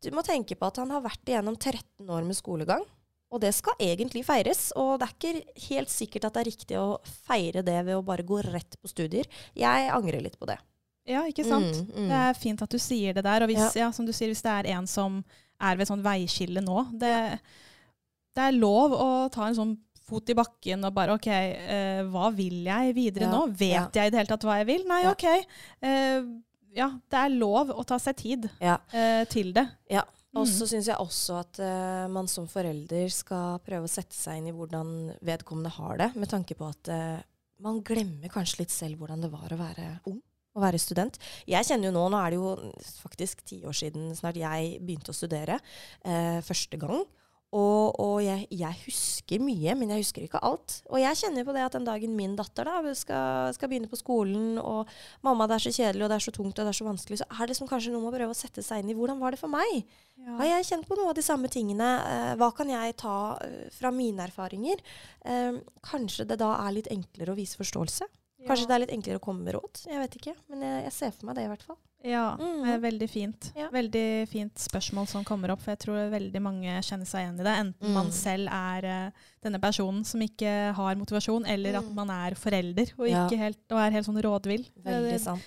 Du 0.00 0.08
må 0.16 0.24
tenke 0.26 0.56
på 0.56 0.66
at 0.66 0.80
han 0.80 0.90
har 0.94 1.04
vært 1.04 1.28
igjennom 1.28 1.58
13 1.60 2.08
år 2.08 2.24
med 2.26 2.38
skolegang. 2.38 2.86
Og 3.30 3.40
det 3.42 3.52
skal 3.54 3.78
egentlig 3.78 4.24
feires. 4.26 4.70
Og 4.78 4.96
det 4.98 5.06
er 5.06 5.14
ikke 5.14 5.64
helt 5.68 5.92
sikkert 5.92 6.26
at 6.26 6.34
det 6.34 6.42
er 6.42 6.50
riktig 6.50 6.78
å 6.80 6.88
feire 7.28 7.62
det 7.66 7.78
ved 7.86 7.94
å 7.98 8.02
bare 8.06 8.26
gå 8.26 8.40
rett 8.48 8.74
på 8.80 8.90
studier. 8.90 9.28
Jeg 9.54 9.90
angrer 9.94 10.24
litt 10.24 10.38
på 10.40 10.48
det. 10.50 10.58
Ja, 11.08 11.22
ikke 11.30 11.46
sant? 11.46 11.78
Mm, 11.88 11.92
mm. 11.94 12.08
Det 12.10 12.18
er 12.26 12.38
fint 12.38 12.62
at 12.62 12.74
du 12.74 12.78
sier 12.82 13.14
det 13.16 13.24
der. 13.26 13.44
Og 13.46 13.50
hvis, 13.52 13.62
Ja. 13.76 13.86
ja. 13.86 13.90
som 13.94 14.06
du 14.06 14.12
sier, 14.12 14.32
hvis 14.32 14.42
det 14.42 14.50
er 14.52 14.72
en 14.76 14.86
som 14.90 15.22
er 15.60 15.76
ved 15.76 15.84
et 15.84 15.92
sånt 15.92 16.04
veiskille 16.04 16.62
nå 16.64 16.86
det, 16.96 17.14
det 18.36 18.44
er 18.46 18.56
lov 18.56 18.94
å 18.96 19.08
ta 19.32 19.46
en 19.48 19.56
sånn 19.58 19.72
fot 20.10 20.30
i 20.32 20.34
bakken 20.34 20.86
og 20.88 20.94
bare 20.96 21.14
OK, 21.14 21.28
uh, 21.30 22.00
hva 22.10 22.30
vil 22.34 22.64
jeg 22.66 22.94
videre 22.96 23.28
Ja, 23.28 23.32
nå? 23.34 23.42
Vet 23.54 23.98
jeg 23.98 24.10
i 24.10 24.12
det 24.12 24.18
hele 24.18 24.30
tatt 24.32 24.46
hva 24.48 24.56
jeg 24.58 24.66
vil? 24.72 24.86
Nei. 24.90 25.02
OK. 25.10 25.26
Uh, 25.84 26.30
ja, 26.74 26.88
det 27.10 27.20
er 27.20 27.36
lov 27.36 27.70
å 27.74 27.84
ta 27.86 27.98
seg 28.02 28.16
tid 28.18 28.48
Ja. 28.62 28.78
uh, 28.94 29.22
til 29.30 29.52
det. 29.54 29.66
Ja. 29.90 30.02
Og 30.30 30.46
Mm. 30.46 30.52
så 30.52 30.66
syns 30.70 30.86
jeg 30.86 30.94
også 31.02 31.40
at 31.40 31.58
uh, 31.58 32.06
man 32.12 32.28
som 32.30 32.46
forelder 32.46 33.10
skal 33.10 33.58
prøve 33.66 33.88
å 33.88 33.90
sette 33.90 34.14
seg 34.14 34.38
inn 34.38 34.50
i 34.52 34.54
hvordan 34.54 35.16
vedkommende 35.26 35.72
har 35.74 35.98
det, 35.98 36.10
med 36.14 36.30
tanke 36.30 36.54
på 36.54 36.68
at 36.70 36.90
uh, 36.94 37.18
man 37.60 37.80
glemmer 37.82 38.30
kanskje 38.30 38.62
litt 38.62 38.70
selv 38.70 39.00
hvordan 39.02 39.20
det 39.24 39.32
var 39.32 39.50
å 39.50 39.58
være 39.58 39.88
ung. 40.06 40.20
Å 40.54 40.62
være 40.62 40.78
student. 40.82 41.18
Jeg 41.46 41.66
kjenner 41.66 41.90
jo 41.90 41.94
nå, 41.94 42.08
nå 42.10 42.18
er 42.18 42.30
det 42.30 42.38
jo 42.40 42.54
faktisk 43.04 43.44
ti 43.46 43.60
år 43.66 43.74
siden 43.76 44.08
snart 44.18 44.38
jeg 44.38 44.80
begynte 44.82 45.12
å 45.12 45.18
studere 45.18 45.58
uh, 45.58 46.38
første 46.46 46.78
gang. 46.78 47.04
Og, 47.50 47.96
og 47.98 48.20
jeg, 48.22 48.44
jeg 48.54 48.76
husker 48.84 49.42
mye, 49.42 49.74
men 49.74 49.90
jeg 49.90 50.04
husker 50.04 50.22
ikke 50.22 50.42
alt. 50.46 50.76
Og 50.86 51.00
jeg 51.02 51.18
kjenner 51.18 51.46
på 51.46 51.54
det 51.56 51.64
at 51.64 51.74
den 51.74 51.88
dagen 51.88 52.12
min 52.14 52.36
datter 52.38 52.68
da, 52.68 52.94
skal, 52.94 53.50
skal 53.56 53.72
begynne 53.72 53.90
på 53.90 53.98
skolen, 53.98 54.60
og 54.62 54.86
mamma, 55.26 55.48
det 55.50 55.56
er 55.56 55.64
så 55.64 55.72
kjedelig, 55.74 56.04
og 56.06 56.12
det 56.12 56.20
er 56.20 56.26
så 56.28 56.34
tungt, 56.36 56.54
og 56.54 56.62
det 56.62 56.70
er 56.70 56.78
så 56.78 56.86
vanskelig, 56.86 57.18
så 57.18 57.26
er 57.34 57.50
det 57.50 57.58
som 57.58 57.70
kanskje 57.70 57.90
noe 57.94 58.04
med 58.04 58.12
å 58.12 58.16
prøve 58.20 58.36
å 58.36 58.38
sette 58.38 58.62
seg 58.62 58.84
inn 58.84 58.94
i 58.94 58.96
hvordan 58.98 59.18
var 59.18 59.34
det 59.34 59.42
for 59.42 59.50
meg? 59.50 59.82
Har 60.28 60.46
jeg 60.46 60.68
kjent 60.68 60.86
på 60.86 60.98
noe 60.98 61.10
av 61.10 61.18
de 61.18 61.24
samme 61.24 61.48
tingene? 61.50 61.90
Eh, 62.04 62.32
hva 62.38 62.50
kan 62.54 62.70
jeg 62.70 62.98
ta 63.00 63.16
eh, 63.42 63.66
fra 63.72 63.90
mine 63.94 64.26
erfaringer? 64.28 64.82
Eh, 65.24 65.60
kanskje 65.86 66.28
det 66.28 66.38
da 66.42 66.52
er 66.60 66.76
litt 66.76 66.90
enklere 66.92 67.32
å 67.32 67.38
vise 67.38 67.58
forståelse? 67.58 68.06
Kanskje 68.46 68.66
det 68.68 68.74
er 68.74 68.80
litt 68.86 68.90
enklere 68.96 69.18
å 69.20 69.20
komme 69.20 69.44
med 69.44 69.54
råd? 69.54 69.86
Jeg 69.86 69.98
vet 69.98 70.14
ikke, 70.16 70.34
men 70.48 70.60
jeg, 70.62 70.82
jeg 70.84 70.92
ser 70.92 71.10
for 71.12 71.26
meg 71.26 71.34
det 71.36 71.44
i 71.44 71.48
hvert 71.52 71.62
fall. 71.62 71.76
Ja, 72.02 72.34
mm. 72.40 72.80
veldig 72.80 73.08
fint. 73.12 73.50
Ja. 73.54 73.66
Veldig 73.68 74.26
fint 74.30 74.56
spørsmål 74.56 75.06
som 75.06 75.22
kommer 75.28 75.50
opp, 75.52 75.60
for 75.60 75.74
jeg 75.74 75.80
tror 75.82 76.06
veldig 76.08 76.40
mange 76.40 76.78
kjenner 76.80 77.04
seg 77.04 77.26
igjen 77.26 77.40
i 77.40 77.44
det. 77.44 77.52
Enten 77.60 77.92
man 77.92 78.06
Mm. 78.08 78.12
selv 78.16 78.48
er 78.48 78.84
eh, 78.88 79.10
denne 79.44 79.60
personen 79.60 80.02
som 80.08 80.20
ikke 80.24 80.72
har 80.74 80.96
motivasjon, 80.96 81.44
eller 81.46 81.76
at 81.76 81.84
Mm. 81.84 81.94
man 81.94 82.08
er 82.10 82.34
forelder 82.40 82.92
og, 82.98 83.06
Ja. 83.06 83.26
ikke 83.28 83.36
helt, 83.38 83.60
og 83.70 83.78
er 83.78 83.90
helt 83.90 84.06
sånn 84.06 84.22
rådvill. 84.22 84.64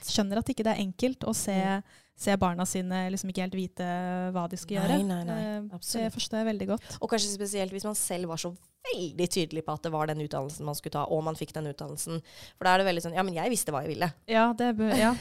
Skjønner 0.06 0.38
at 0.38 0.46
ikke 0.54 0.64
det 0.64 0.78
er 0.78 0.84
enkelt 0.86 1.26
å 1.26 1.34
se, 1.34 1.54
Mm. 1.58 1.84
se 2.16 2.36
barna 2.38 2.66
sine 2.68 3.10
liksom 3.10 3.30
ikke 3.34 3.42
helt 3.50 3.56
vite 3.58 3.88
hva 4.32 4.48
de 4.48 4.56
skal 4.58 4.78
Nei, 4.78 4.84
gjøre. 5.00 5.06
nei, 5.08 5.24
nei. 5.24 5.60
nei. 5.60 5.70
Absolutt. 5.74 6.04
Det 6.06 6.14
forstår 6.14 6.38
jeg 6.46 6.48
veldig 6.54 6.68
godt. 6.68 6.98
Og 7.02 7.10
kanskje 7.10 7.34
spesielt 7.34 7.72
hvis 7.72 7.84
man 7.86 7.96
selv 7.96 8.28
var 8.28 8.38
så 8.38 8.56
veldig 8.92 9.28
tydelig 9.32 9.64
på 9.66 9.74
at 9.76 9.86
det 9.86 9.92
var 9.94 10.10
den 10.10 10.22
utdannelsen 10.24 10.68
man 10.68 10.78
skulle 10.78 10.96
ta, 10.96 11.04
og 11.08 11.24
man 11.26 11.38
fikk 11.40 11.54
den 11.56 11.70
utdannelsen. 11.72 12.20
For 12.58 12.68
da 12.68 12.74
er 12.74 12.82
det 12.82 12.88
veldig 12.90 13.04
sånn 13.06 13.18
Ja, 13.18 13.24
men 13.26 13.38
jeg 13.38 13.54
visste 13.54 13.74
hva 13.74 13.84
jeg 13.86 13.94
ville. 13.94 14.10
Ja, 14.30 14.50
ja. 14.58 15.12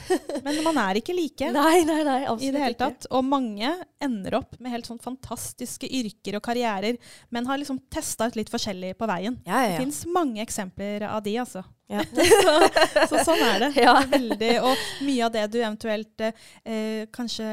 Men 0.43 0.59
man 0.65 0.79
er 0.83 0.99
ikke 0.99 1.15
like. 1.15 1.51
Nei, 1.57 1.83
nei, 1.87 2.01
nei. 2.07 2.19
i 2.43 2.51
det 2.53 2.63
hele 2.63 2.79
tatt. 2.79 3.07
Og 3.13 3.23
mange 3.27 3.71
ender 4.03 4.39
opp 4.41 4.57
med 4.59 4.73
helt 4.73 4.89
sånn 4.89 5.01
fantastiske 5.03 5.87
yrker 5.87 6.39
og 6.39 6.43
karrierer, 6.45 6.99
men 7.33 7.47
har 7.47 7.61
liksom 7.61 7.79
testa 7.93 8.27
ut 8.27 8.37
litt 8.39 8.51
forskjellig 8.53 8.95
på 8.99 9.09
veien. 9.09 9.39
Ja, 9.47 9.63
ja, 9.63 9.73
Det 9.73 9.85
fins 9.85 10.03
mange 10.09 10.43
eksempler 10.43 11.07
av 11.09 11.23
de, 11.25 11.37
altså. 11.43 11.63
Ja. 11.91 12.03
så, 12.13 13.07
så 13.09 13.23
sånn 13.27 13.43
er 13.47 13.67
det. 13.67 13.73
Ja. 13.83 13.97
Veldig, 14.09 14.53
og 14.63 14.87
mye 15.05 15.25
av 15.25 15.33
det 15.33 15.47
du 15.53 15.59
eventuelt 15.59 16.23
eh, 16.23 17.03
kanskje 17.13 17.47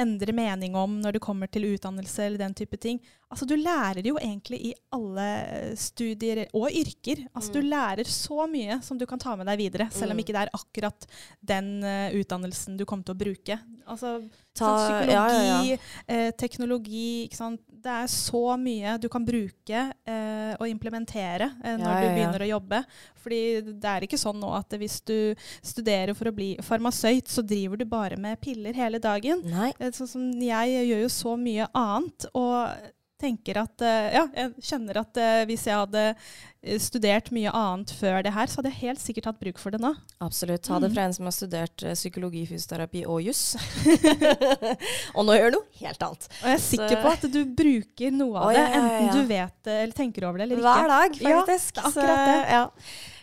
endrer 0.00 0.32
mening 0.34 0.74
om 0.76 0.96
når 1.02 1.12
det 1.16 1.20
kommer 1.22 1.50
til 1.52 1.66
utdannelse 1.68 2.24
eller 2.26 2.38
den 2.40 2.54
type 2.56 2.76
ting. 2.80 2.98
Altså, 3.30 3.46
du 3.46 3.54
lærer 3.60 4.02
jo 4.06 4.16
egentlig 4.18 4.58
i 4.70 4.74
alle 4.96 5.26
studier 5.78 6.46
og 6.56 6.70
yrker. 6.72 7.26
Altså, 7.34 7.52
Du 7.52 7.60
Mm. 7.60 7.68
lærer 7.70 8.04
så 8.08 8.46
mye 8.50 8.82
som 8.82 8.98
du 8.98 9.06
kan 9.06 9.18
ta 9.18 9.36
med 9.36 9.46
deg 9.46 9.58
videre, 9.58 9.90
selv 9.92 10.10
om 10.10 10.16
Mm. 10.16 10.24
ikke 10.24 10.34
det 10.34 10.42
er 10.42 10.50
akkurat 10.54 11.06
den 11.44 11.84
uh, 11.84 12.10
utdannelsen 12.16 12.76
du 12.76 12.84
kommer 12.84 13.04
til 13.04 13.14
å 13.14 13.18
bruke. 13.18 13.60
Altså, 13.86 14.28
Ta, 14.54 14.64
sånn 14.66 14.80
psykologi, 14.86 15.12
ja, 15.12 15.28
ja, 15.28 15.62
ja. 15.62 15.76
Eh, 16.08 16.30
teknologi? 16.32 17.28
Det 17.80 17.92
er 18.02 18.08
så 18.12 18.42
mye 18.60 18.96
du 19.00 19.06
kan 19.12 19.24
bruke 19.24 19.80
eh, 20.04 20.52
og 20.60 20.66
implementere 20.68 21.46
eh, 21.64 21.78
når 21.80 21.86
Ja, 21.86 21.94
du 21.94 22.04
ja, 22.04 22.10
du 22.10 22.16
begynner 22.18 22.44
å 22.44 22.48
jobbe. 22.50 22.82
Fordi 23.22 23.40
det 23.72 23.88
er 23.94 24.06
ikke 24.06 24.20
sånn 24.20 24.40
nå 24.42 24.50
at 24.58 24.76
hvis 24.80 24.98
du 25.08 25.16
studerer 25.64 26.12
for 26.18 26.28
å 26.28 26.34
bli 26.36 26.50
farmasøyt, 26.64 27.28
så 27.32 27.42
driver 27.46 27.80
du 27.80 27.86
bare 27.88 28.18
med 28.20 28.40
piller 28.44 28.76
hele 28.76 29.00
dagen. 29.00 29.40
Eh, 29.78 29.90
Sånn 29.96 30.08
som 30.10 30.28
jeg 30.40 30.76
gjør 30.90 31.04
jo 31.06 31.12
så 31.16 31.36
mye 31.40 31.68
annet. 31.72 32.28
og 32.34 32.90
tenker 33.20 33.58
at, 33.62 33.82
eh, 33.84 34.06
ja, 34.16 34.22
jeg 34.34 34.64
kjenner 34.70 35.00
at 35.02 35.20
eh, 35.20 35.42
hvis 35.48 35.66
jeg 35.68 35.76
hadde 35.76 36.04
eh, 36.10 36.78
studert 36.82 37.30
mye 37.36 37.52
annet 37.56 37.92
før 37.96 38.22
det 38.26 38.32
her, 38.34 38.48
så 38.50 38.60
hadde 38.60 38.72
jeg 38.72 38.80
helt 38.82 39.02
sikkert 39.02 39.28
hatt 39.30 39.40
bruk 39.42 39.60
for 39.62 39.74
det 39.76 39.80
nå. 39.84 39.92
Absolutt. 40.24 40.64
Ta 40.66 40.78
det 40.80 40.90
Mm. 40.90 40.94
fra 40.96 41.04
en 41.08 41.16
som 41.16 41.28
har 41.28 41.36
studert 41.36 41.84
psykologi, 41.94 42.46
fysioterapi 42.50 43.04
og 43.06 43.20
juss. 43.28 43.44
og 45.16 45.24
nå 45.28 45.36
gjør 45.38 45.52
du 45.52 45.58
noe 45.58 45.80
helt 45.80 46.02
annet. 46.08 46.26
Og 46.40 46.48
jeg 46.50 46.56
er 46.58 46.64
sikker 46.66 46.96
Så- 46.96 47.02
på 47.04 47.14
at 47.14 47.28
du 47.36 47.40
bruker 47.62 48.10
noe 48.16 48.36
av 48.40 48.48
oh, 48.48 48.52
det, 48.54 48.58
ja, 48.64 48.68
ja, 48.68 48.82
ja, 48.82 48.98
enten 49.04 49.16
du 49.22 49.30
vet 49.30 49.56
det 49.68 49.78
eller 49.84 49.96
tenker 49.96 50.28
over 50.28 50.38
det 50.42 50.48
eller 50.48 50.60
ikke. 50.60 50.74
Hver 50.80 50.92
dag, 50.96 51.16
faktisk. 51.24 51.74
det 51.74 51.80
er 51.80 51.88
akkurat 51.92 52.26
det. 52.26 52.36
Så, 52.42 52.52
ja. 52.58 52.68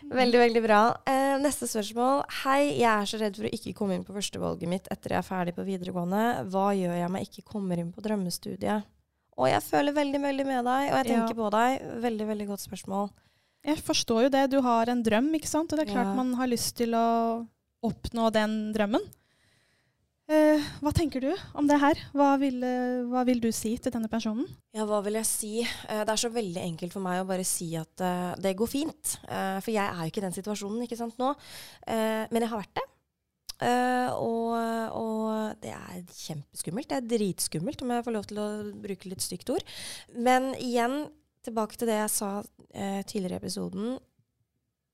Veldig, 0.07 0.39
veldig 0.39 0.61
bra. 0.63 0.81
Eh, 1.11 1.33
neste 1.43 1.67
spørsmål. 1.67 2.21
Hei, 2.45 2.61
jeg 2.79 2.87
er 2.87 3.07
så 3.09 3.17
redd 3.19 3.35
for 3.35 3.43
å 3.49 3.51
ikke 3.51 3.73
komme 3.75 3.97
inn 3.97 4.05
på 4.07 4.15
førstevalget 4.15 4.69
mitt 4.71 4.87
etter 4.93 5.11
jeg 5.17 5.19
er 5.19 5.27
ferdig 5.27 5.53
på 5.57 5.65
videregående. 5.67 6.21
Hva 6.53 6.69
gjør 6.77 6.95
jeg 6.95 7.09
om 7.09 7.17
jeg 7.19 7.27
ikke 7.27 7.43
kommer 7.51 7.81
inn 7.81 7.89
på 7.91 8.03
drømmestudiet? 8.05 8.87
Og 9.37 9.47
jeg 9.51 9.61
føler 9.61 9.93
veldig, 9.93 10.19
veldig 10.23 10.45
med 10.49 10.65
deg, 10.65 10.91
og 10.91 10.97
jeg 10.97 11.05
Ja. 11.05 11.13
tenker 11.13 11.35
på 11.37 11.49
deg. 11.53 11.81
Veldig, 12.01 12.27
veldig 12.27 12.47
godt 12.47 12.63
spørsmål. 12.65 13.09
Jeg 13.67 13.77
forstår 13.77 14.23
jo 14.23 14.29
det. 14.29 14.49
Du 14.49 14.61
har 14.61 14.89
en 14.89 15.03
drøm, 15.03 15.29
ikke 15.35 15.47
sant? 15.47 15.71
Og 15.73 15.77
det 15.79 15.87
er 15.87 15.93
klart 15.93 16.07
Ja. 16.09 16.13
man 16.15 16.33
har 16.33 16.47
lyst 16.47 16.75
til 16.77 16.91
å 16.93 17.45
oppnå 17.83 18.31
den 18.33 18.73
drømmen. 18.73 19.01
Eh, 20.29 20.59
hva 20.83 20.91
tenker 20.91 21.21
du 21.21 21.29
om 21.55 21.67
det 21.69 21.79
her? 21.79 21.95
Hva 22.13 22.37
vil, 22.37 22.57
eh, 22.61 23.03
hva 23.07 23.23
vil 23.25 23.39
du 23.39 23.49
si 23.51 23.77
til 23.77 23.91
denne 23.93 24.09
personen? 24.09 24.45
Ja, 24.73 24.83
hva 24.85 25.01
vil 25.01 25.13
jeg 25.13 25.25
si? 25.25 25.61
Eh, 25.61 26.03
det 26.03 26.09
er 26.09 26.19
så 26.19 26.29
veldig 26.33 26.57
enkelt 26.65 26.91
for 26.91 26.99
meg 26.99 27.21
å 27.23 27.27
bare 27.27 27.45
si 27.45 27.75
at 27.77 28.01
eh, 28.01 28.35
det 28.35 28.57
går 28.57 28.67
fint. 28.67 29.17
For 29.63 29.71
jeg 29.71 29.87
er 29.87 29.95
jo 30.03 30.09
ikke 30.11 30.17
i 30.17 30.27
den 30.27 30.33
situasjonen 30.35 30.83
ikke 30.83 30.97
sant, 30.97 31.15
nå. 31.17 31.33
Men 31.87 32.41
jeg 32.41 32.49
har 32.49 32.59
vært 32.59 32.73
det. 32.75 32.83
Eh, 33.63 34.09
og, 34.13 34.53
og 34.93 35.61
det 35.63 35.73
er 35.73 36.03
kjempeskummelt. 36.13 36.89
Det 36.91 36.99
er 36.99 37.09
dritskummelt, 37.15 37.81
om 37.81 37.93
jeg 37.95 38.05
får 38.05 38.15
lov 38.15 38.27
til 38.29 38.41
å 38.41 38.49
bruke 38.83 39.09
litt 39.11 39.25
stygt 39.25 39.49
ord. 39.53 39.65
Men 40.13 40.51
igjen, 40.61 41.07
tilbake 41.47 41.79
til 41.79 41.89
det 41.89 41.99
jeg 42.01 42.13
sa 42.13 42.31
uh, 42.43 43.01
tidligere 43.07 43.37
i 43.37 43.41
episoden. 43.41 43.91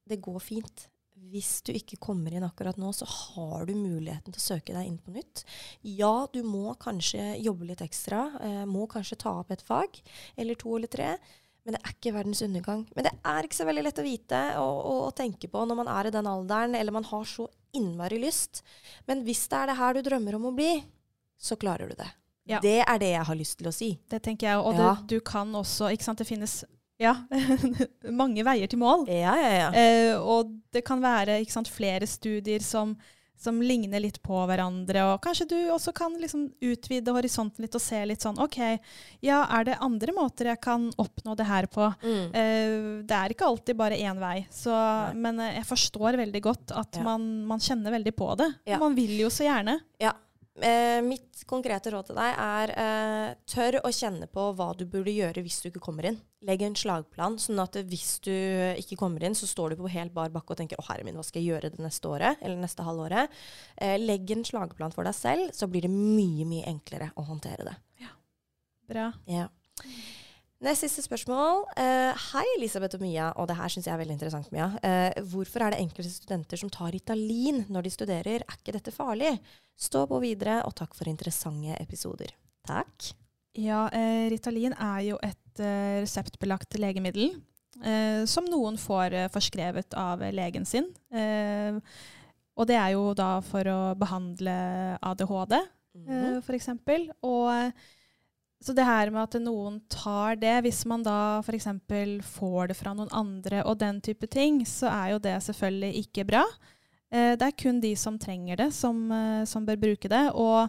Det 0.10 0.22
går 0.24 0.42
fint. 0.44 0.88
Hvis 1.34 1.64
du 1.66 1.72
ikke 1.74 1.98
kommer 2.04 2.34
inn 2.36 2.46
akkurat 2.46 2.78
nå, 2.78 2.92
så 2.94 3.08
har 3.10 3.66
du 3.66 3.74
muligheten 3.74 4.34
til 4.34 4.42
å 4.42 4.44
søke 4.44 4.76
deg 4.76 4.90
inn 4.90 5.00
på 5.02 5.14
nytt. 5.16 5.46
Ja, 5.88 6.28
du 6.34 6.44
må 6.46 6.76
kanskje 6.82 7.34
jobbe 7.42 7.72
litt 7.72 7.84
ekstra. 7.86 8.28
Uh, 8.38 8.66
må 8.70 8.86
kanskje 8.92 9.20
ta 9.26 9.40
opp 9.42 9.54
et 9.56 9.66
fag, 9.66 9.98
eller 10.38 10.60
to 10.60 10.78
eller 10.78 10.92
tre. 10.92 11.16
Men 11.64 11.78
det 11.78 11.80
er 11.80 11.96
ikke 11.96 12.16
verdens 12.16 12.44
undergang. 12.44 12.84
Men 12.94 13.08
det 13.08 13.14
er 13.24 13.48
ikke 13.48 13.56
så 13.56 13.68
veldig 13.68 13.86
lett 13.86 14.00
å 14.02 14.06
vite 14.06 14.40
og, 14.60 14.78
og, 14.84 15.02
og 15.08 15.14
tenke 15.16 15.48
på 15.48 15.62
når 15.64 15.80
man 15.80 15.92
er 15.94 16.10
i 16.10 16.16
den 16.16 16.28
alderen, 16.28 16.76
eller 16.76 16.96
man 16.96 17.08
har 17.08 17.28
så 17.30 17.48
innmari 17.74 18.20
lyst. 18.22 18.64
Men 19.10 19.24
hvis 19.28 19.46
det 19.52 19.58
er 19.62 19.72
det 19.72 19.78
her 19.80 19.94
du 19.98 20.02
drømmer 20.06 20.38
om 20.38 20.50
å 20.52 20.54
bli, 20.56 20.76
så 21.40 21.58
klarer 21.60 21.90
du 21.92 21.96
det. 22.00 22.10
Ja. 22.50 22.60
Det 22.64 22.82
er 22.84 23.00
det 23.00 23.12
jeg 23.14 23.26
har 23.30 23.38
lyst 23.40 23.58
til 23.60 23.70
å 23.70 23.74
si. 23.76 23.92
Det 24.12 24.20
tenker 24.26 24.50
jeg. 24.50 24.60
Og 24.60 24.76
Ja. 24.76 24.96
du, 25.08 25.16
du 25.16 25.20
kan 25.24 25.52
også 25.56 25.92
Ikke 25.94 26.04
sant, 26.04 26.20
det 26.20 26.28
finnes 26.28 26.64
ja, 27.00 27.16
mange 28.22 28.44
veier 28.46 28.68
til 28.70 28.80
mål. 28.80 29.08
Ja, 29.10 29.34
ja, 29.40 29.52
ja. 29.58 29.70
Eh, 29.74 30.16
og 30.20 30.52
det 30.76 30.84
kan 30.86 31.02
være 31.04 31.40
sant, 31.52 31.68
flere 31.72 32.08
studier 32.08 32.60
som, 32.64 32.94
som 33.40 33.58
ligner 33.62 34.00
litt 34.00 34.22
på 34.24 34.38
hverandre. 34.48 35.02
Og 35.12 35.22
kanskje 35.24 35.48
du 35.52 35.58
også 35.74 35.92
kan 35.96 36.14
liksom 36.22 36.46
utvide 36.64 37.12
horisonten 37.16 37.66
litt 37.66 37.76
og 37.76 37.84
se 37.84 38.00
litt 38.08 38.24
sånn 38.24 38.40
OK, 38.40 38.58
ja, 39.26 39.42
er 39.58 39.68
det 39.68 39.78
andre 39.84 40.16
måter 40.16 40.52
jeg 40.54 40.62
kan 40.64 40.86
oppnå 41.02 41.36
det 41.40 41.48
her 41.50 41.68
på? 41.68 41.90
Mm. 42.06 42.26
Uh, 42.32 43.04
det 43.04 43.18
er 43.20 43.36
ikke 43.36 43.50
alltid 43.50 43.80
bare 43.80 44.00
én 44.00 44.20
vei. 44.22 44.46
Så, 44.54 44.72
men 45.20 45.40
eh, 45.44 45.58
jeg 45.60 45.68
forstår 45.68 46.20
veldig 46.24 46.44
godt 46.46 46.72
at 46.72 47.00
Ja. 47.02 47.04
man, 47.04 47.26
man 47.50 47.60
kjenner 47.60 47.92
veldig 47.98 48.16
på 48.16 48.30
det. 48.40 48.52
Ja. 48.70 48.80
Man 48.80 48.96
vil 48.96 49.18
jo 49.20 49.30
så 49.34 49.44
gjerne. 49.48 49.80
Ja. 50.00 50.14
Eh, 50.62 51.00
mitt 51.02 51.40
konkrete 51.50 51.90
råd 51.90 52.12
til 52.12 52.18
deg 52.20 52.36
er 52.38 52.72
eh, 52.78 53.30
tør 53.50 53.80
å 53.82 53.90
kjenne 53.90 54.28
på 54.30 54.52
hva 54.54 54.68
du 54.78 54.84
burde 54.86 55.10
gjøre 55.10 55.42
hvis 55.42 55.58
du 55.64 55.72
ikke 55.72 55.82
kommer 55.82 56.06
inn. 56.06 56.20
Legg 56.46 56.62
en 56.62 56.78
slagplan, 56.78 57.40
sånn 57.42 57.62
at 57.64 57.80
hvis 57.90 58.20
du 58.22 58.34
ikke 58.78 59.00
kommer 59.02 59.26
inn, 59.26 59.34
så 59.34 59.50
står 59.50 59.74
du 59.74 59.82
på 59.82 59.90
helt 59.96 60.14
bar 60.14 60.30
bakke 60.30 60.54
og 60.54 60.60
tenker 60.62 60.78
'Å, 60.78 60.86
herre 60.92 61.08
min, 61.08 61.18
hva 61.18 61.26
skal 61.26 61.42
jeg 61.42 61.56
gjøre 61.56 61.74
det 61.74 61.82
neste 61.82 62.06
året?' 62.06 62.38
eller 62.42 62.62
neste 62.62 62.86
halvåret. 62.86 63.34
Eh, 63.82 63.98
legg 63.98 64.30
en 64.30 64.46
slagplan 64.46 64.94
for 64.94 65.10
deg 65.10 65.18
selv, 65.18 65.50
så 65.58 65.66
blir 65.66 65.88
det 65.88 65.94
mye, 65.94 66.46
mye 66.46 66.70
enklere 66.70 67.10
å 67.18 67.26
håndtere 67.26 67.66
det. 67.72 67.78
Ja. 68.06 68.14
Bra. 68.86 69.12
Ja. 69.26 69.48
Nest 70.64 70.86
siste 70.86 71.04
spørsmål. 71.04 71.66
Uh, 71.76 72.14
hei, 72.32 72.44
Elisabeth 72.56 72.96
og 72.96 73.02
Mia. 73.04 73.26
Og 73.42 73.50
det 73.50 73.58
her 73.60 73.72
syns 73.74 73.88
jeg 73.90 73.94
er 73.94 74.00
veldig 74.00 74.16
interessant, 74.16 74.48
Mia. 74.54 74.70
Uh, 74.80 75.26
hvorfor 75.34 75.66
er 75.66 75.74
det 75.74 75.82
enkelte 75.84 76.12
studenter 76.14 76.60
som 76.62 76.72
tar 76.72 76.94
Ritalin 76.96 77.66
når 77.74 77.84
de 77.88 77.92
studerer? 77.92 78.46
Er 78.46 78.56
ikke 78.56 78.76
dette 78.78 78.94
farlig? 78.96 79.34
Stå 79.80 80.06
på 80.08 80.22
videre, 80.24 80.62
og 80.64 80.72
takk 80.80 80.96
for 80.96 81.10
interessante 81.12 81.76
episoder. 81.84 82.32
Takk. 82.70 83.10
Ja, 83.60 83.84
uh, 83.92 84.24
Ritalin 84.32 84.76
er 84.80 85.02
jo 85.10 85.20
et 85.26 85.40
reseptbelagt 85.60 86.80
legemiddel 86.82 87.36
som 88.30 88.46
noen 88.50 88.74
får 88.82 89.14
forskrevet 89.34 89.94
av 89.98 90.22
legen 90.34 90.64
sin. 90.66 90.88
Og 91.14 92.68
det 92.70 92.78
er 92.80 92.94
jo 92.96 93.04
da 93.18 93.36
for 93.46 93.70
å 93.70 93.78
behandle 93.98 94.54
ADHD, 94.98 95.60
Mhm. 95.94 96.10
eh, 96.10 96.38
f.eks. 96.42 96.70
Og 97.22 97.74
så 98.64 98.72
det 98.76 98.86
her 98.88 99.12
med 99.12 99.26
at 99.26 99.36
noen 99.44 99.82
tar 99.92 100.38
det, 100.40 100.54
hvis 100.64 100.86
man 100.88 101.04
da 101.04 101.42
f.eks. 101.44 101.68
får 102.24 102.72
det 102.72 102.78
fra 102.80 102.94
noen 102.96 103.12
andre 103.12 103.60
og 103.68 103.82
den 103.82 104.00
type 104.04 104.30
ting, 104.32 104.62
så 104.68 104.88
er 104.88 105.12
jo 105.14 105.20
det 105.24 105.36
selvfølgelig 105.44 106.06
ikke 106.06 106.26
bra. 106.30 106.46
Eh, 107.12 107.34
det 107.36 107.50
er 107.50 107.60
kun 107.60 107.84
de 107.84 107.92
som 108.00 108.16
trenger 108.20 108.64
det, 108.64 108.70
som, 108.74 109.04
eh, 109.12 109.44
som 109.50 109.68
bør 109.68 109.82
bruke 109.84 110.08
det. 110.08 110.24
Og 110.40 110.64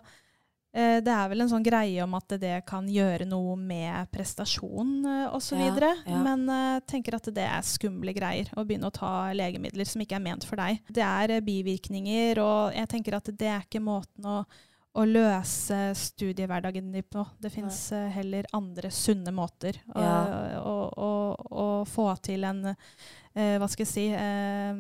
eh, 0.75 0.99
det 1.07 1.15
er 1.15 1.31
vel 1.31 1.47
en 1.47 1.53
sånn 1.55 1.65
greie 1.65 2.03
om 2.03 2.19
at 2.19 2.35
det 2.43 2.57
kan 2.67 2.91
gjøre 2.91 3.31
noe 3.31 3.55
med 3.63 4.11
prestasjon 4.11 4.93
eh, 5.07 5.31
osv. 5.31 5.63
Ja, 5.63 5.95
ja. 6.03 6.21
Men 6.27 6.45
jeg 6.51 6.85
tenker 6.91 7.21
at 7.21 7.31
det 7.31 7.47
er 7.47 7.65
skumle 7.71 8.17
greier 8.17 8.51
å 8.59 8.67
begynne 8.67 8.91
å 8.91 8.99
ta 8.99 9.31
legemidler 9.39 9.87
som 9.87 10.03
ikke 10.03 10.19
er 10.19 10.27
ment 10.27 10.51
for 10.51 10.59
deg. 10.59 10.83
Det 10.91 11.07
er 11.07 11.39
eh, 11.39 11.47
bivirkninger, 11.47 12.43
og 12.43 12.75
jeg 12.75 12.91
tenker 12.91 13.23
at 13.23 13.31
det 13.31 13.55
er 13.55 13.69
ikke 13.69 13.87
måten 13.87 14.27
å 14.27 14.41
å 14.95 15.05
løse 15.09 15.79
studiehverdagen 15.99 16.93
din 16.95 17.03
på. 17.11 17.25
Det 17.43 17.51
fins 17.51 17.91
heller 18.15 18.47
andre 18.53 18.91
sunne 18.95 19.33
måter 19.35 19.81
å, 19.95 20.01
Ja. 20.01 20.61
å, 20.61 20.77
å, 20.97 21.11
å 21.51 21.67
få 21.89 22.13
til 22.23 22.45
en 22.45 22.65
eh, 22.71 23.59
Hva 23.59 23.67
skal 23.69 23.83
jeg 23.85 23.91
si 23.91 24.05
eh, 24.15 24.71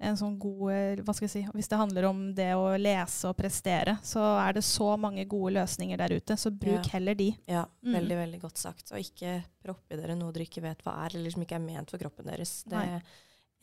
en 0.00 0.14
sånn 0.16 0.36
god 0.38 0.70
eh, 0.70 1.00
hva 1.02 1.10
skal 1.12 1.26
jeg 1.26 1.32
si, 1.32 1.42
Hvis 1.58 1.66
det 1.72 1.80
handler 1.80 2.04
om 2.06 2.20
det 2.38 2.52
å 2.54 2.68
lese 2.78 3.26
og 3.32 3.36
prestere, 3.36 3.96
så 4.06 4.22
er 4.44 4.52
det 4.54 4.62
så 4.62 4.92
mange 4.96 5.24
gode 5.26 5.56
løsninger 5.56 5.98
der 5.98 6.14
ute. 6.20 6.36
Så 6.38 6.52
bruk 6.54 6.84
Ja. 6.86 6.92
heller 6.94 7.14
de. 7.18 7.32
Ja, 7.50 7.64
Mm. 7.82 7.94
veldig, 7.98 8.16
veldig 8.22 8.40
godt 8.40 8.56
sagt. 8.62 8.92
Og 8.92 8.98
ikke 9.02 9.42
proppe 9.64 9.94
i 9.94 9.96
dere 9.98 10.14
noe 10.14 10.30
dere 10.32 10.46
ikke 10.46 10.62
vet 10.62 10.82
hva 10.86 11.04
er, 11.06 11.16
eller 11.18 11.30
som 11.34 11.42
ikke 11.42 11.56
er 11.58 11.66
ment 11.66 11.90
for 11.90 11.98
kroppen 11.98 12.26
deres. 12.30 12.62
Det 12.62 12.78
Nei. 12.78 12.86
er 13.00 13.02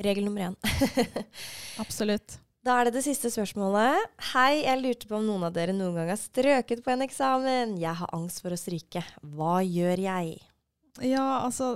regel 0.03 0.25
nummer 0.27 0.49
én. 0.51 0.55
Absolutt. 1.79 2.39
Da 2.65 2.79
er 2.81 2.87
det 2.87 2.95
det 2.95 3.03
siste 3.05 3.29
spørsmålet. 3.29 4.07
Hei, 4.31 4.63
jeg 4.63 4.79
lurte 4.81 5.05
på 5.05 5.19
om 5.19 5.25
noen 5.27 5.43
av 5.45 5.51
dere 5.53 5.73
noen 5.75 5.99
gang 5.99 6.07
har 6.09 6.17
strøket 6.17 6.79
på 6.81 6.89
en 6.95 7.03
eksamen. 7.05 7.75
Jeg 7.77 7.93
har 7.99 8.09
angst 8.17 8.41
for 8.41 8.55
å 8.55 8.57
stryke. 8.57 9.03
Hva 9.21 9.59
gjør 9.61 10.01
jeg? 10.01 10.31
Ja, 11.05 11.43
altså 11.43 11.75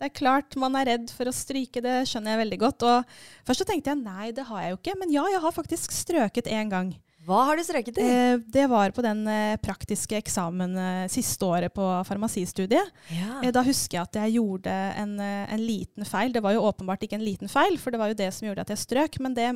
Det 0.00 0.08
er 0.08 0.14
klart 0.16 0.56
man 0.56 0.78
er 0.80 0.88
redd 0.88 1.12
for 1.12 1.28
å 1.28 1.34
stryke, 1.36 1.82
det 1.84 2.06
skjønner 2.08 2.32
jeg 2.32 2.40
veldig 2.46 2.58
godt. 2.64 2.86
Og 2.88 3.12
først 3.44 3.60
så 3.60 3.66
tenkte 3.68 3.92
jeg 3.92 4.00
nei, 4.00 4.30
det 4.32 4.48
har 4.48 4.64
jeg 4.64 4.72
jo 4.72 4.78
ikke. 4.80 4.96
Men 5.02 5.12
ja, 5.12 5.26
jeg 5.34 5.44
har 5.44 5.54
faktisk 5.54 5.92
strøket 5.94 6.48
én 6.48 6.72
gang. 6.72 6.94
Hva 7.22 7.42
har 7.46 7.58
du 7.58 7.62
strøket 7.62 7.98
i? 8.02 8.04
Eh, 8.04 8.36
det 8.50 8.64
var 8.70 8.90
på 8.94 9.02
den 9.04 9.22
eh, 9.30 9.54
praktiske 9.62 10.16
eksamen 10.18 10.74
eh, 10.78 11.10
siste 11.12 11.46
året 11.46 11.74
på 11.74 11.84
farmasistudiet. 12.08 12.90
ja. 13.14 13.52
Da 13.52 13.62
husker 13.66 13.98
jeg 13.98 14.08
at 14.08 14.16
jeg 14.18 14.36
gjorde 14.38 14.72
en, 14.98 15.14
en 15.20 15.62
liten 15.62 16.06
feil. 16.08 16.32
Det 16.34 16.42
var 16.42 16.54
jo 16.56 16.64
åpenbart 16.66 17.04
ikke 17.04 17.18
en 17.18 17.24
liten 17.26 17.50
feil, 17.52 17.76
for 17.78 17.94
det 17.94 18.00
var 18.00 18.10
jo 18.10 18.18
det 18.18 18.30
som 18.34 18.48
gjorde 18.48 18.64
at 18.64 18.72
jeg 18.72 18.82
strøk. 18.82 19.18
Men 19.22 19.36
det, 19.36 19.48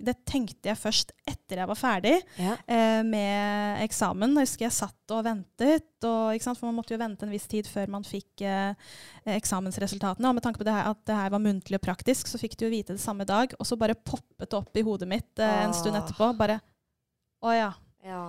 det 0.00 0.16
tenkte 0.28 0.72
jeg 0.72 0.80
først 0.80 1.12
etter 1.28 1.60
jeg 1.62 1.68
var 1.68 1.78
ferdig 1.78 2.14
ja. 2.40 2.56
med 3.04 3.82
eksamen. 3.84 4.38
Jeg 4.40 4.48
husker 4.48 4.66
jeg 4.66 4.76
satt 4.78 5.14
og 5.14 5.26
ventet, 5.26 5.84
og, 6.08 6.32
for 6.48 6.70
man 6.70 6.78
måtte 6.80 6.96
jo 6.96 7.02
vente 7.02 7.26
en 7.26 7.34
viss 7.34 7.46
tid 7.50 7.68
før 7.68 7.92
man 7.92 8.06
fikk 8.08 8.46
eksamensresultatene. 9.36 10.30
Og 10.30 10.38
med 10.38 10.46
tanke 10.46 10.62
på 10.62 10.66
det 10.66 10.74
her, 10.78 10.90
at 10.94 11.04
det 11.06 11.18
her 11.18 11.36
var 11.36 11.44
muntlig 11.44 11.78
og 11.78 11.84
praktisk, 11.84 12.30
så 12.30 12.40
fikk 12.40 12.56
du 12.56 12.66
jo 12.66 12.72
vite 12.72 12.96
det 12.96 13.04
samme 13.04 13.28
dag. 13.28 13.52
Og 13.60 13.68
så 13.68 13.78
bare 13.78 13.98
poppet 13.98 14.48
det 14.48 14.58
opp 14.58 14.80
i 14.80 14.86
hodet 14.86 15.10
mitt 15.12 15.44
en 15.44 15.76
stund 15.76 16.00
etterpå. 16.00 16.32
Bare 16.40 16.62
Å 17.42 17.52
ja, 17.56 17.72
Ja. 18.04 18.22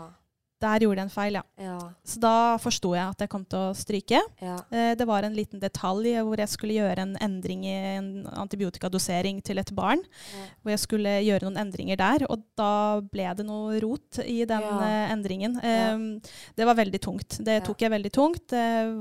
der 0.64 0.80
gjorde 0.80 0.96
jeg 1.02 1.04
en 1.10 1.10
feil, 1.12 1.34
ja. 1.36 1.42
Ja. 1.60 1.78
Så 2.08 2.20
da 2.24 2.56
forsto 2.58 2.94
jeg 2.96 3.04
at 3.04 3.20
jeg 3.20 3.30
kom 3.30 3.44
til 3.46 3.60
å 3.60 3.74
stryke. 3.76 4.22
ja. 4.42 4.56
Eh, 4.72 4.96
Det 4.96 5.06
var 5.06 5.24
en 5.24 5.36
liten 5.36 5.60
detalj 5.60 6.14
hvor 6.24 6.38
jeg 6.40 6.48
skulle 6.48 6.78
gjøre 6.78 7.00
en 7.04 7.18
endring 7.20 7.66
i 7.66 7.74
en 7.98 8.26
antibiotikadosering 8.32 9.42
til 9.44 9.60
et 9.60 9.74
barn. 9.76 10.00
Ja. 10.00 10.46
Hvor 10.64 10.72
jeg 10.72 10.80
skulle 10.80 11.14
gjøre 11.26 11.44
noen 11.50 11.58
endringer 11.68 11.98
der, 11.98 12.26
og 12.30 12.44
da 12.56 13.02
ble 13.02 13.28
det 13.36 13.46
noe 13.46 13.80
rot 13.84 14.20
i 14.26 14.46
den 14.46 14.64
eh, 14.64 15.12
endringen. 15.12 15.60
Um, 15.62 16.22
Det 16.56 16.66
var 16.66 16.76
veldig 16.76 17.02
tungt. 17.02 17.40
Det 17.44 17.64
tok 17.66 17.80
jeg 17.82 17.92
veldig 17.92 18.12
tungt. 18.14 18.52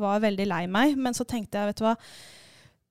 Var 0.00 0.20
veldig 0.20 0.46
lei 0.48 0.66
meg. 0.66 0.96
Men 0.98 1.12
så 1.14 1.24
tenkte 1.24 1.52
jeg, 1.62 1.66
vet 1.70 1.76
du 1.76 1.84
hva. 1.84 1.96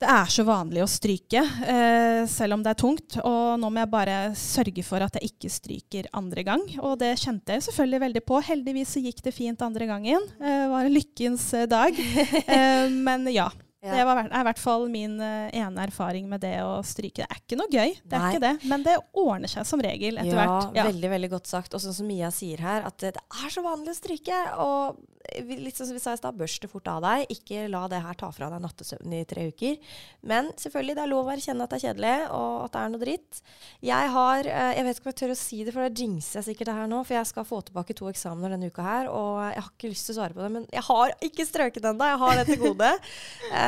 Det 0.02 0.10
er 0.10 0.30
så 0.34 0.42
vanlig 0.48 0.82
å 0.82 0.88
stryke, 0.90 1.44
eh, 1.62 2.24
selv 2.26 2.56
om 2.56 2.64
det 2.66 2.72
er 2.72 2.80
tungt. 2.82 3.20
Og 3.22 3.60
nå 3.62 3.70
må 3.70 3.84
jeg 3.84 3.92
bare 3.92 4.16
sørge 4.34 4.82
for 4.82 5.06
at 5.06 5.20
jeg 5.20 5.30
ikke 5.30 5.52
stryker 5.54 6.08
andre 6.18 6.42
gang. 6.48 6.64
Og 6.82 6.96
det 7.04 7.12
kjente 7.22 7.54
jeg 7.54 7.68
selvfølgelig 7.68 8.00
veldig 8.08 8.24
på. 8.26 8.40
Heldigvis 8.48 8.96
så 8.96 9.04
gikk 9.06 9.22
det 9.22 9.36
fint 9.36 9.62
andre 9.62 9.86
gangen. 9.86 10.26
Eh, 10.42 10.58
Det 10.62 10.70
var 10.74 10.88
en 10.88 10.96
lykkens 10.98 11.46
eh, 11.54 11.70
dag. 11.70 11.94
Eh, 12.52 12.90
men 12.90 13.28
ja. 13.32 13.46
Ja. 13.82 13.96
Det 13.98 14.04
var, 14.06 14.20
er 14.28 14.44
i 14.44 14.46
hvert 14.46 14.60
fall 14.62 14.84
min 14.94 15.16
uh, 15.18 15.50
ene 15.58 15.86
erfaring 15.88 16.28
med 16.30 16.44
det 16.44 16.54
å 16.62 16.76
stryke. 16.86 17.24
Det 17.24 17.26
er 17.26 17.40
ikke 17.40 17.58
noe 17.58 17.72
gøy, 17.72 17.96
det 17.98 18.14
er 18.14 18.22
Nei. 18.22 18.34
ikke 18.36 18.44
det. 18.44 18.70
Men 18.70 18.84
det 18.86 18.98
ordner 19.18 19.50
seg 19.50 19.66
som 19.66 19.82
regel 19.82 20.20
etter 20.22 20.36
ja, 20.36 20.44
hvert. 20.44 20.76
Ja. 20.78 20.86
veldig 20.92 21.10
veldig 21.16 21.32
godt 21.34 21.50
sagt. 21.50 21.74
Og 21.74 21.82
sånn 21.82 21.96
som 21.98 22.06
Mia 22.06 22.30
sier 22.36 22.62
her, 22.62 22.86
at 22.86 23.02
det 23.02 23.16
er 23.18 23.50
så 23.50 23.64
vanlig 23.66 23.96
å 23.96 23.98
stryke. 23.98 24.44
Og 24.62 25.02
litt 25.40 25.78
sånn 25.78 25.90
som 25.90 25.96
vi 25.96 26.02
sa 26.02 26.14
i 26.14 26.20
stad, 26.20 26.38
børst 26.38 26.64
det 26.64 26.70
fort 26.72 26.88
av 26.92 27.02
deg. 27.06 27.26
Ikke 27.34 27.66
la 27.72 27.84
det 27.92 28.02
her 28.04 28.18
ta 28.18 28.30
fra 28.34 28.50
deg 28.52 28.62
nattesøvnen 28.64 29.18
i 29.18 29.26
tre 29.30 29.48
uker. 29.52 29.96
Men 30.28 30.52
selvfølgelig, 30.60 30.98
det 30.98 31.04
er 31.04 31.12
lov 31.12 31.30
å 31.30 31.34
erkjenne 31.34 31.66
at 31.66 31.74
det 31.74 31.80
er 31.80 31.86
kjedelig, 31.88 32.16
og 32.38 32.56
at 32.66 32.76
det 32.76 32.82
er 32.82 32.94
noe 32.94 33.04
dritt. 33.04 33.42
Jeg 33.86 34.14
har 34.16 34.52
uh, 34.52 34.72
Jeg 34.72 34.88
vet 34.88 35.00
ikke 35.00 35.08
om 35.08 35.12
jeg 35.12 35.20
tør 35.22 35.34
å 35.34 35.40
si 35.42 35.62
det, 35.66 35.76
for 35.76 35.86
da 35.86 36.04
jinxer 36.04 36.40
jeg 36.40 36.50
sikkert 36.52 36.72
det 36.72 36.78
her 36.80 36.92
nå. 36.92 37.02
For 37.08 37.18
jeg 37.18 37.32
skal 37.32 37.48
få 37.48 37.62
tilbake 37.68 37.98
to 37.98 38.10
eksamener 38.12 38.56
denne 38.56 38.72
uka 38.72 38.86
her, 38.86 39.12
og 39.12 39.42
jeg 39.48 39.66
har 39.66 39.72
ikke 39.74 39.94
lyst 39.94 40.10
til 40.10 40.16
å 40.16 40.20
svare 40.20 40.38
på 40.38 40.46
det. 40.46 40.52
Men 40.58 40.70
jeg 40.70 40.86
har 40.90 41.16
ikke 41.30 41.48
strøket 41.50 41.90
ennå. 41.92 42.12
Jeg 42.14 42.22
har 42.26 42.42
det 42.42 42.48
til 42.52 42.62
gode. 42.66 42.94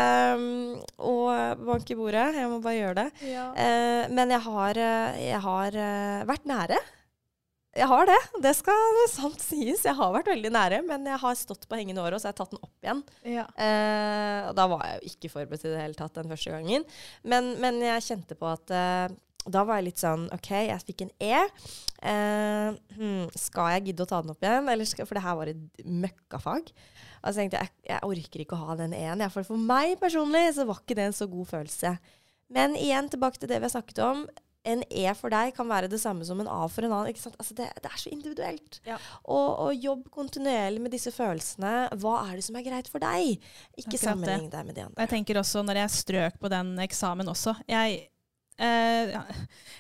Um, 0.04 0.82
og 1.04 1.64
bank 1.68 1.94
i 1.94 1.98
bordet. 1.98 2.28
Jeg 2.38 2.50
må 2.52 2.60
bare 2.64 2.80
gjøre 2.80 2.98
det. 3.04 3.08
Eh, 3.24 4.12
men 4.14 4.34
jeg 4.34 4.44
har, 4.48 4.80
eh, 4.80 5.22
jeg 5.30 5.42
har 5.46 5.80
uh, 5.80 6.28
vært 6.30 6.48
nære. 6.50 6.80
Jeg 7.74 7.90
har 7.90 8.06
det. 8.06 8.20
Det 8.46 8.54
skal 8.54 9.02
sant 9.10 9.42
sies. 9.42 9.82
Jeg 9.88 9.98
har 9.98 10.14
vært 10.14 10.30
veldig 10.30 10.52
nære, 10.54 10.82
men 10.86 11.08
jeg 11.10 11.20
har 11.24 11.38
stått 11.40 11.66
på 11.70 11.80
hengende 11.80 12.04
året, 12.04 12.18
og 12.18 12.22
så 12.22 12.30
har 12.30 12.36
jeg 12.36 12.42
tatt 12.44 12.54
den 12.54 12.64
opp 12.68 12.86
igjen. 12.86 13.04
Ja. 13.36 13.48
Uh, 13.58 14.40
og 14.52 14.56
da 14.60 14.70
var 14.76 14.86
jeg 14.88 15.00
jo 15.00 15.14
ikke 15.14 15.34
forberedt 15.34 15.68
i 15.68 15.74
det 15.74 15.82
hele 15.82 16.00
tatt 16.00 16.20
den 16.20 16.34
første 16.34 16.54
gangen. 16.54 16.88
Men, 17.26 17.56
men 17.64 17.82
jeg 17.82 18.08
kjente 18.12 18.38
på 18.38 18.52
at 18.52 18.78
da 19.44 19.64
var 19.68 19.80
jeg 19.80 19.90
litt 19.90 20.02
sånn 20.02 20.28
OK, 20.32 20.52
jeg 20.70 20.86
fikk 20.88 21.04
en 21.06 21.14
E. 21.24 21.40
Eh, 22.04 22.76
hmm, 22.98 23.32
skal 23.40 23.74
jeg 23.76 23.90
gidde 23.90 24.06
å 24.06 24.10
ta 24.10 24.22
den 24.24 24.34
opp 24.34 24.44
igjen? 24.44 24.70
Eller 24.72 24.88
skal, 24.88 25.08
for 25.10 25.20
det 25.20 25.26
her 25.26 25.38
var 25.40 25.52
et 25.52 25.84
møkkafag. 25.84 26.72
Og 27.24 27.32
så 27.32 27.40
tenkte 27.40 27.62
jeg 27.62 27.72
jeg, 27.88 28.04
orker 28.04 28.44
ikke 28.44 28.58
å 28.58 28.68
ha 28.68 28.78
den 28.80 28.94
E-en. 28.98 29.24
For 29.34 29.48
for 29.48 29.60
meg 29.60 29.96
personlig 30.02 30.50
så 30.58 30.68
var 30.68 30.82
ikke 30.84 30.98
det 31.00 31.10
en 31.10 31.16
så 31.16 31.28
god 31.32 31.50
følelse. 31.50 31.98
Men 32.54 32.76
igjen 32.78 33.08
tilbake 33.10 33.40
til 33.42 33.50
det 33.50 33.62
vi 33.62 33.68
har 33.70 33.74
snakket 33.74 34.02
om. 34.04 34.26
En 34.64 34.80
E 34.96 35.10
for 35.20 35.34
deg 35.34 35.52
kan 35.58 35.68
være 35.68 35.90
det 35.92 36.00
samme 36.00 36.24
som 36.24 36.40
en 36.40 36.48
A 36.48 36.62
for 36.72 36.86
en 36.86 36.94
annen. 36.94 37.10
Ikke 37.12 37.24
sant? 37.24 37.36
Altså 37.42 37.56
det, 37.58 37.66
det 37.84 37.90
er 37.90 38.00
så 38.00 38.12
individuelt. 38.14 38.78
Ja. 38.88 38.96
Og, 39.24 39.48
og 39.66 39.74
jobb 39.76 40.06
kontinuerlig 40.14 40.84
med 40.86 40.94
disse 40.96 41.12
følelsene. 41.12 41.74
Hva 42.00 42.14
er 42.30 42.38
det 42.40 42.46
som 42.48 42.60
er 42.60 42.64
greit 42.68 42.88
for 42.92 43.04
deg? 43.04 43.42
Ikke 43.76 43.90
Akkurat 43.90 44.06
sammenlign 44.06 44.48
deg 44.54 44.70
med 44.70 44.78
de 44.80 44.86
andre. 44.86 45.04
jeg 45.04 45.14
tenker 45.18 45.42
også 45.42 45.66
når 45.68 45.82
jeg 45.82 45.96
strøk 45.98 46.40
på 46.40 46.52
den 46.54 46.72
eksamen 46.86 47.28
også 47.34 47.58
Jeg, 47.68 48.06
eh, 48.56 49.12
jeg 49.12 49.20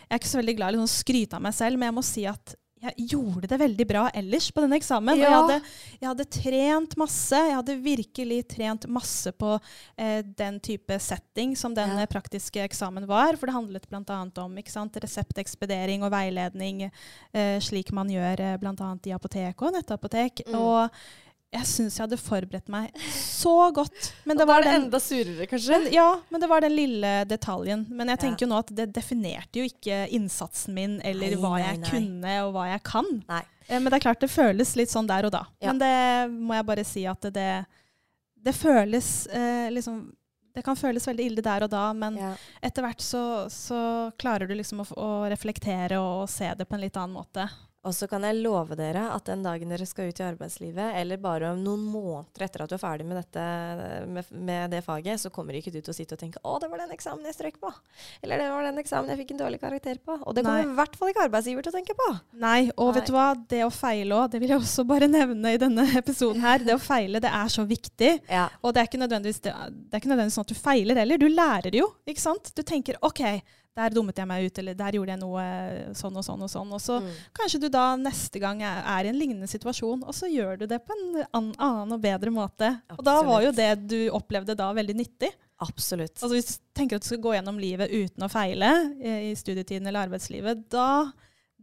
er 0.10 0.20
ikke 0.20 0.34
så 0.34 0.41
veldig 0.41 0.58
glad 0.60 0.68
i 0.68 0.76
å 0.76 0.82
liksom 0.82 0.96
skryte 0.98 1.39
av 1.39 1.48
meg 1.48 1.56
selv, 1.56 1.80
men 1.80 1.91
jeg 1.91 2.00
må 2.00 2.08
si 2.08 2.28
at 2.28 2.56
jeg 2.84 3.08
gjorde 3.14 3.48
det 3.48 3.60
veldig 3.62 3.86
bra 3.88 4.04
ellers 4.14 4.50
på 4.52 4.64
denne 4.64 4.78
eksamen. 4.80 5.16
Og 5.16 5.24
jeg 5.24 5.34
hadde, 5.34 5.58
jeg 6.02 6.10
hadde 6.10 6.26
trent 6.36 6.96
masse. 7.00 7.40
Jeg 7.48 7.56
hadde 7.56 7.78
virkelig 7.84 8.40
trent 8.52 8.88
masse 8.92 9.32
på 9.40 9.54
eh, 9.98 10.20
den 10.44 10.60
type 10.64 11.00
setting 11.00 11.56
som 11.60 11.76
den 11.78 11.96
Ja. 11.96 12.04
eh, 12.04 12.12
praktiske 12.12 12.64
eksamen 12.64 13.08
var. 13.08 13.38
For 13.40 13.48
det 13.48 13.56
handlet 13.56 13.90
bl.a. 13.90 14.20
om 14.44 14.60
sant, 14.68 15.00
reseptekspedering 15.00 16.04
og 16.04 16.12
veiledning, 16.12 16.90
eh, 17.34 17.60
slik 17.64 17.92
man 17.96 18.12
gjør 18.12 18.40
eh, 18.40 18.58
bl.a. 18.58 18.94
i 19.06 19.16
apotek 19.16 19.62
og 19.62 19.74
nettapotek. 19.78 20.44
Mm. 20.48 20.60
Og 20.60 20.90
Jeg 21.54 21.68
syns 21.70 21.97
jeg 21.99 22.04
hadde 22.08 22.18
forberedt 22.18 22.70
meg 22.74 22.91
så 23.14 23.72
godt. 23.76 24.08
Men 24.26 24.38
det 24.39 24.41
Og 24.43 24.47
da 24.47 24.54
var 24.54 24.62
er 24.62 24.64
det 24.66 24.72
den 24.74 24.86
enda 24.88 24.99
surere, 24.99 25.45
kanskje. 25.51 25.70
men, 25.70 25.88
ja, 25.93 26.08
men 26.34 26.41
det 26.41 26.49
var 26.49 26.62
den 26.66 26.74
lille 26.76 27.12
detaljen. 27.30 27.86
Men 27.89 28.08
jeg 28.10 28.18
Ja. 28.18 28.22
tenker 28.26 28.45
jo 28.47 28.49
nå 28.56 28.58
at 28.64 28.74
det 28.76 28.88
definerte 28.93 29.62
jo 29.62 29.68
ikke 29.70 30.10
innsatsen 30.18 30.74
min, 30.74 30.99
eller 31.06 31.30
Nei, 31.36 31.41
hva 31.43 31.54
jeg 31.62 31.80
nei. 31.84 31.89
kunne, 31.91 32.34
og 32.47 32.54
hva 32.56 32.66
jeg 32.72 32.84
kan. 32.84 33.12
Nei. 33.30 33.43
Eh, 33.70 33.80
Men 33.80 33.91
det 33.91 33.93
er 34.01 34.06
klart 34.10 34.20
det 34.20 34.30
føles 34.34 34.76
litt 34.76 34.89
sånn 34.89 35.08
der 35.08 35.26
og 35.26 35.32
da. 35.32 35.45
Ja. 35.62 35.72
Men 35.72 35.80
det 35.80 36.32
må 36.41 36.54
jeg 36.58 36.66
bare 36.66 36.84
si 36.84 37.06
at 37.06 37.22
det, 37.22 37.66
det 38.43 38.54
føles 38.56 39.28
eh, 39.32 39.70
liksom 39.72 40.12
Det 40.56 40.64
kan 40.64 40.76
føles 40.76 41.06
veldig 41.08 41.26
ille 41.32 41.41
der 41.41 41.64
og 41.64 41.70
da, 41.72 41.93
men 41.93 42.16
Ja. 42.16 42.36
etter 42.62 42.84
hvert 42.84 43.01
så, 43.01 43.49
så 43.49 44.12
klarer 44.20 44.47
du 44.47 44.54
liksom 44.54 44.82
å, 44.84 44.86
å 44.93 45.08
reflektere 45.32 45.97
og 45.97 46.30
se 46.30 46.45
det 46.54 46.68
på 46.70 46.76
en 46.76 46.82
litt 46.82 46.95
annen 46.95 47.16
måte. 47.16 47.49
Og 47.84 47.92
så 47.96 48.08
kan 48.08 48.24
jeg 48.24 48.40
love 48.40 48.78
dere 48.80 49.10
at 49.12 49.26
den 49.28 49.42
dagen 49.44 49.72
dere 49.74 49.86
skal 49.88 50.08
ut 50.08 50.20
i 50.22 50.26
arbeidslivet, 50.26 50.96
eller 51.02 51.20
bare 51.20 51.50
om 51.52 51.60
noen 51.60 51.84
måneder 51.84 52.46
etter 52.46 52.64
at 52.64 52.72
du 52.72 52.78
er 52.78 52.82
ferdig 52.82 53.08
med, 53.10 53.20
dette, 53.20 53.44
med, 54.08 54.30
med 54.32 54.72
det 54.72 54.80
faget, 54.86 55.20
så 55.20 55.32
kommer 55.34 55.58
ikke 55.60 55.74
du 55.74 55.82
til 55.82 55.92
å 55.92 55.96
sitte 55.96 56.16
og 56.16 56.22
tenke 56.22 56.40
'Å, 56.40 56.60
det 56.64 56.70
var 56.72 56.84
den 56.84 56.94
eksamen 56.96 57.28
jeg 57.28 57.36
strøk 57.36 57.60
på'. 57.60 57.74
Eller 58.24 58.40
'det 58.40 58.50
var 58.54 58.64
den 58.70 58.80
eksamen 58.80 59.12
jeg 59.12 59.20
fikk 59.24 59.34
en 59.36 59.42
dårlig 59.44 59.60
karakter 59.60 60.00
på'. 60.00 60.20
Og 60.24 60.36
det 60.36 60.46
kommer 60.46 60.64
i 60.64 60.78
hvert 60.80 60.96
fall 60.96 61.12
ikke 61.12 61.26
arbeidsgiver 61.28 61.66
til 61.66 61.74
å 61.74 61.78
tenke 61.78 61.98
på. 61.98 62.10
Nei, 62.40 62.72
og 62.78 62.94
vet 62.96 63.10
du 63.10 63.14
hva? 63.18 63.28
Det 63.36 63.64
å 63.66 63.72
feile 63.74 64.16
òg, 64.16 64.32
det 64.32 64.40
vil 64.40 64.56
jeg 64.56 64.64
også 64.64 64.88
bare 64.88 65.12
nevne 65.12 65.54
i 65.54 65.60
denne 65.60 65.84
episoden 66.02 66.42
her. 66.42 66.64
Det 66.64 66.78
å 66.78 66.82
feile, 66.82 67.20
det 67.20 67.32
er 67.32 67.52
så 67.52 67.68
viktig. 67.68 68.14
Ja. 68.30 68.48
Og 68.64 68.74
det 68.74 68.84
er 68.84 68.88
ikke 68.88 69.02
det 69.04 69.22
det 69.24 69.98
er 69.98 70.00
ikke 70.00 70.12
nødvendigvis 70.12 70.38
sånn 70.40 70.48
at 70.48 70.54
du 70.54 70.58
feiler 70.58 71.00
heller. 71.00 71.20
Du 71.20 71.28
lærer 71.28 71.76
jo, 71.76 71.90
ikke 72.08 72.24
sant? 72.24 72.52
Du 72.56 72.64
tenker 72.64 72.98
OK, 73.06 73.22
der 73.76 73.90
dummet 73.90 74.20
jeg 74.22 74.28
meg 74.30 74.46
ut, 74.46 74.60
eller 74.62 74.76
der 74.78 74.92
gjorde 74.98 75.14
jeg 75.16 75.20
noe 75.24 75.44
sånn 75.98 76.18
og 76.20 76.26
sånn 76.28 76.44
og 76.46 76.50
sånn. 76.52 76.74
Og 76.78 76.82
så 76.84 77.00
Mm. 77.02 77.08
kanskje 77.34 77.60
du 77.62 77.70
da 77.74 77.96
neste 77.98 78.40
gang 78.40 78.62
er, 78.62 78.84
er 78.86 79.06
i 79.06 79.10
en 79.10 79.18
lignende 79.18 79.48
situasjon, 79.50 80.04
og 80.06 80.14
så 80.14 80.30
gjør 80.30 80.60
du 80.60 80.68
det 80.68 80.80
på 80.86 80.94
en 80.94 81.26
an, 81.34 81.48
annen 81.58 81.92
og 81.98 82.02
bedre 82.02 82.30
måte. 82.30 82.70
Og 82.98 83.04
da 83.04 83.22
var 83.24 83.42
jo 83.48 83.52
det 83.52 83.88
du 83.88 84.10
opplevde 84.14 84.56
da 84.56 84.72
veldig 84.74 84.96
nyttig. 84.96 85.32
Absolutt. 85.64 86.18
Altså 86.22 86.36
Hvis 86.36 86.58
du 86.58 86.64
tenker 86.76 86.96
at 86.98 87.02
du 87.02 87.08
skal 87.08 87.22
gå 87.24 87.34
gjennom 87.34 87.58
livet 87.60 87.90
uten 87.90 88.26
å 88.26 88.30
feile 88.30 88.70
eh, 89.02 89.32
i 89.32 89.36
studietiden 89.36 89.88
eller 89.88 90.06
arbeidslivet, 90.10 90.68
da 90.70 91.12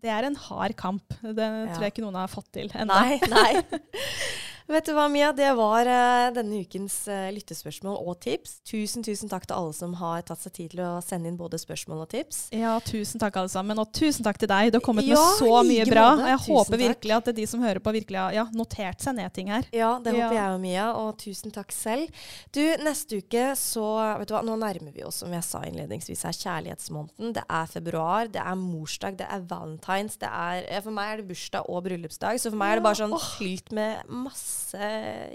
det 0.01 0.09
er 0.09 0.25
en 0.25 0.35
hard 0.49 0.75
kamp. 0.81 1.03
Det 1.21 1.37
tror 1.75 1.83
jeg 1.85 1.93
ikke 1.93 2.03
noen 2.07 2.15
har 2.17 2.29
fått 2.33 2.51
til 2.55 2.71
ennå. 2.73 2.87
Nei, 2.89 3.19
nei. 3.29 3.63
Vet 4.71 4.87
du 4.87 4.93
hva, 4.95 5.09
Mia? 5.11 5.33
Det 5.35 5.49
var 5.59 5.89
eh, 5.91 6.29
denne 6.37 6.61
ukens 6.62 6.95
eh, 7.11 7.27
lyttespørsmål 7.35 7.97
og 8.07 8.21
tips. 8.23 8.61
Tusen, 8.71 9.03
tusen 9.03 9.27
takk 9.27 9.49
til 9.51 9.57
alle 9.57 9.73
som 9.75 9.97
har 9.99 10.21
tatt 10.29 10.39
seg 10.45 10.53
tid 10.55 10.68
til 10.77 10.83
å 10.87 10.91
sende 11.03 11.27
inn 11.27 11.39
både 11.41 11.59
spørsmål 11.59 12.05
og 12.05 12.11
tips. 12.12 12.39
Ja, 12.55 12.77
tusen 12.87 13.18
takk 13.18 13.35
alle 13.41 13.51
sammen. 13.51 13.81
Og 13.83 13.91
tusen 13.97 14.23
takk 14.23 14.39
til 14.39 14.47
deg. 14.53 14.71
Du 14.71 14.79
har 14.79 14.85
kommet 14.87 15.09
Ja, 15.09 15.16
med 15.18 15.41
så 15.41 15.57
mye 15.66 15.87
bra. 15.91 16.05
måte. 16.14 16.29
Jeg 16.31 16.39
Tusen 16.45 16.55
håper 16.55 16.81
virkelig 16.85 17.16
at 17.16 17.31
de 17.41 17.47
som 17.51 17.64
hører 17.66 17.83
på, 17.83 17.95
virkelig 17.99 18.21
har 18.23 18.37
ja, 18.39 18.45
notert 18.55 19.03
seg 19.03 19.16
ned 19.18 19.35
ting 19.35 19.51
her. 19.51 19.66
Ja, 19.75 19.91
det 19.99 20.14
håper 20.14 20.37
Ja. 20.37 20.39
jeg 20.39 20.55
og 20.55 20.62
Mia, 20.62 20.87
og 21.01 21.18
tusen 21.18 21.51
takk 21.59 21.75
selv. 21.75 22.23
Du, 22.55 22.62
neste 22.87 23.18
uke 23.25 23.49
så 23.59 23.89
Vet 24.21 24.31
du 24.31 24.37
hva, 24.37 24.45
nå 24.47 24.55
nærmer 24.61 24.95
vi 24.95 25.03
oss, 25.03 25.18
som 25.25 25.35
jeg 25.35 25.43
sa 25.49 25.64
innledningsvis, 25.66 26.23
her 26.29 26.39
kjærlighetsmåneden. 26.45 27.35
Det 27.41 27.43
er 27.49 27.66
februar, 27.75 28.31
det 28.31 28.39
er 28.47 28.55
morsdag, 28.62 29.18
det 29.18 29.27
er 29.27 29.43
valentines, 29.51 30.14
det 30.23 30.31
er 30.31 30.81
For 30.87 30.95
meg 30.95 31.11
er 31.16 31.23
det 31.25 31.29
bursdag 31.35 31.66
og 31.66 31.83
bryllupsdag, 31.91 32.39
så 32.39 32.55
for 32.55 32.61
meg 32.62 32.77
er 32.77 32.81
det 32.83 32.87
bare 32.87 33.01
sånn 33.03 33.18
fylt 33.35 33.73
med 33.75 34.07
masse 34.07 34.60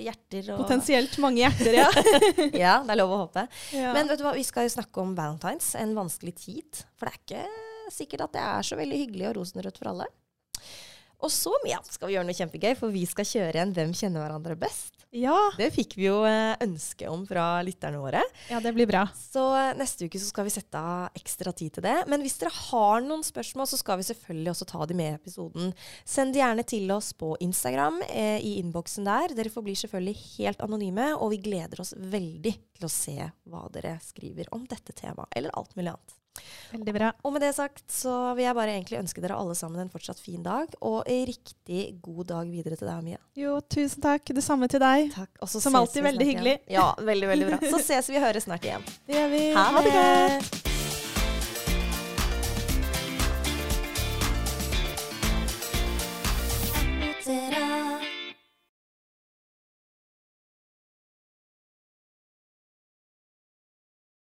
hjerter 0.02 0.52
og 0.54 0.62
Potensielt 0.64 1.18
mange 1.24 1.42
hjerter, 1.44 1.78
ja. 1.80 1.88
Ja, 2.66 2.74
det 2.86 2.96
er 2.96 3.00
lov 3.02 3.14
å 3.16 3.22
håpe. 3.26 3.48
ja. 3.76 3.94
Men 3.96 4.10
vet 4.12 4.22
du 4.22 4.26
hva, 4.28 4.34
vi 4.38 4.44
skal 4.48 4.68
jo 4.68 4.74
snakke 4.78 5.02
om 5.04 5.16
valentines, 5.18 5.74
en 5.80 5.96
vanskelig 5.98 6.36
tid. 6.44 6.84
For 7.00 7.10
det 7.10 7.16
er 7.16 7.24
ikke 7.24 7.96
sikkert 7.96 8.28
at 8.28 8.36
det 8.38 8.44
er 8.46 8.66
så 8.66 8.78
veldig 8.80 9.02
hyggelig 9.04 9.28
og 9.32 9.36
rosenrødt 9.40 9.78
for 9.82 9.92
alle. 9.94 10.08
Og 11.26 11.32
så 11.34 11.54
ja, 11.66 11.80
skal 11.90 12.12
vi 12.12 12.18
gjøre 12.18 12.28
noe 12.28 12.38
kjempegøy, 12.38 12.76
for 12.78 12.94
vi 12.94 13.06
skal 13.10 13.26
kjøre 13.26 13.64
en 13.64 13.74
Hvem 13.76 13.96
kjenner 13.98 14.22
hverandre 14.22 14.58
best? 14.60 14.94
ja. 15.16 15.38
Det 15.56 15.70
fikk 15.74 15.96
vi 15.98 16.08
jo 16.10 16.18
eh, 16.28 16.54
ønske 16.64 17.08
om 17.10 17.24
fra 17.28 17.62
lytterne 17.66 18.02
våre. 18.02 18.22
ja, 18.52 18.60
det 18.64 18.74
blir 18.76 18.88
bra. 18.90 19.06
Så 19.16 19.44
eh, 19.56 19.72
neste 19.80 20.10
uke 20.10 20.20
så 20.20 20.28
skal 20.28 20.48
vi 20.48 20.54
sette 20.54 20.80
av 20.80 21.16
ekstra 21.18 21.54
tid 21.56 21.78
til 21.78 21.86
det. 21.86 21.96
Men 22.12 22.24
hvis 22.26 22.38
dere 22.42 22.52
har 22.56 23.06
noen 23.06 23.24
spørsmål, 23.26 23.70
så 23.72 23.80
skal 23.80 24.02
vi 24.02 24.08
selvfølgelig 24.10 24.52
også 24.52 24.68
ta 24.74 24.90
de 24.90 24.98
med 25.00 25.14
i 25.14 25.16
episoden. 25.16 25.72
Send 26.04 26.36
de 26.36 26.44
gjerne 26.44 26.68
til 26.68 26.92
oss 26.96 27.14
på 27.18 27.32
Instagram 27.46 28.02
eh, 28.10 28.38
i 28.44 28.58
innboksen 28.60 29.08
der. 29.08 29.38
Dere 29.38 29.54
forblir 29.54 29.80
selvfølgelig 29.80 30.18
helt 30.36 30.62
anonyme, 30.66 31.14
og 31.16 31.32
vi 31.34 31.42
gleder 31.48 31.82
oss 31.86 31.96
veldig 31.96 32.56
til 32.76 32.90
å 32.90 32.92
se 32.92 33.18
hva 33.48 33.66
dere 33.74 33.98
skriver 34.04 34.52
om 34.56 34.68
dette 34.70 34.96
temaet, 34.98 35.32
eller 35.36 35.56
alt 35.56 35.76
mulig 35.80 35.94
annet. 35.96 36.20
Veldig 36.74 36.96
bra. 36.98 37.12
Og 37.24 37.36
med 37.36 37.46
det 37.46 37.54
sagt 37.58 37.86
så 37.92 38.34
vil 38.36 38.48
jeg 38.48 38.58
bare 38.58 38.76
egentlig 38.76 39.00
ønske 39.00 39.24
dere 39.24 39.38
alle 39.40 39.56
sammen 39.58 39.86
en 39.86 39.92
fortsatt 39.94 40.20
fin 40.22 40.44
dag, 40.46 40.72
og 40.82 41.02
en 41.08 41.26
riktig 41.30 41.84
god 42.04 42.32
dag 42.34 42.52
videre 42.52 42.80
til 42.80 42.90
deg, 42.92 43.02
Mia. 43.06 43.22
Jo, 43.40 43.58
tusen 43.72 44.04
takk. 44.06 44.36
Det 44.36 44.44
samme 44.46 44.70
til 44.72 44.84
deg. 44.84 45.12
Takk. 45.16 45.34
Som 45.56 45.80
alltid 45.80 46.04
veldig 46.10 46.30
hyggelig. 46.34 46.60
igjen. 46.66 46.78
Ja, 46.80 46.92
veldig, 47.00 47.34
veldig 47.34 47.52
bra. 47.54 47.62
Så 47.76 47.84
ses 47.90 48.12
vi 48.12 48.20
og 48.20 48.28
høres 48.28 48.50
snart 48.50 48.68
igjen. 48.68 48.88
Det 49.08 49.20
gjør 49.20 49.36
vi. 49.36 49.44
Ha 49.56 49.86
det! 49.90 50.75